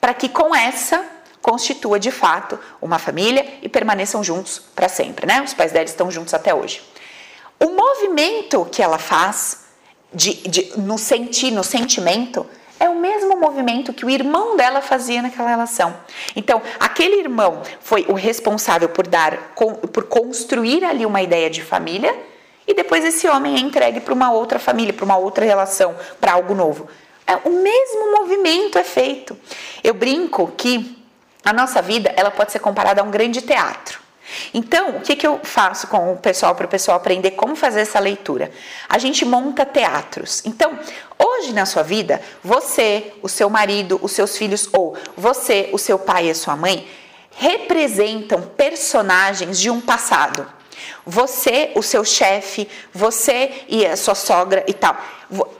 para 0.00 0.14
que 0.14 0.28
com 0.28 0.54
essa 0.54 1.04
constitua 1.42 1.98
de 1.98 2.10
fato 2.10 2.58
uma 2.80 2.98
família 2.98 3.58
e 3.62 3.68
permaneçam 3.68 4.22
juntos 4.22 4.58
para 4.74 4.88
sempre, 4.88 5.26
né? 5.26 5.42
Os 5.42 5.54
pais 5.54 5.72
dela 5.72 5.84
estão 5.84 6.10
juntos 6.10 6.34
até 6.34 6.54
hoje. 6.54 6.82
O 7.58 7.70
movimento 7.70 8.66
que 8.70 8.82
ela 8.82 8.98
faz 8.98 9.64
de, 10.12 10.34
de, 10.48 10.78
no 10.78 10.98
sentir, 10.98 11.50
no 11.50 11.64
sentimento, 11.64 12.46
é 12.78 12.88
o 12.88 12.94
mesmo 12.94 13.36
movimento 13.36 13.92
que 13.92 14.04
o 14.04 14.10
irmão 14.10 14.56
dela 14.56 14.82
fazia 14.82 15.22
naquela 15.22 15.48
relação. 15.48 15.96
Então, 16.34 16.60
aquele 16.78 17.16
irmão 17.16 17.62
foi 17.80 18.04
o 18.08 18.12
responsável 18.12 18.88
por 18.88 19.06
dar, 19.06 19.54
por 19.92 20.04
construir 20.04 20.84
ali 20.84 21.06
uma 21.06 21.22
ideia 21.22 21.48
de 21.48 21.62
família, 21.62 22.14
e 22.66 22.74
depois 22.74 23.04
esse 23.04 23.28
homem 23.28 23.56
é 23.56 23.60
entregue 23.60 24.00
para 24.00 24.12
uma 24.12 24.30
outra 24.30 24.58
família, 24.58 24.92
para 24.92 25.04
uma 25.04 25.16
outra 25.16 25.44
relação, 25.44 25.94
para 26.20 26.32
algo 26.32 26.54
novo. 26.54 26.88
É, 27.26 27.36
o 27.48 27.50
mesmo 27.50 28.12
movimento 28.18 28.78
é 28.78 28.84
feito. 28.84 29.36
Eu 29.82 29.94
brinco 29.94 30.52
que 30.56 31.02
a 31.44 31.52
nossa 31.52 31.80
vida 31.80 32.12
ela 32.16 32.30
pode 32.30 32.52
ser 32.52 32.58
comparada 32.58 33.00
a 33.00 33.04
um 33.04 33.10
grande 33.10 33.40
teatro. 33.40 34.05
Então, 34.52 34.96
o 34.96 35.00
que, 35.00 35.16
que 35.16 35.26
eu 35.26 35.40
faço 35.42 35.86
com 35.86 36.12
o 36.12 36.16
pessoal 36.16 36.54
para 36.54 36.66
o 36.66 36.68
pessoal 36.68 36.96
aprender 36.96 37.32
como 37.32 37.54
fazer 37.54 37.80
essa 37.80 37.98
leitura? 37.98 38.50
A 38.88 38.98
gente 38.98 39.24
monta 39.24 39.64
teatros. 39.64 40.42
Então, 40.44 40.78
hoje 41.18 41.52
na 41.52 41.66
sua 41.66 41.82
vida, 41.82 42.20
você, 42.42 43.12
o 43.22 43.28
seu 43.28 43.48
marido, 43.48 43.98
os 44.02 44.12
seus 44.12 44.36
filhos, 44.36 44.68
ou 44.72 44.96
você, 45.16 45.68
o 45.72 45.78
seu 45.78 45.98
pai 45.98 46.26
e 46.26 46.30
a 46.30 46.34
sua 46.34 46.56
mãe, 46.56 46.86
representam 47.30 48.42
personagens 48.42 49.58
de 49.58 49.70
um 49.70 49.80
passado. 49.80 50.46
Você, 51.04 51.72
o 51.74 51.82
seu 51.82 52.04
chefe, 52.04 52.68
você 52.92 53.64
e 53.68 53.86
a 53.86 53.96
sua 53.96 54.14
sogra 54.14 54.64
e 54.66 54.74
tal. 54.74 54.96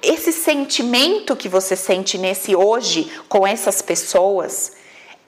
Esse 0.03 0.33
sentimento 0.33 1.37
que 1.37 1.49
você 1.49 1.77
sente 1.77 2.19
nesse 2.19 2.55
hoje 2.55 3.11
com 3.29 3.47
essas 3.47 3.81
pessoas 3.83 4.76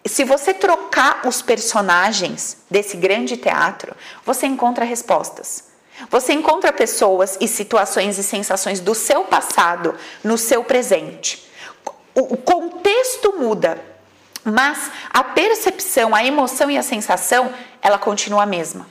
se 0.08 0.24
você 0.24 0.54
trocar 0.54 1.22
os 1.26 1.42
personagens 1.42 2.58
desse 2.70 2.96
grande 2.96 3.36
teatro, 3.36 3.94
você 4.24 4.46
encontra 4.46 4.84
respostas. 4.84 5.64
Você 6.10 6.32
encontra 6.32 6.72
pessoas 6.72 7.36
e 7.40 7.48
situações 7.48 8.18
e 8.18 8.22
sensações 8.22 8.80
do 8.80 8.94
seu 8.94 9.24
passado 9.24 9.94
no 10.22 10.38
seu 10.38 10.62
presente. 10.62 11.48
O 12.14 12.36
contexto 12.36 13.34
muda, 13.38 13.80
mas 14.44 14.90
a 15.10 15.22
percepção, 15.22 16.14
a 16.14 16.24
emoção 16.24 16.70
e 16.70 16.78
a 16.78 16.82
sensação, 16.82 17.52
ela 17.82 17.98
continua 17.98 18.42
a 18.42 18.46
mesma. 18.46 18.88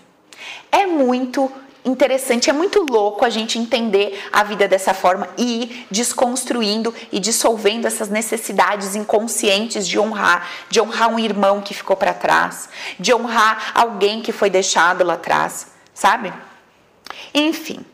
É 0.71 0.86
muito 0.86 1.51
interessante, 1.88 2.50
é 2.50 2.54
muito 2.54 2.86
louco 2.89 3.23
a 3.23 3.30
gente 3.30 3.58
entender 3.58 4.21
a 4.32 4.43
vida 4.43 4.67
dessa 4.67 4.93
forma 4.93 5.30
e 5.38 5.63
ir 5.63 5.88
desconstruindo 5.89 6.93
e 7.12 7.19
dissolvendo 7.19 7.88
essas 7.88 8.10
necessidades 8.10 8.95
inconscientes 8.95 9.88
de 9.88 9.97
honrar, 9.97 10.48
de 10.69 10.81
honrar 10.81 11.10
um 11.10 11.17
irmão 11.17 11.62
que 11.62 11.73
ficou 11.73 11.96
para 11.96 12.13
trás, 12.13 12.69
de 13.00 13.13
honrar 13.13 13.71
alguém 13.73 14.21
que 14.21 14.31
foi 14.31 14.50
deixado 14.50 15.04
lá 15.04 15.13
atrás, 15.13 15.67
sabe? 15.94 16.33
Enfim. 17.33 17.85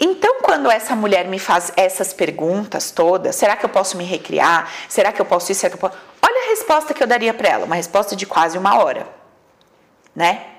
Então, 0.00 0.40
quando 0.42 0.70
essa 0.70 0.96
mulher 0.96 1.26
me 1.28 1.38
faz 1.38 1.72
essas 1.76 2.12
perguntas 2.12 2.90
todas, 2.90 3.36
será 3.36 3.56
que 3.56 3.64
eu 3.64 3.68
posso 3.68 3.96
me 3.96 4.04
recriar? 4.04 4.70
Será 4.88 5.12
que 5.12 5.20
eu 5.20 5.26
posso 5.26 5.52
isso? 5.52 5.60
Será 5.60 5.76
que 5.76 5.84
eu 5.84 5.88
posso... 5.88 6.02
Olha 6.20 6.46
a 6.46 6.50
resposta 6.50 6.92
que 6.92 7.02
eu 7.02 7.06
daria 7.06 7.32
para 7.32 7.48
ela, 7.48 7.64
uma 7.64 7.76
resposta 7.76 8.16
de 8.16 8.26
quase 8.26 8.58
uma 8.58 8.78
hora, 8.78 9.06
né? 10.14 10.55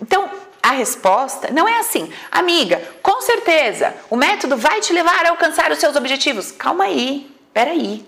Então, 0.00 0.30
a 0.62 0.72
resposta 0.72 1.50
não 1.50 1.68
é 1.68 1.78
assim, 1.78 2.10
amiga, 2.30 2.82
com 3.02 3.20
certeza 3.20 3.94
o 4.08 4.16
método 4.16 4.56
vai 4.56 4.80
te 4.80 4.92
levar 4.92 5.26
a 5.26 5.30
alcançar 5.30 5.70
os 5.70 5.78
seus 5.78 5.94
objetivos. 5.94 6.50
Calma 6.50 6.84
aí, 6.84 7.30
peraí. 7.52 8.06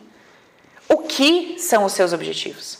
O 0.88 0.98
que 0.98 1.58
são 1.58 1.84
os 1.84 1.92
seus 1.92 2.12
objetivos? 2.12 2.78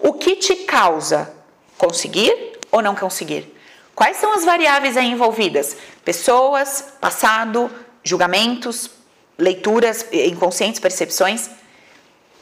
O 0.00 0.14
que 0.14 0.36
te 0.36 0.56
causa 0.56 1.32
conseguir 1.78 2.58
ou 2.70 2.82
não 2.82 2.94
conseguir? 2.94 3.54
Quais 3.94 4.16
são 4.16 4.32
as 4.32 4.44
variáveis 4.44 4.96
aí 4.96 5.10
envolvidas? 5.10 5.76
Pessoas, 6.04 6.94
passado, 7.00 7.70
julgamentos, 8.02 8.90
leituras 9.38 10.06
inconscientes, 10.12 10.80
percepções. 10.80 11.50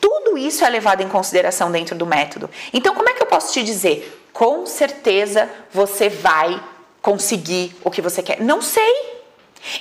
Tudo 0.00 0.38
isso 0.38 0.64
é 0.64 0.68
levado 0.70 1.02
em 1.02 1.08
consideração 1.08 1.70
dentro 1.70 1.96
do 1.96 2.06
método. 2.06 2.48
Então, 2.72 2.94
como 2.94 3.08
é 3.08 3.12
que 3.12 3.22
eu 3.22 3.26
posso 3.26 3.52
te 3.52 3.62
dizer? 3.62 4.19
Com 4.40 4.64
certeza 4.64 5.50
você 5.70 6.08
vai 6.08 6.64
conseguir 7.02 7.76
o 7.84 7.90
que 7.90 8.00
você 8.00 8.22
quer. 8.22 8.40
Não 8.40 8.62
sei. 8.62 9.20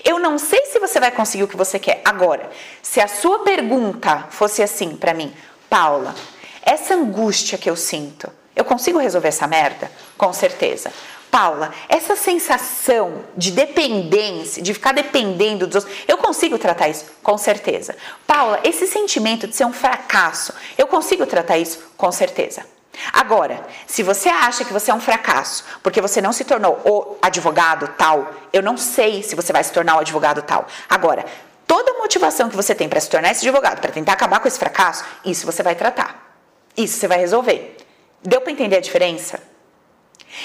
Eu 0.03 0.19
não 0.19 0.37
sei 0.37 0.65
se 0.65 0.77
você 0.79 0.99
vai 0.99 1.11
conseguir 1.11 1.45
o 1.45 1.47
que 1.47 1.55
você 1.55 1.79
quer. 1.79 2.01
Agora, 2.03 2.51
se 2.81 2.99
a 2.99 3.07
sua 3.07 3.39
pergunta 3.39 4.27
fosse 4.29 4.61
assim 4.61 4.97
para 4.97 5.13
mim, 5.13 5.33
Paula, 5.69 6.13
essa 6.61 6.93
angústia 6.93 7.57
que 7.57 7.69
eu 7.69 7.77
sinto, 7.77 8.29
eu 8.53 8.65
consigo 8.65 8.99
resolver 8.99 9.29
essa 9.29 9.47
merda? 9.47 9.89
Com 10.17 10.33
certeza. 10.33 10.91
Paula, 11.31 11.73
essa 11.87 12.17
sensação 12.17 13.23
de 13.37 13.51
dependência, 13.51 14.61
de 14.61 14.73
ficar 14.73 14.91
dependendo 14.91 15.67
dos 15.67 15.85
outros, 15.85 16.03
eu 16.05 16.17
consigo 16.17 16.59
tratar 16.59 16.89
isso? 16.89 17.05
Com 17.23 17.37
certeza. 17.37 17.95
Paula, 18.27 18.59
esse 18.65 18.85
sentimento 18.87 19.47
de 19.47 19.55
ser 19.55 19.63
um 19.63 19.71
fracasso, 19.71 20.53
eu 20.77 20.85
consigo 20.85 21.25
tratar 21.25 21.57
isso? 21.57 21.79
Com 21.95 22.11
certeza. 22.11 22.65
Agora, 23.13 23.65
se 23.87 24.03
você 24.03 24.29
acha 24.29 24.65
que 24.65 24.73
você 24.73 24.91
é 24.91 24.93
um 24.93 24.99
fracasso 24.99 25.63
porque 25.81 26.01
você 26.01 26.21
não 26.21 26.33
se 26.33 26.43
tornou 26.43 26.81
o 26.83 27.17
advogado 27.21 27.87
tal, 27.97 28.33
eu 28.51 28.61
não 28.61 28.77
sei 28.77 29.23
se 29.23 29.35
você 29.35 29.53
vai 29.53 29.63
se 29.63 29.71
tornar 29.71 29.97
o 29.97 29.99
advogado 29.99 30.41
tal. 30.41 30.67
Agora, 30.89 31.25
toda 31.65 31.91
a 31.91 31.97
motivação 31.99 32.49
que 32.49 32.55
você 32.55 32.73
tem 32.75 32.89
para 32.89 32.99
se 32.99 33.09
tornar 33.09 33.31
esse 33.31 33.47
advogado, 33.47 33.79
para 33.79 33.91
tentar 33.91 34.13
acabar 34.13 34.39
com 34.39 34.47
esse 34.47 34.59
fracasso, 34.59 35.05
isso 35.23 35.45
você 35.45 35.63
vai 35.63 35.75
tratar. 35.75 36.35
Isso 36.75 36.97
você 36.97 37.07
vai 37.07 37.19
resolver. 37.19 37.77
Deu 38.23 38.41
para 38.41 38.51
entender 38.51 38.77
a 38.77 38.81
diferença? 38.81 39.41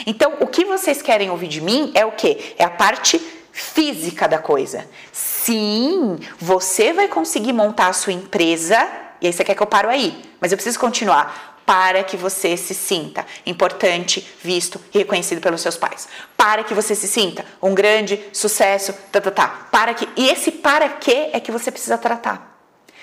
Então, 0.07 0.35
o 0.41 0.47
que 0.47 0.65
vocês 0.65 1.03
querem 1.03 1.31
ouvir 1.31 1.49
de 1.49 1.61
mim 1.61 1.93
é 1.95 2.05
o 2.05 2.13
quê? 2.13 2.55
É 2.59 2.65
a 2.65 2.71
parte 2.71 3.19
física 3.53 4.27
da 4.27 4.39
coisa. 4.39 4.89
Sim, 5.13 6.19
você 6.39 6.93
vai 6.93 7.07
conseguir 7.09 7.53
montar 7.53 7.89
a 7.89 7.93
sua 7.93 8.13
empresa, 8.13 8.87
e 9.25 9.27
aí 9.27 9.33
você 9.33 9.43
quer 9.43 9.55
que 9.55 9.63
eu 9.63 9.67
paro 9.67 9.89
aí, 9.89 10.23
mas 10.39 10.53
eu 10.53 10.59
preciso 10.59 10.79
continuar 10.79 11.63
para 11.65 12.05
que 12.05 12.15
você 12.15 12.59
se 12.59 12.75
sinta 12.75 13.25
importante, 13.47 14.21
visto 14.43 14.79
e 14.93 14.99
reconhecido 14.99 15.41
pelos 15.41 15.63
seus 15.63 15.79
pais. 15.79 16.07
Para 16.37 16.63
que 16.63 16.75
você 16.75 16.95
se 16.95 17.09
sinta 17.09 17.43
um 17.63 17.75
grande 17.75 18.23
sucesso, 18.35 18.93
tá, 19.11 19.23
tá, 19.23 19.31
tá. 19.31 19.49
Para 19.73 19.95
que 19.95 20.07
e 20.15 20.29
esse 20.29 20.53
para 20.53 20.91
quê 20.91 21.31
é 21.33 21.41
que 21.41 21.51
você 21.51 21.71
precisa 21.71 21.97
tratar. 21.97 22.55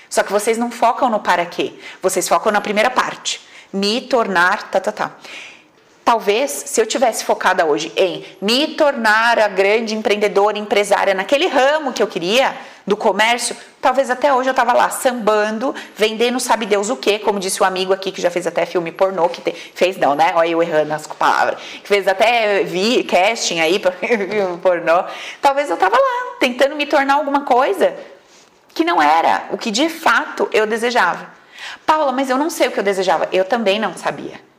Só 0.08 0.22
que 0.22 0.32
vocês 0.32 0.60
não 0.60 0.70
focam 0.70 1.10
no 1.10 1.22
para 1.22 1.44
quê, 1.44 1.74
vocês 2.04 2.28
focam 2.28 2.52
na 2.52 2.62
primeira 2.62 2.92
parte, 2.92 3.42
me 3.74 4.02
tornar, 4.02 4.70
tá, 4.70 4.80
tá, 4.80 4.92
tá. 4.92 5.18
Talvez, 6.04 6.52
se 6.66 6.82
eu 6.82 6.86
tivesse 6.86 7.24
focada 7.24 7.66
hoje 7.66 7.92
em 7.96 8.26
me 8.42 8.70
tornar 8.70 9.40
a 9.40 9.48
grande 9.48 9.96
empreendedora, 9.96 10.58
empresária 10.58 11.14
naquele 11.14 11.48
ramo 11.48 11.94
que 11.94 12.02
eu 12.02 12.08
queria, 12.08 12.56
do 12.86 12.98
comércio, 12.98 13.56
talvez 13.80 14.10
até 14.10 14.34
hoje 14.34 14.50
eu 14.50 14.52
estava 14.52 14.74
lá 14.74 14.90
sambando, 14.90 15.74
vendendo 15.96 16.40
sabe 16.40 16.66
Deus 16.66 16.90
o 16.90 16.98
quê, 16.98 17.20
como 17.20 17.40
disse 17.40 17.62
o 17.62 17.64
um 17.64 17.68
amigo 17.68 17.94
aqui 17.94 18.12
que 18.12 18.22
já 18.22 18.32
fez 18.32 18.48
até 18.48 18.66
filme 18.66 18.92
pornô, 18.92 19.30
que 19.30 19.40
te, 19.42 19.52
fez 19.52 19.98
não, 19.98 20.16
né? 20.16 20.34
Olha 20.36 20.50
eu 20.50 20.64
errando 20.64 20.94
as 20.94 21.06
palavras, 21.08 21.60
que 21.82 21.88
fez 21.88 22.08
até 22.08 22.64
vi 22.64 23.04
casting 23.04 23.60
aí 23.60 23.80
para 23.80 23.94
pornô. 24.62 25.04
Talvez 25.42 25.70
eu 25.70 25.76
estava 25.76 25.96
lá 25.96 26.36
tentando 26.40 26.76
me 26.76 26.86
tornar 26.86 27.16
alguma 27.16 27.42
coisa 27.42 27.96
que 28.74 28.84
não 28.84 29.02
era 29.02 29.44
o 29.52 29.58
que 29.58 29.70
de 29.70 29.88
fato 29.88 30.50
eu 30.52 30.66
desejava. 30.66 31.30
Paula, 31.86 32.12
mas 32.12 32.30
eu 32.30 32.38
não 32.38 32.50
sei 32.50 32.68
o 32.68 32.72
que 32.72 32.80
eu 32.80 32.84
desejava. 32.84 33.28
Eu 33.32 33.46
também 33.46 33.80
não 33.80 33.96
sabia. 33.96 34.51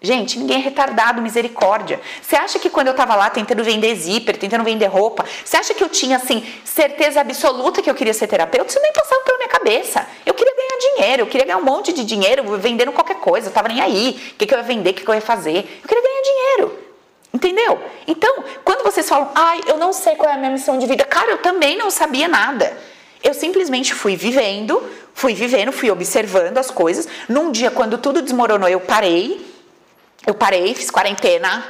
Gente, 0.00 0.38
ninguém 0.38 0.58
é 0.58 0.60
retardado, 0.60 1.20
misericórdia. 1.20 2.00
Você 2.22 2.36
acha 2.36 2.58
que 2.58 2.70
quando 2.70 2.86
eu 2.86 2.94
tava 2.94 3.16
lá 3.16 3.28
tentando 3.30 3.64
vender 3.64 3.96
zíper, 3.96 4.36
tentando 4.36 4.62
vender 4.62 4.86
roupa, 4.86 5.24
você 5.44 5.56
acha 5.56 5.74
que 5.74 5.82
eu 5.82 5.88
tinha, 5.88 6.16
assim, 6.16 6.46
certeza 6.64 7.20
absoluta 7.20 7.82
que 7.82 7.90
eu 7.90 7.94
queria 7.94 8.14
ser 8.14 8.28
terapeuta? 8.28 8.70
Isso 8.70 8.80
nem 8.80 8.92
passava 8.92 9.22
pela 9.22 9.38
minha 9.38 9.48
cabeça. 9.48 10.06
Eu 10.24 10.34
queria 10.34 10.54
ganhar 10.54 10.78
dinheiro, 10.78 11.22
eu 11.22 11.26
queria 11.26 11.46
ganhar 11.46 11.58
um 11.58 11.64
monte 11.64 11.92
de 11.92 12.04
dinheiro 12.04 12.44
vendendo 12.58 12.92
qualquer 12.92 13.16
coisa, 13.16 13.48
eu 13.48 13.52
tava 13.52 13.66
nem 13.66 13.80
aí. 13.80 14.10
O 14.34 14.36
que, 14.36 14.46
que 14.46 14.54
eu 14.54 14.58
ia 14.58 14.64
vender, 14.64 14.90
o 14.90 14.94
que, 14.94 15.02
que 15.02 15.10
eu 15.10 15.14
ia 15.14 15.20
fazer? 15.20 15.80
Eu 15.82 15.88
queria 15.88 16.04
ganhar 16.04 16.22
dinheiro. 16.22 16.78
Entendeu? 17.34 17.80
Então, 18.06 18.44
quando 18.64 18.84
vocês 18.84 19.08
falam, 19.08 19.30
ai, 19.34 19.60
eu 19.66 19.76
não 19.78 19.92
sei 19.92 20.14
qual 20.14 20.30
é 20.30 20.34
a 20.34 20.38
minha 20.38 20.50
missão 20.52 20.78
de 20.78 20.86
vida, 20.86 21.04
cara, 21.04 21.32
eu 21.32 21.38
também 21.38 21.76
não 21.76 21.90
sabia 21.90 22.28
nada. 22.28 22.76
Eu 23.20 23.34
simplesmente 23.34 23.92
fui 23.94 24.14
vivendo, 24.14 24.80
fui 25.12 25.34
vivendo, 25.34 25.72
fui 25.72 25.90
observando 25.90 26.56
as 26.56 26.70
coisas. 26.70 27.08
Num 27.28 27.50
dia, 27.50 27.68
quando 27.68 27.98
tudo 27.98 28.22
desmoronou, 28.22 28.68
eu 28.68 28.78
parei 28.78 29.57
eu 30.28 30.34
parei, 30.34 30.74
fiz 30.74 30.90
quarentena. 30.90 31.64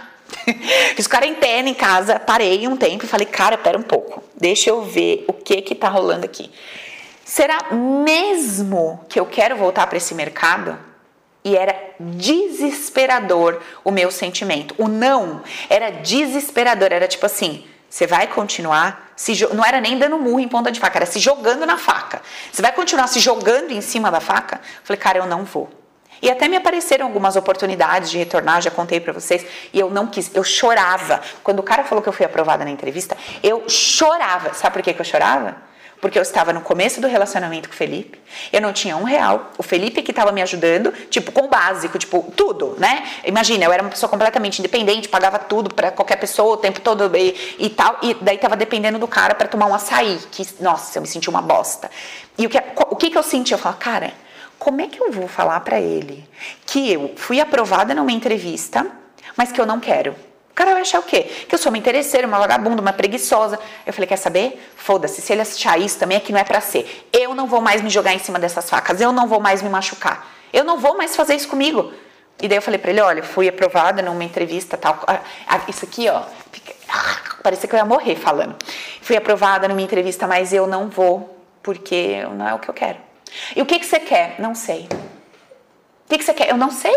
fiz 0.97 1.07
quarentena 1.07 1.69
em 1.69 1.75
casa, 1.75 2.19
parei 2.19 2.67
um 2.67 2.77
tempo 2.77 3.05
e 3.05 3.09
falei, 3.09 3.25
cara, 3.25 3.57
pera 3.57 3.79
um 3.79 3.83
pouco, 3.83 4.23
deixa 4.37 4.69
eu 4.69 4.83
ver 4.83 5.25
o 5.27 5.33
que 5.33 5.63
que 5.63 5.75
tá 5.75 5.89
rolando 5.89 6.27
aqui. 6.27 6.51
Será 7.25 7.73
mesmo 7.73 9.05
que 9.09 9.21
eu 9.21 9.25
quero 9.27 9.57
voltar 9.57 9.87
para 9.87 9.97
esse 9.97 10.15
mercado? 10.15 10.77
E 11.45 11.57
era 11.57 11.75
desesperador 12.01 13.61
o 13.85 13.93
meu 13.93 14.11
sentimento. 14.11 14.75
O 14.77 14.89
não 14.89 15.41
era 15.71 15.91
desesperador, 15.91 16.93
era 16.93 17.07
tipo 17.07 17.25
assim, 17.25 17.65
você 17.89 18.07
vai 18.07 18.27
continuar 18.27 19.13
se 19.15 19.33
não 19.55 19.65
era 19.65 19.81
nem 19.81 19.99
dando 19.99 20.19
murro 20.19 20.41
em 20.41 20.49
ponta 20.49 20.71
de 20.71 20.81
faca, 20.81 20.99
era 20.99 21.07
se 21.07 21.21
jogando 21.21 21.65
na 21.65 21.79
faca. 21.79 22.21
Você 22.51 22.61
vai 22.61 22.73
continuar 22.73 23.07
se 23.07 23.21
jogando 23.21 23.71
em 23.71 23.81
cima 23.81 24.11
da 24.11 24.21
faca? 24.21 24.61
falei, 24.83 25.01
cara, 25.01 25.19
eu 25.19 25.27
não 25.27 25.45
vou. 25.45 25.71
E 26.21 26.31
até 26.31 26.49
me 26.49 26.57
apareceram 26.57 27.07
algumas 27.07 27.37
oportunidades 27.37 28.11
de 28.11 28.19
retornar, 28.19 28.61
já 28.61 28.71
contei 28.71 29.01
para 29.01 29.13
vocês, 29.13 29.45
e 29.73 29.79
eu 29.79 29.91
não 29.91 30.07
quis, 30.07 30.35
eu 30.35 30.45
chorava. 30.45 31.21
Quando 31.43 31.61
o 31.61 31.63
cara 31.63 31.85
falou 31.85 32.03
que 32.03 32.09
eu 32.09 32.13
fui 32.13 32.27
aprovada 32.27 32.65
na 32.65 32.71
entrevista, 32.71 33.17
eu 33.43 33.69
chorava. 33.69 34.55
Sabe 34.55 34.75
por 34.75 34.83
que, 34.83 34.93
que 34.93 35.01
eu 35.01 35.05
chorava? 35.05 35.69
Porque 36.01 36.17
eu 36.17 36.23
estava 36.23 36.53
no 36.53 36.61
começo 36.61 37.01
do 37.01 37.09
relacionamento 37.09 37.69
com 37.69 37.75
o 37.75 37.77
Felipe, 37.77 38.21
eu 38.53 38.61
não 38.61 38.73
tinha 38.73 38.97
um 38.97 39.03
real. 39.03 39.51
O 39.59 39.65
Felipe 39.65 40.01
que 40.01 40.13
estava 40.13 40.31
me 40.31 40.41
ajudando, 40.41 40.93
tipo, 41.11 41.33
com 41.33 41.47
o 41.47 41.49
básico, 41.49 41.99
tipo, 41.99 42.33
tudo, 42.37 42.77
né? 42.79 43.05
Imagina, 43.25 43.65
eu 43.65 43.73
era 43.73 43.83
uma 43.83 43.91
pessoa 43.91 44.09
completamente 44.09 44.61
independente, 44.61 45.09
pagava 45.09 45.41
tudo 45.41 45.75
para 45.75 45.91
qualquer 45.91 46.17
pessoa 46.17 46.55
o 46.55 46.57
tempo 46.57 46.81
todo 46.81 47.11
e, 47.17 47.57
e 47.59 47.69
tal, 47.71 47.99
e 48.01 48.15
daí 48.15 48.37
estava 48.37 48.57
dependendo 48.57 48.99
do 48.99 49.09
cara 49.09 49.35
para 49.35 49.49
tomar 49.49 49.67
um 49.67 49.75
açaí, 49.75 50.21
que, 50.31 50.47
nossa, 50.61 50.99
eu 50.99 51.03
me 51.03 51.09
senti 51.09 51.29
uma 51.29 51.43
bosta. 51.43 51.91
E 52.37 52.47
o 52.47 52.49
que, 52.49 52.59
o 52.59 52.95
que, 52.95 53.11
que 53.11 53.19
eu 53.19 53.23
senti? 53.25 53.53
Eu 53.53 53.59
falava, 53.59 53.81
cara, 53.81 54.13
como 54.59 54.81
é 54.81 54.89
que 54.89 55.01
eu 55.01 55.11
vou 55.11 55.29
falar 55.29 55.61
para 55.61 55.81
ele 55.81 56.29
que 56.67 56.93
eu 56.93 57.13
fui 57.17 57.41
aprovada 57.41 57.95
numa 57.95 58.13
entrevista, 58.13 58.87
mas 59.37 59.53
que 59.53 59.61
eu 59.61 59.67
não 59.67 59.79
quero? 59.79 60.13
O 60.51 60.55
cara 60.55 60.73
vai 60.73 60.83
achar 60.83 60.99
o 60.99 61.05
quê? 61.05 61.23
Que 61.49 61.55
eu 61.55 61.59
sou 61.59 61.71
uma 61.71 61.79
interesseira, 61.79 62.27
uma 62.27 62.39
vagabunda, 62.39 62.83
uma 62.83 62.93
preguiçosa. 62.93 63.61
Eu 63.87 63.93
falei, 63.93 64.09
quer 64.09 64.17
saber? 64.17 64.61
Foda-se, 64.77 65.23
se 65.23 65.33
ele 65.33 65.43
achar 65.43 65.79
isso 65.79 65.99
também 65.99 66.17
é 66.17 66.21
que 66.21 66.33
não 66.33 66.41
é 66.41 66.45
para 66.45 66.61
ser. 66.61 67.09
Eu 67.13 67.33
não 67.35 67.47
vou 67.47 67.61
mais 67.61 67.81
me 67.81 67.89
jogar 67.89 68.13
em 68.13 68.19
cima 68.19 68.41
dessas 68.41 68.69
facas, 68.69 69.01
eu 69.01 69.13
não 69.13 69.29
vou 69.29 69.39
mais 69.39 69.63
me 69.63 69.69
machucar. 69.69 70.27
Eu 70.53 70.65
não 70.65 70.79
vou 70.79 70.97
mais 70.97 71.15
fazer 71.15 71.37
isso 71.37 71.49
comigo. 71.49 71.93
E 72.43 72.49
daí 72.49 72.59
eu 72.59 72.63
falei 72.63 72.79
para 72.79 72.91
ele, 72.91 73.01
olha, 73.01 73.23
fui 73.23 73.49
aprovada 73.49 74.03
numa 74.03 74.25
entrevista 74.25 74.77
tal. 74.77 75.01
Isso 75.69 75.85
aqui, 75.85 76.09
ó, 76.09 76.23
fica, 76.51 76.73
ah, 76.89 77.17
parecia 77.43 77.69
que 77.69 77.75
eu 77.75 77.79
ia 77.79 77.85
morrer 77.85 78.17
falando. 78.17 78.57
Fui 79.01 79.17
aprovada 79.17 79.69
numa 79.69 79.83
entrevista, 79.83 80.27
mas 80.27 80.53
eu 80.53 80.67
não 80.67 80.89
vou, 80.89 81.39
porque 81.63 82.25
não 82.37 82.49
é 82.49 82.55
o 82.55 82.59
que 82.59 82.69
eu 82.69 82.75
quero. 82.75 83.08
E 83.55 83.63
o 83.63 83.67
que, 83.67 83.79
que 83.79 83.87
você 83.87 84.01
quer? 84.01 84.37
Não 84.39 84.55
sei. 84.55 84.89
O 86.07 86.09
que, 86.09 86.19
que 86.19 86.25
você 86.25 86.35
quer? 86.35 86.51
Eu 86.51 86.57
não 86.57 86.71
sei. 86.71 86.97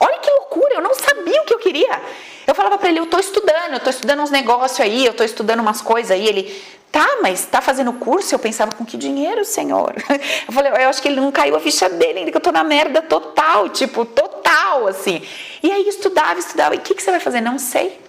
Olha 0.00 0.18
que 0.18 0.30
loucura, 0.30 0.74
eu 0.74 0.80
não 0.80 0.94
sabia 0.94 1.42
o 1.42 1.44
que 1.44 1.54
eu 1.54 1.58
queria. 1.58 2.00
Eu 2.46 2.54
falava 2.54 2.78
para 2.78 2.88
ele, 2.88 3.00
eu 3.00 3.06
tô 3.06 3.18
estudando, 3.18 3.72
eu 3.72 3.80
tô 3.80 3.90
estudando 3.90 4.22
uns 4.22 4.30
negócios 4.30 4.80
aí, 4.80 5.04
eu 5.04 5.12
tô 5.12 5.24
estudando 5.24 5.60
umas 5.60 5.82
coisas 5.82 6.12
aí. 6.12 6.26
Ele, 6.26 6.62
tá, 6.92 7.18
mas 7.20 7.44
tá 7.46 7.60
fazendo 7.60 7.92
curso? 7.94 8.34
Eu 8.34 8.38
pensava, 8.38 8.72
com 8.72 8.84
que 8.84 8.96
dinheiro, 8.96 9.44
senhor? 9.44 9.94
Eu 10.46 10.52
falei, 10.52 10.72
eu 10.72 10.88
acho 10.88 11.02
que 11.02 11.08
ele 11.08 11.20
não 11.20 11.30
caiu 11.32 11.56
a 11.56 11.60
ficha 11.60 11.88
dele, 11.88 12.20
ainda 12.20 12.30
que 12.30 12.36
eu 12.36 12.40
tô 12.40 12.50
na 12.50 12.64
merda 12.64 13.02
total, 13.02 13.68
tipo, 13.68 14.04
total, 14.04 14.86
assim. 14.86 15.22
E 15.62 15.70
aí 15.70 15.86
estudava, 15.88 16.38
estudava, 16.38 16.74
e 16.74 16.78
o 16.78 16.80
que, 16.80 16.94
que 16.94 17.02
você 17.02 17.10
vai 17.10 17.20
fazer? 17.20 17.40
Não 17.40 17.58
sei. 17.58 18.07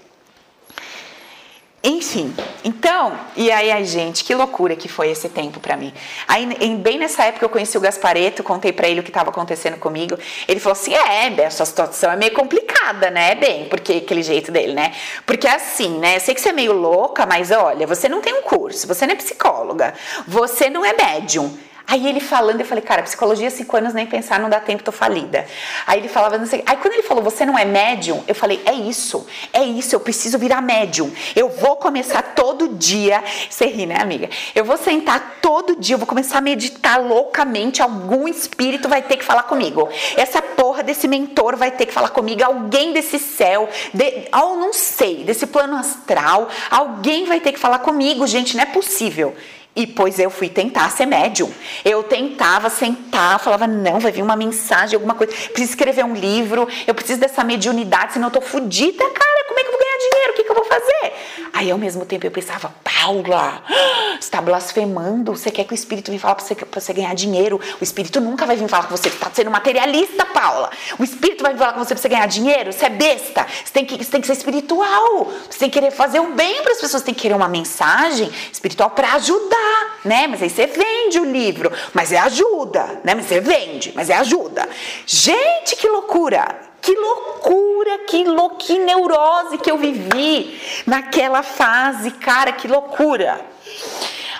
Enfim, 1.81 2.35
então, 2.61 3.17
e 3.37 3.49
aí, 3.49 3.71
ai, 3.71 3.85
gente, 3.85 4.25
que 4.25 4.35
loucura 4.35 4.75
que 4.75 4.89
foi 4.89 5.11
esse 5.11 5.29
tempo 5.29 5.61
para 5.61 5.77
mim. 5.77 5.93
Aí, 6.27 6.45
bem 6.75 6.99
nessa 6.99 7.23
época, 7.23 7.45
eu 7.45 7.49
conheci 7.49 7.77
o 7.77 7.81
Gaspareto, 7.81 8.43
contei 8.43 8.73
para 8.73 8.89
ele 8.89 8.99
o 8.99 9.03
que 9.03 9.09
estava 9.09 9.29
acontecendo 9.29 9.77
comigo. 9.77 10.17
Ele 10.45 10.59
falou 10.59 10.73
assim: 10.73 10.93
é, 10.93 11.29
Bem, 11.29 11.45
essa 11.45 11.63
situação 11.63 12.11
é 12.11 12.17
meio 12.17 12.33
complicada, 12.33 13.09
né, 13.09 13.33
Bem? 13.35 13.69
Porque 13.69 13.93
aquele 13.93 14.21
jeito 14.21 14.51
dele, 14.51 14.73
né? 14.73 14.93
Porque 15.25 15.47
assim, 15.47 15.99
né? 15.99 16.17
Eu 16.17 16.19
sei 16.19 16.35
que 16.35 16.41
você 16.41 16.49
é 16.49 16.53
meio 16.53 16.73
louca, 16.73 17.25
mas 17.25 17.49
olha, 17.49 17.87
você 17.87 18.09
não 18.09 18.19
tem 18.19 18.33
um 18.33 18.41
curso, 18.41 18.85
você 18.85 19.07
não 19.07 19.13
é 19.13 19.15
psicóloga, 19.15 19.93
você 20.27 20.69
não 20.69 20.83
é 20.83 20.93
médium. 20.93 21.57
Aí 21.89 22.05
ele 22.05 22.19
falando, 22.19 22.59
eu 22.59 22.65
falei, 22.67 22.83
cara, 22.83 23.01
psicologia, 23.01 23.49
cinco 23.49 23.75
anos, 23.75 23.95
nem 23.95 24.05
pensar, 24.05 24.39
não 24.39 24.47
dá 24.47 24.59
tempo, 24.59 24.83
tô 24.83 24.91
falida. 24.91 25.47
Aí 25.87 25.99
ele 25.99 26.07
falava, 26.07 26.37
não 26.37 26.45
sei. 26.45 26.61
Aí 26.67 26.77
quando 26.77 26.93
ele 26.93 27.01
falou, 27.01 27.23
você 27.23 27.47
não 27.47 27.57
é 27.57 27.65
médium, 27.65 28.23
eu 28.27 28.35
falei, 28.35 28.61
é 28.63 28.73
isso, 28.73 29.25
é 29.51 29.63
isso, 29.63 29.95
eu 29.95 29.99
preciso 29.99 30.37
virar 30.37 30.61
médium. 30.61 31.11
Eu 31.35 31.49
vou 31.49 31.77
começar 31.77 32.21
todo 32.21 32.75
dia. 32.75 33.23
Você 33.49 33.65
ri, 33.65 33.87
né, 33.87 33.95
amiga? 33.99 34.29
Eu 34.53 34.63
vou 34.63 34.77
sentar 34.77 35.39
todo 35.41 35.77
dia, 35.77 35.95
eu 35.95 35.97
vou 35.97 36.05
começar 36.05 36.37
a 36.37 36.41
meditar 36.41 37.01
loucamente, 37.01 37.81
algum 37.81 38.27
espírito 38.27 38.87
vai 38.87 39.01
ter 39.01 39.17
que 39.17 39.25
falar 39.25 39.43
comigo. 39.43 39.89
Essa 40.15 40.43
porra 40.43 40.83
desse 40.83 41.07
mentor 41.07 41.57
vai 41.57 41.71
ter 41.71 41.87
que 41.87 41.91
falar 41.91 42.09
comigo, 42.09 42.43
alguém 42.43 42.93
desse 42.93 43.17
céu, 43.17 43.67
de, 43.91 44.27
oh, 44.31 44.55
não 44.57 44.73
sei, 44.73 45.23
desse 45.23 45.47
plano 45.47 45.75
astral, 45.75 46.49
alguém 46.69 47.25
vai 47.25 47.39
ter 47.39 47.51
que 47.51 47.59
falar 47.59 47.79
comigo, 47.79 48.27
gente, 48.27 48.55
não 48.55 48.61
é 48.61 48.67
possível. 48.67 49.35
E 49.79 49.87
pois 49.87 50.19
eu 50.19 50.29
fui 50.29 50.49
tentar 50.49 50.89
ser 50.89 51.05
médium. 51.05 51.49
Eu 51.85 52.03
tentava 52.03 52.69
sentar, 52.69 53.39
falava, 53.39 53.65
não, 53.65 53.97
vai 53.97 54.11
vir 54.11 54.21
uma 54.21 54.35
mensagem, 54.35 54.95
alguma 54.95 55.15
coisa. 55.15 55.31
Preciso 55.31 55.69
escrever 55.69 56.03
um 56.03 56.13
livro, 56.13 56.67
eu 56.85 56.93
preciso 56.93 57.17
dessa 57.17 57.45
mediunidade, 57.45 58.11
senão 58.11 58.27
eu 58.27 58.31
tô 58.33 58.41
fodida, 58.41 59.09
cara. 59.09 59.45
Como 59.47 59.57
é 59.57 59.63
que 59.63 59.69
eu 59.69 59.71
vou 59.71 59.79
ganhar 59.79 59.97
dinheiro? 59.97 60.33
O 60.33 60.35
que, 60.35 60.43
que 60.43 60.51
eu 60.51 60.55
vou 60.55 60.65
fazer? 60.65 61.13
Aí 61.53 61.71
ao 61.71 61.77
mesmo 61.77 62.05
tempo 62.05 62.25
eu 62.25 62.31
pensava, 62.31 62.73
Paula, 62.83 63.63
você 64.19 64.19
está 64.19 64.41
blasfemando. 64.41 65.35
Você 65.35 65.49
quer 65.49 65.63
que 65.63 65.73
o 65.73 65.75
Espírito 65.75 66.07
venha 66.07 66.19
falar 66.19 66.35
para 66.35 66.45
você, 66.45 66.55
pra 66.55 66.79
você 66.79 66.93
ganhar 66.93 67.15
dinheiro? 67.15 67.59
O 67.79 67.83
Espírito 67.83 68.19
nunca 68.19 68.45
vai 68.45 68.55
vir 68.55 68.67
falar 68.67 68.83
com 68.83 68.95
você. 68.95 69.09
Você 69.09 69.15
está 69.15 69.31
sendo 69.33 69.49
materialista, 69.49 70.25
Paula. 70.25 70.69
O 70.97 71.03
Espírito 71.03 71.41
vai 71.41 71.53
vir 71.53 71.59
falar 71.59 71.73
com 71.73 71.79
você 71.79 71.93
para 71.93 72.01
você 72.01 72.09
ganhar 72.09 72.27
dinheiro? 72.27 72.71
Você 72.71 72.85
é 72.85 72.89
besta. 72.89 73.47
Você 73.65 73.73
tem, 73.73 73.85
que, 73.85 73.97
você 73.97 74.11
tem 74.11 74.21
que 74.21 74.27
ser 74.27 74.33
espiritual. 74.33 75.31
Você 75.49 75.59
tem 75.59 75.69
que 75.69 75.79
querer 75.79 75.91
fazer 75.91 76.19
o 76.19 76.33
bem 76.33 76.61
para 76.61 76.73
as 76.73 76.79
pessoas. 76.79 77.01
Você 77.01 77.05
tem 77.05 77.13
que 77.13 77.21
querer 77.21 77.35
uma 77.35 77.49
mensagem 77.49 78.29
espiritual 78.51 78.91
para 78.91 79.13
ajudar, 79.13 79.68
né? 80.03 80.27
Mas 80.27 80.41
aí 80.41 80.49
você 80.49 80.65
vende 80.67 81.19
o 81.19 81.25
livro. 81.25 81.71
Mas 81.93 82.11
é 82.11 82.17
ajuda, 82.19 83.01
né? 83.03 83.15
Mas 83.15 83.25
você 83.25 83.39
vende, 83.39 83.91
mas 83.95 84.09
é 84.09 84.15
ajuda. 84.15 84.67
Gente, 85.05 85.75
que 85.75 85.87
loucura! 85.87 86.69
Que 86.81 86.95
loucura, 86.95 87.99
que, 88.07 88.23
lou 88.23 88.51
que 88.51 88.79
neurose 88.79 89.57
que 89.57 89.69
eu 89.69 89.77
vivi 89.77 90.59
naquela 90.87 91.43
fase, 91.43 92.09
cara, 92.11 92.53
que 92.53 92.69
loucura. 92.69 93.41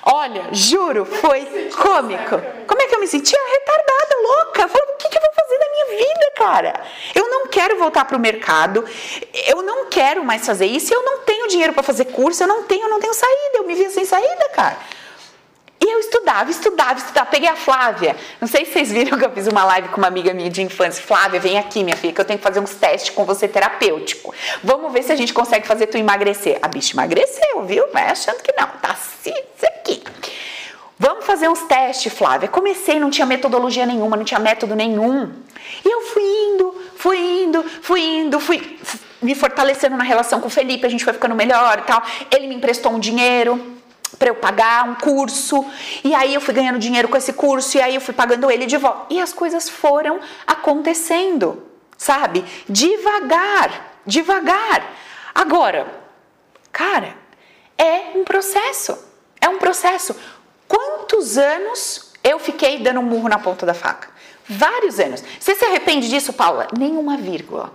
Olha, 0.06 0.48
juro, 0.54 1.06
foi 1.06 1.70
cômico. 1.76 2.42
Como 2.66 2.82
é 2.82 2.88
que 2.88 2.96
eu 2.96 3.00
me 3.00 3.08
sentia? 3.08 3.38
Retardada, 3.38 4.16
louca. 4.24 4.68
Falava, 4.68 4.92
o 4.94 4.98
que, 4.98 5.10
que 5.10 5.18
eu 5.18 5.22
vou 5.22 5.32
fazer 5.34 5.60
da 5.60 5.70
minha 5.70 5.86
vida, 5.98 6.32
cara? 6.36 6.82
Eu 7.14 7.30
não 7.30 7.48
quero 7.48 7.78
voltar 7.78 8.06
para 8.06 8.16
o 8.16 8.20
mercado, 8.20 8.86
eu 9.48 9.62
não 9.62 9.86
quero 9.88 10.24
mais 10.24 10.46
fazer 10.46 10.66
isso, 10.66 10.94
eu 10.94 11.04
não 11.04 11.20
tenho 11.20 11.48
dinheiro 11.48 11.74
para 11.74 11.84
fazer 11.84 12.06
curso, 12.06 12.44
eu 12.44 12.48
não 12.48 12.64
tenho, 12.64 12.84
eu 12.84 12.90
não 12.90 13.00
tenho 13.00 13.14
saída, 13.14 13.58
eu 13.58 13.66
me 13.66 13.76
via 13.76 13.90
sem 13.90 14.06
saída, 14.06 14.50
cara. 14.50 14.78
E 15.82 15.94
eu 15.94 16.00
estudava, 16.00 16.52
estudava, 16.52 17.00
estudava. 17.00 17.26
Peguei 17.28 17.48
a 17.48 17.56
Flávia. 17.56 18.16
Não 18.42 18.48
sei 18.48 18.66
se 18.66 18.74
vocês 18.74 18.92
viram 18.92 19.18
que 19.18 19.26
eu 19.26 19.32
fiz 19.32 19.48
uma 19.48 19.64
live 19.64 19.88
com 19.90 19.98
uma 19.98 20.08
amiga 20.08 20.34
minha 20.34 20.50
de 20.50 20.62
infância. 20.62 21.02
Flávia, 21.02 21.40
vem 21.40 21.58
aqui, 21.58 21.84
minha 21.84 21.96
filha, 21.96 22.12
que 22.12 22.20
eu 22.20 22.26
tenho 22.26 22.38
que 22.38 22.44
fazer 22.44 22.60
uns 22.60 22.76
testes 22.76 23.12
com 23.12 23.24
você 23.24 23.48
terapêutico. 23.48 24.34
Vamos 24.62 24.92
ver 24.92 25.04
se 25.04 25.12
a 25.12 25.16
gente 25.16 25.34
consegue 25.34 25.66
fazer 25.66 25.88
tu 25.88 25.98
emagrecer. 25.98 26.60
A 26.62 26.68
bicha 26.68 26.94
emagreceu, 26.94 27.64
viu? 27.64 27.90
Vai 27.94 28.10
achando 28.10 28.42
que 28.44 28.54
não. 28.60 28.68
Tá 28.68 28.92
assim, 28.92 29.34
isso 29.56 29.66
aqui. 29.66 30.04
Vamos 30.98 31.26
fazer 31.26 31.48
uns 31.48 31.62
testes, 31.62 32.12
Flávia. 32.12 32.50
Comecei, 32.50 33.00
não 33.00 33.10
tinha 33.10 33.26
metodologia 33.26 33.86
nenhuma, 33.86 34.18
não 34.18 34.26
tinha 34.26 34.40
método 34.40 34.76
nenhum. 34.76 35.32
E 35.86 35.90
eu 35.90 36.02
fui 36.02 36.24
indo, 36.24 36.76
fui 36.98 37.18
indo, 37.18 37.64
fui 37.82 38.02
indo, 38.02 38.40
fui 38.40 38.80
me 39.22 39.34
fortalecendo 39.34 39.96
na 39.96 40.04
relação 40.04 40.42
com 40.42 40.48
o 40.48 40.50
Felipe, 40.50 40.86
a 40.86 40.90
gente 40.90 41.06
foi 41.06 41.14
ficando 41.14 41.36
melhor 41.36 41.80
e 41.80 41.82
tal. 41.84 42.04
Ele 42.30 42.48
me 42.48 42.56
emprestou 42.56 42.92
um 42.92 43.00
dinheiro 43.00 43.79
para 44.18 44.30
eu 44.30 44.36
pagar 44.36 44.88
um 44.88 44.96
curso, 44.96 45.66
e 46.04 46.14
aí 46.16 46.34
eu 46.34 46.42
fui 46.42 46.54
ganhando 46.54 46.80
dinheiro 46.80 47.08
com 47.08 47.18
esse 47.18 47.34
curso, 47.34 47.78
e 47.78 47.82
aí 47.82 47.96
eu 47.96 48.02
fui 48.02 48.14
pagando 48.14 48.50
ele 48.50 48.66
de 48.66 48.78
volta. 48.78 49.14
E 49.14 49.20
as 49.20 49.34
coisas 49.34 49.70
foram 49.70 50.20
acontecendo, 50.48 51.64
sabe? 51.98 52.44
Devagar, 52.68 53.98
devagar. 54.06 54.84
Agora, 55.34 55.88
cara, 56.72 57.16
é 57.78 58.12
um 58.16 58.24
processo. 58.24 58.98
É 59.42 59.48
um 59.48 59.58
processo. 59.58 60.16
Quantos 60.68 61.38
anos 61.38 62.14
eu 62.24 62.40
fiquei 62.40 62.80
dando 62.80 63.00
um 63.00 63.04
murro 63.04 63.30
na 63.30 63.40
ponta 63.40 63.66
da 63.66 63.74
faca? 63.74 64.10
Vários 64.48 65.00
anos. 65.00 65.24
Você 65.40 65.56
se 65.56 65.64
arrepende 65.64 66.10
disso, 66.10 66.34
Paula? 66.34 66.68
Nenhuma 66.78 67.16
vírgula. 67.18 67.72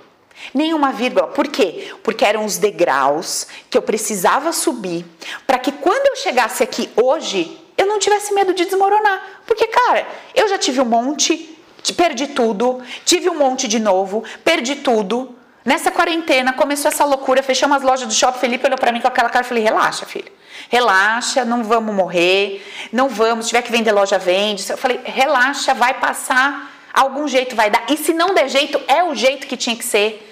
Nenhuma 0.55 0.93
vírgula. 0.93 1.27
Por 1.27 1.49
quê? 1.49 1.93
Porque 2.03 2.25
eram 2.25 2.45
os 2.45 2.57
degraus 2.57 3.47
que 3.69 3.77
eu 3.77 3.83
precisava 3.83 4.53
subir 4.53 5.05
para 5.47 5.59
que 5.59 5.73
quando 5.73 6.07
eu 6.07 6.17
chegasse 6.17 6.63
aqui 6.63 6.89
hoje, 6.95 7.61
eu 7.77 7.87
não 7.87 7.99
tivesse 7.99 8.33
medo 8.33 8.55
de 8.55 8.65
desmoronar. 8.65 9.43
Porque, 9.47 9.67
cara, 9.67 10.07
eu 10.33 10.49
já 10.49 10.57
tive 10.57 10.81
um 10.81 10.85
monte, 10.85 11.59
perdi 11.97 12.29
tudo, 12.29 12.81
tive 13.05 13.29
um 13.29 13.35
monte 13.35 13.67
de 13.67 13.81
novo, 13.81 14.23
perdi 14.45 14.77
tudo. 14.77 15.35
Nessa 15.65 15.91
quarentena 15.91 16.53
começou 16.53 16.89
essa 16.89 17.05
loucura, 17.05 17.43
fechamos 17.43 17.79
as 17.79 17.83
lojas 17.83 18.07
do 18.07 18.15
shopping. 18.15 18.39
Felipe 18.39 18.67
olhou 18.67 18.79
para 18.79 18.93
mim 18.93 19.01
com 19.01 19.09
aquela 19.09 19.29
cara 19.29 19.45
e 19.45 19.49
falei: 19.49 19.65
relaxa, 19.65 20.07
filho. 20.07 20.31
Relaxa, 20.69 21.45
não 21.45 21.65
vamos 21.65 21.93
morrer, 21.95 22.65
não 22.93 23.09
vamos. 23.09 23.47
Se 23.47 23.49
tiver 23.49 23.63
que 23.63 23.73
vender 23.73 23.91
loja, 23.91 24.19
vende. 24.19 24.71
Eu 24.71 24.79
falei: 24.79 25.01
relaxa, 25.05 25.75
vai 25.75 25.95
passar 25.95 26.71
algum 26.95 27.27
jeito 27.27 27.57
vai 27.57 27.69
dar. 27.69 27.85
E 27.91 27.97
se 27.97 28.15
não 28.15 28.33
der 28.33 28.49
jeito, 28.49 28.81
é 28.87 29.03
o 29.03 29.17
jeito 29.17 29.49
que 29.49 29.57
tinha 29.57 29.75
que 29.75 29.85
ser. 29.85 30.31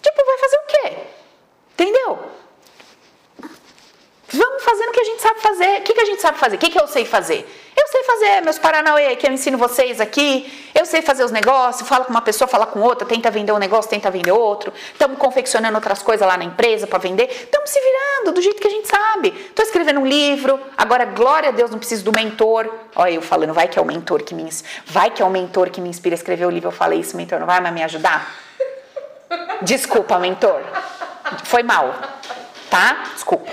Tipo, 0.00 0.24
vai 0.24 0.38
fazer 0.38 0.56
o 0.56 0.66
quê? 0.66 0.96
Entendeu? 1.74 2.18
Vamos 4.30 4.62
fazendo 4.62 4.90
o 4.90 4.92
que 4.92 5.00
a 5.00 5.04
gente 5.04 5.22
sabe 5.22 5.40
fazer. 5.40 5.78
O 5.78 5.82
que, 5.82 5.94
que 5.94 6.00
a 6.00 6.04
gente 6.04 6.20
sabe 6.20 6.38
fazer? 6.38 6.56
O 6.56 6.58
que, 6.58 6.68
que 6.68 6.78
eu 6.78 6.86
sei 6.86 7.06
fazer? 7.06 7.48
Eu 7.74 7.88
sei 7.88 8.02
fazer 8.02 8.42
meus 8.42 8.58
Paranauê 8.58 9.16
que 9.16 9.26
eu 9.26 9.32
ensino 9.32 9.56
vocês 9.56 10.02
aqui. 10.02 10.70
Eu 10.74 10.84
sei 10.84 11.00
fazer 11.00 11.24
os 11.24 11.30
negócios, 11.30 11.88
falo 11.88 12.04
com 12.04 12.10
uma 12.10 12.20
pessoa, 12.20 12.46
fala 12.46 12.66
com 12.66 12.80
outra, 12.80 13.06
tenta 13.06 13.30
vender 13.30 13.52
um 13.52 13.58
negócio, 13.58 13.90
tenta 13.90 14.10
vender 14.10 14.32
outro. 14.32 14.70
Estamos 14.92 15.16
confeccionando 15.16 15.76
outras 15.76 16.02
coisas 16.02 16.26
lá 16.26 16.36
na 16.36 16.44
empresa 16.44 16.86
para 16.86 16.98
vender. 16.98 17.24
Estamos 17.30 17.70
se 17.70 17.80
virando 17.80 18.32
do 18.34 18.42
jeito 18.42 18.60
que 18.60 18.66
a 18.66 18.70
gente 18.70 18.86
sabe. 18.86 19.28
Estou 19.28 19.64
escrevendo 19.64 20.00
um 20.00 20.06
livro. 20.06 20.60
Agora, 20.76 21.06
glória 21.06 21.48
a 21.48 21.52
Deus, 21.52 21.70
não 21.70 21.78
preciso 21.78 22.04
do 22.04 22.12
mentor. 22.12 22.70
Olha, 22.94 23.12
eu 23.12 23.22
falando, 23.22 23.54
vai 23.54 23.66
que 23.66 23.78
é 23.78 23.82
o 23.82 23.84
mentor 23.86 24.22
que 24.22 24.34
me, 24.34 24.46
vai 24.84 25.10
que 25.10 25.22
é 25.22 25.24
o 25.24 25.30
mentor 25.30 25.70
que 25.70 25.80
me 25.80 25.88
inspira 25.88 26.14
a 26.14 26.18
escrever 26.18 26.44
o 26.44 26.50
livro. 26.50 26.68
Eu 26.68 26.72
falei 26.72 27.00
isso, 27.00 27.16
mentor, 27.16 27.40
não 27.40 27.46
vai 27.46 27.60
mais 27.60 27.74
me 27.74 27.82
ajudar? 27.82 28.47
Desculpa, 29.62 30.18
mentor. 30.18 30.62
Foi 31.44 31.62
mal, 31.62 31.94
tá? 32.70 33.04
Desculpa. 33.14 33.50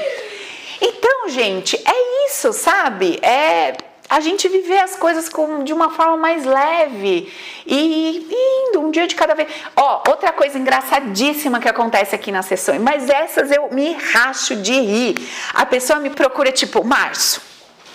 Então, 0.81 1.29
gente, 1.29 1.75
é 1.75 2.27
isso, 2.27 2.53
sabe? 2.53 3.19
É 3.21 3.75
a 4.09 4.19
gente 4.19 4.47
viver 4.47 4.77
as 4.79 4.95
coisas 4.95 5.27
com, 5.27 5.63
de 5.63 5.73
uma 5.73 5.89
forma 5.89 6.15
mais 6.15 6.45
leve 6.45 7.33
e, 7.65 8.67
indo 8.69 8.79
um 8.79 8.91
dia 8.91 9.07
de 9.07 9.15
cada 9.15 9.33
vez. 9.33 9.49
Ó, 9.75 10.03
outra 10.07 10.31
coisa 10.31 10.57
engraçadíssima 10.57 11.59
que 11.59 11.67
acontece 11.67 12.13
aqui 12.13 12.31
nas 12.31 12.45
sessões, 12.45 12.79
mas 12.79 13.09
essas 13.09 13.51
eu 13.51 13.69
me 13.71 13.93
racho 13.93 14.55
de 14.57 14.79
rir. 14.79 15.15
A 15.53 15.65
pessoa 15.65 15.99
me 15.99 16.11
procura 16.11 16.51
tipo 16.51 16.83
março, 16.83 17.41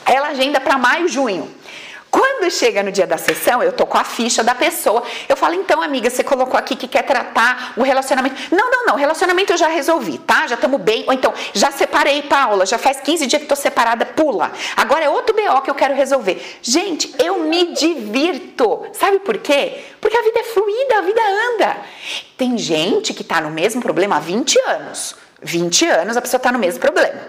ela 0.05 0.29
agenda 0.29 0.61
para 0.61 0.77
maio, 0.77 1.09
junho. 1.09 1.60
Quando 2.41 2.53
chega 2.53 2.83
no 2.83 2.91
dia 2.91 3.07
da 3.07 3.19
sessão, 3.19 3.63
eu 3.63 3.71
tô 3.71 3.85
com 3.85 3.99
a 3.99 4.03
ficha 4.03 4.43
da 4.43 4.55
pessoa. 4.55 5.03
Eu 5.29 5.37
falo, 5.37 5.53
então, 5.53 5.83
amiga, 5.83 6.09
você 6.09 6.25
colocou 6.25 6.59
aqui 6.59 6.75
que 6.75 6.89
quer 6.89 7.03
tratar 7.03 7.75
o 7.77 7.83
relacionamento. 7.83 8.35
Não, 8.51 8.71
não, 8.71 8.87
não. 8.87 8.97
Relacionamento 8.97 9.53
eu 9.53 9.59
já 9.59 9.69
resolvi, 9.69 10.17
tá? 10.17 10.47
Já 10.47 10.55
estamos 10.55 10.81
bem. 10.81 11.05
Ou 11.07 11.13
então, 11.13 11.35
já 11.53 11.71
separei, 11.71 12.23
Paula. 12.23 12.65
Já 12.65 12.79
faz 12.79 12.99
15 12.99 13.27
dias 13.27 13.43
que 13.43 13.47
tô 13.47 13.55
separada, 13.55 14.07
pula. 14.07 14.53
Agora 14.75 15.05
é 15.05 15.11
outro 15.11 15.37
BO 15.37 15.61
que 15.61 15.71
eu 15.71 15.75
quero 15.75 15.95
resolver. 15.95 16.59
Gente, 16.63 17.15
eu 17.19 17.41
me 17.41 17.75
divirto. 17.75 18.87
Sabe 18.95 19.19
por 19.19 19.37
quê? 19.37 19.85
Porque 20.01 20.17
a 20.17 20.23
vida 20.23 20.41
é 20.41 20.45
fluida, 20.45 20.97
a 20.97 21.03
vida 21.03 21.21
anda. 21.53 21.77
Tem 22.39 22.57
gente 22.57 23.13
que 23.13 23.23
tá 23.23 23.43
no 23.43 23.51
mesmo 23.51 23.83
problema 23.83 24.17
há 24.17 24.21
20 24.21 24.59
anos. 24.61 25.15
20 25.43 25.87
anos 25.87 26.17
a 26.17 26.23
pessoa 26.23 26.39
está 26.39 26.53
no 26.53 26.59
mesmo 26.59 26.81
problema. 26.81 27.21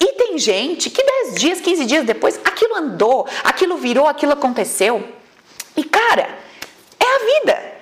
E 0.00 0.12
tem 0.12 0.38
gente 0.38 0.90
que 0.90 1.02
10 1.02 1.34
dias, 1.34 1.60
15 1.60 1.84
dias 1.84 2.04
depois, 2.04 2.40
aquilo 2.44 2.76
andou, 2.76 3.28
aquilo 3.44 3.76
virou, 3.76 4.06
aquilo 4.06 4.32
aconteceu. 4.32 5.06
E 5.76 5.84
cara, 5.84 6.28
é 6.98 7.04
a 7.04 7.40
vida. 7.40 7.72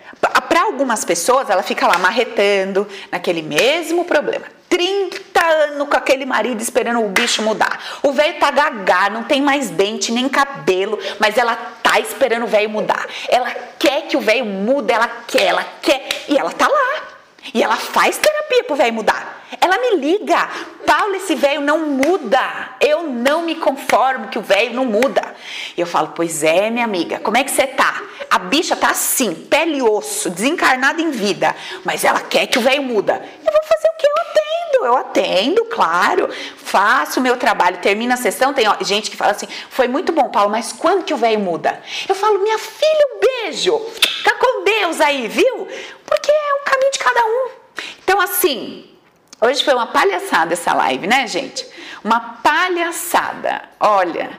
Para 0.48 0.62
algumas 0.62 1.04
pessoas, 1.04 1.48
ela 1.48 1.62
fica 1.62 1.86
lá 1.86 1.98
marretando 1.98 2.86
naquele 3.10 3.42
mesmo 3.42 4.04
problema. 4.04 4.46
30 4.68 5.44
anos 5.44 5.88
com 5.88 5.96
aquele 5.96 6.24
marido 6.24 6.60
esperando 6.62 7.04
o 7.04 7.08
bicho 7.08 7.42
mudar. 7.42 7.82
O 8.02 8.12
velho 8.12 8.38
tá 8.38 8.50
gagá, 8.50 9.10
não 9.10 9.24
tem 9.24 9.42
mais 9.42 9.70
dente 9.70 10.12
nem 10.12 10.28
cabelo, 10.28 10.98
mas 11.18 11.36
ela 11.36 11.56
tá 11.82 11.98
esperando 11.98 12.44
o 12.44 12.46
velho 12.46 12.70
mudar. 12.70 13.06
Ela 13.28 13.50
quer 13.78 14.02
que 14.02 14.16
o 14.16 14.20
velho 14.20 14.44
mude, 14.44 14.92
ela 14.92 15.08
quer, 15.26 15.42
ela 15.42 15.64
quer, 15.82 16.24
e 16.28 16.38
ela 16.38 16.52
tá 16.52 16.68
lá. 16.68 17.19
E 17.54 17.62
ela 17.62 17.76
faz 17.76 18.18
terapia 18.18 18.64
pro 18.64 18.76
velho 18.76 18.94
mudar. 18.94 19.44
Ela 19.60 19.78
me 19.78 19.96
liga. 19.96 20.48
Paulo, 20.86 21.14
esse 21.16 21.34
velho 21.34 21.60
não 21.60 21.86
muda. 21.86 22.40
Eu 22.80 23.04
não 23.04 23.42
me 23.42 23.54
conformo 23.56 24.28
que 24.28 24.38
o 24.38 24.42
velho 24.42 24.74
não 24.74 24.84
muda. 24.84 25.34
E 25.76 25.80
eu 25.80 25.86
falo, 25.86 26.12
pois 26.14 26.42
é, 26.44 26.70
minha 26.70 26.84
amiga, 26.84 27.18
como 27.20 27.36
é 27.36 27.44
que 27.44 27.50
você 27.50 27.66
tá? 27.66 28.02
A 28.30 28.38
bicha 28.38 28.76
tá 28.76 28.90
assim, 28.90 29.34
pele 29.34 29.78
e 29.78 29.82
osso, 29.82 30.30
desencarnada 30.30 31.02
em 31.02 31.10
vida, 31.10 31.56
mas 31.84 32.04
ela 32.04 32.20
quer 32.20 32.46
que 32.46 32.58
o 32.58 32.62
velho 32.62 32.82
muda. 32.82 33.14
Eu 33.14 33.52
vou 33.52 33.62
fazer 33.64 33.88
o 33.88 33.96
que 33.98 34.06
eu 34.06 34.20
atendo? 34.80 34.86
Eu 34.86 34.96
atendo, 34.96 35.64
claro. 35.66 36.28
Faço 36.56 37.20
o 37.20 37.22
meu 37.22 37.36
trabalho, 37.36 37.78
termina 37.78 38.14
a 38.14 38.16
sessão, 38.16 38.52
tem 38.52 38.68
ó, 38.68 38.76
gente 38.80 39.10
que 39.10 39.16
fala 39.16 39.32
assim, 39.32 39.48
foi 39.70 39.88
muito 39.88 40.12
bom, 40.12 40.28
Paulo, 40.28 40.50
mas 40.50 40.72
quando 40.72 41.04
que 41.04 41.14
o 41.14 41.16
velho 41.16 41.40
muda? 41.40 41.82
Eu 42.08 42.14
falo, 42.14 42.38
minha 42.40 42.58
filha, 42.58 43.06
um 43.14 43.20
beijo. 43.20 43.78
Fica 44.00 44.34
com 44.36 44.64
Deus 44.64 45.00
aí, 45.00 45.28
viu? 45.28 45.68
Porque 46.06 46.30
é 46.30 46.54
o 46.54 46.64
caminho 46.64 46.92
de 46.92 46.98
cada 46.98 47.24
um. 47.24 47.48
Então, 48.02 48.20
assim, 48.20 48.90
Hoje 49.42 49.64
foi 49.64 49.72
uma 49.72 49.86
palhaçada 49.86 50.52
essa 50.52 50.74
live, 50.74 51.06
né, 51.06 51.26
gente? 51.26 51.66
Uma 52.04 52.20
palhaçada. 52.20 53.62
Olha. 53.80 54.38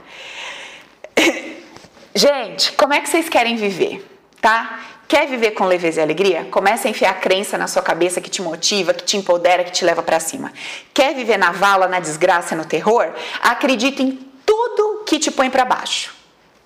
gente, 2.13 2.71
como 2.73 2.93
é 2.93 3.01
que 3.01 3.09
vocês 3.09 3.27
querem 3.27 3.55
viver, 3.55 4.05
tá? 4.39 4.79
Quer 5.11 5.27
viver 5.27 5.51
com 5.51 5.65
leveza 5.65 5.99
e 5.99 6.03
alegria? 6.03 6.47
Comece 6.49 6.87
a 6.87 6.89
enfiar 6.89 7.09
a 7.09 7.15
crença 7.15 7.57
na 7.57 7.67
sua 7.67 7.81
cabeça 7.81 8.21
que 8.21 8.29
te 8.29 8.41
motiva, 8.41 8.93
que 8.93 9.03
te 9.03 9.17
empodera, 9.17 9.61
que 9.61 9.71
te 9.73 9.83
leva 9.83 10.01
para 10.01 10.21
cima. 10.21 10.53
Quer 10.93 11.13
viver 11.13 11.35
na 11.35 11.51
vala, 11.51 11.85
na 11.85 11.99
desgraça, 11.99 12.55
no 12.55 12.63
terror? 12.63 13.11
Acredite 13.41 14.01
em 14.01 14.11
tudo 14.45 15.03
que 15.05 15.19
te 15.19 15.29
põe 15.29 15.49
para 15.49 15.65
baixo. 15.65 16.15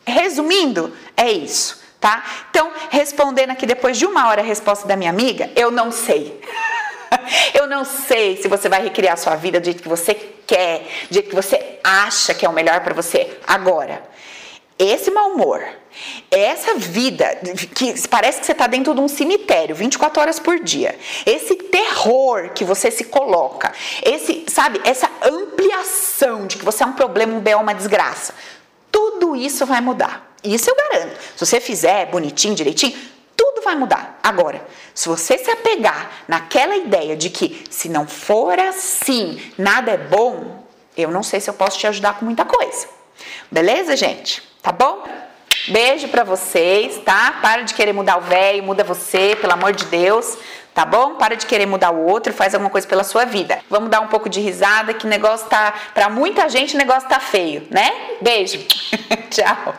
Resumindo, 0.05 0.95
é 1.17 1.31
isso, 1.31 1.81
tá? 1.99 2.23
Então, 2.51 2.71
respondendo 2.91 3.49
aqui 3.49 3.65
depois 3.65 3.97
de 3.97 4.05
uma 4.05 4.27
hora 4.27 4.43
a 4.43 4.45
resposta 4.45 4.87
da 4.87 4.95
minha 4.95 5.09
amiga, 5.09 5.49
eu 5.55 5.71
não 5.71 5.91
sei. 5.91 6.39
Eu 7.53 7.65
não 7.67 7.85
sei 7.85 8.35
se 8.37 8.47
você 8.47 8.67
vai 8.67 8.83
recriar 8.83 9.13
a 9.13 9.17
sua 9.17 9.35
vida 9.35 9.59
do 9.59 9.65
jeito 9.65 9.81
que 9.81 9.87
você 9.87 10.13
quer, 10.45 10.85
do 11.09 11.13
jeito 11.13 11.29
que 11.29 11.35
você 11.35 11.79
acha 11.83 12.33
que 12.33 12.45
é 12.45 12.49
o 12.49 12.53
melhor 12.53 12.81
para 12.81 12.93
você 12.93 13.39
agora. 13.47 14.03
Esse 14.77 15.09
mau 15.11 15.31
humor, 15.31 15.63
essa 16.29 16.75
vida 16.75 17.39
que 17.73 18.07
parece 18.07 18.39
que 18.39 18.45
você 18.45 18.51
está 18.51 18.67
dentro 18.67 18.93
de 18.93 18.99
um 18.99 19.07
cemitério 19.07 19.75
24 19.75 20.21
horas 20.21 20.39
por 20.39 20.59
dia, 20.59 20.97
esse 21.25 21.55
terror 21.55 22.49
que 22.53 22.63
você 22.63 22.91
se 22.91 23.05
coloca, 23.05 23.71
esse, 24.03 24.45
sabe, 24.47 24.81
essa 24.83 25.09
ampliação 25.21 26.47
de 26.47 26.57
que 26.57 26.65
você 26.65 26.83
é 26.83 26.85
um 26.87 26.93
problema, 26.93 27.33
um 27.33 27.39
bel, 27.39 27.59
uma 27.59 27.73
desgraça, 27.73 28.33
tudo 28.91 29.35
isso 29.35 29.65
vai 29.65 29.81
mudar. 29.81 30.33
Isso 30.43 30.69
eu 30.69 30.75
garanto. 30.75 31.19
Se 31.35 31.45
você 31.45 31.59
fizer 31.59 32.05
bonitinho, 32.05 32.53
direitinho, 32.53 32.95
tudo 33.35 33.61
vai 33.63 33.75
mudar. 33.75 34.19
Agora, 34.23 34.65
se 34.93 35.09
você 35.09 35.37
se 35.37 35.49
apegar 35.49 36.23
naquela 36.27 36.77
ideia 36.77 37.15
de 37.15 37.29
que 37.29 37.63
se 37.69 37.89
não 37.89 38.07
for 38.07 38.57
assim, 38.59 39.41
nada 39.57 39.91
é 39.91 39.97
bom, 39.97 40.63
eu 40.95 41.11
não 41.11 41.23
sei 41.23 41.41
se 41.41 41.49
eu 41.49 41.53
posso 41.53 41.77
te 41.77 41.87
ajudar 41.87 42.19
com 42.19 42.25
muita 42.25 42.45
coisa. 42.45 42.87
Beleza, 43.51 43.95
gente? 43.95 44.41
Tá 44.61 44.71
bom? 44.71 45.03
Beijo 45.67 46.07
para 46.09 46.23
vocês, 46.23 46.97
tá? 47.03 47.39
Para 47.41 47.63
de 47.63 47.73
querer 47.73 47.93
mudar 47.93 48.17
o 48.17 48.21
velho, 48.21 48.63
muda 48.63 48.83
você, 48.83 49.35
pelo 49.39 49.53
amor 49.53 49.73
de 49.73 49.85
Deus, 49.85 50.37
tá 50.73 50.85
bom? 50.85 51.15
Para 51.15 51.35
de 51.35 51.45
querer 51.45 51.65
mudar 51.65 51.91
o 51.91 52.05
outro, 52.05 52.31
faz 52.31 52.53
alguma 52.53 52.69
coisa 52.69 52.87
pela 52.87 53.03
sua 53.03 53.25
vida. 53.25 53.59
Vamos 53.69 53.89
dar 53.89 53.99
um 54.01 54.07
pouco 54.07 54.29
de 54.29 54.39
risada, 54.39 54.93
que 54.93 55.07
negócio 55.07 55.47
tá, 55.47 55.73
para 55.93 56.09
muita 56.09 56.47
gente 56.49 56.77
negócio 56.77 57.09
tá 57.09 57.19
feio, 57.19 57.65
né? 57.71 57.91
Beijo. 58.21 58.59
Tchau. 59.31 59.73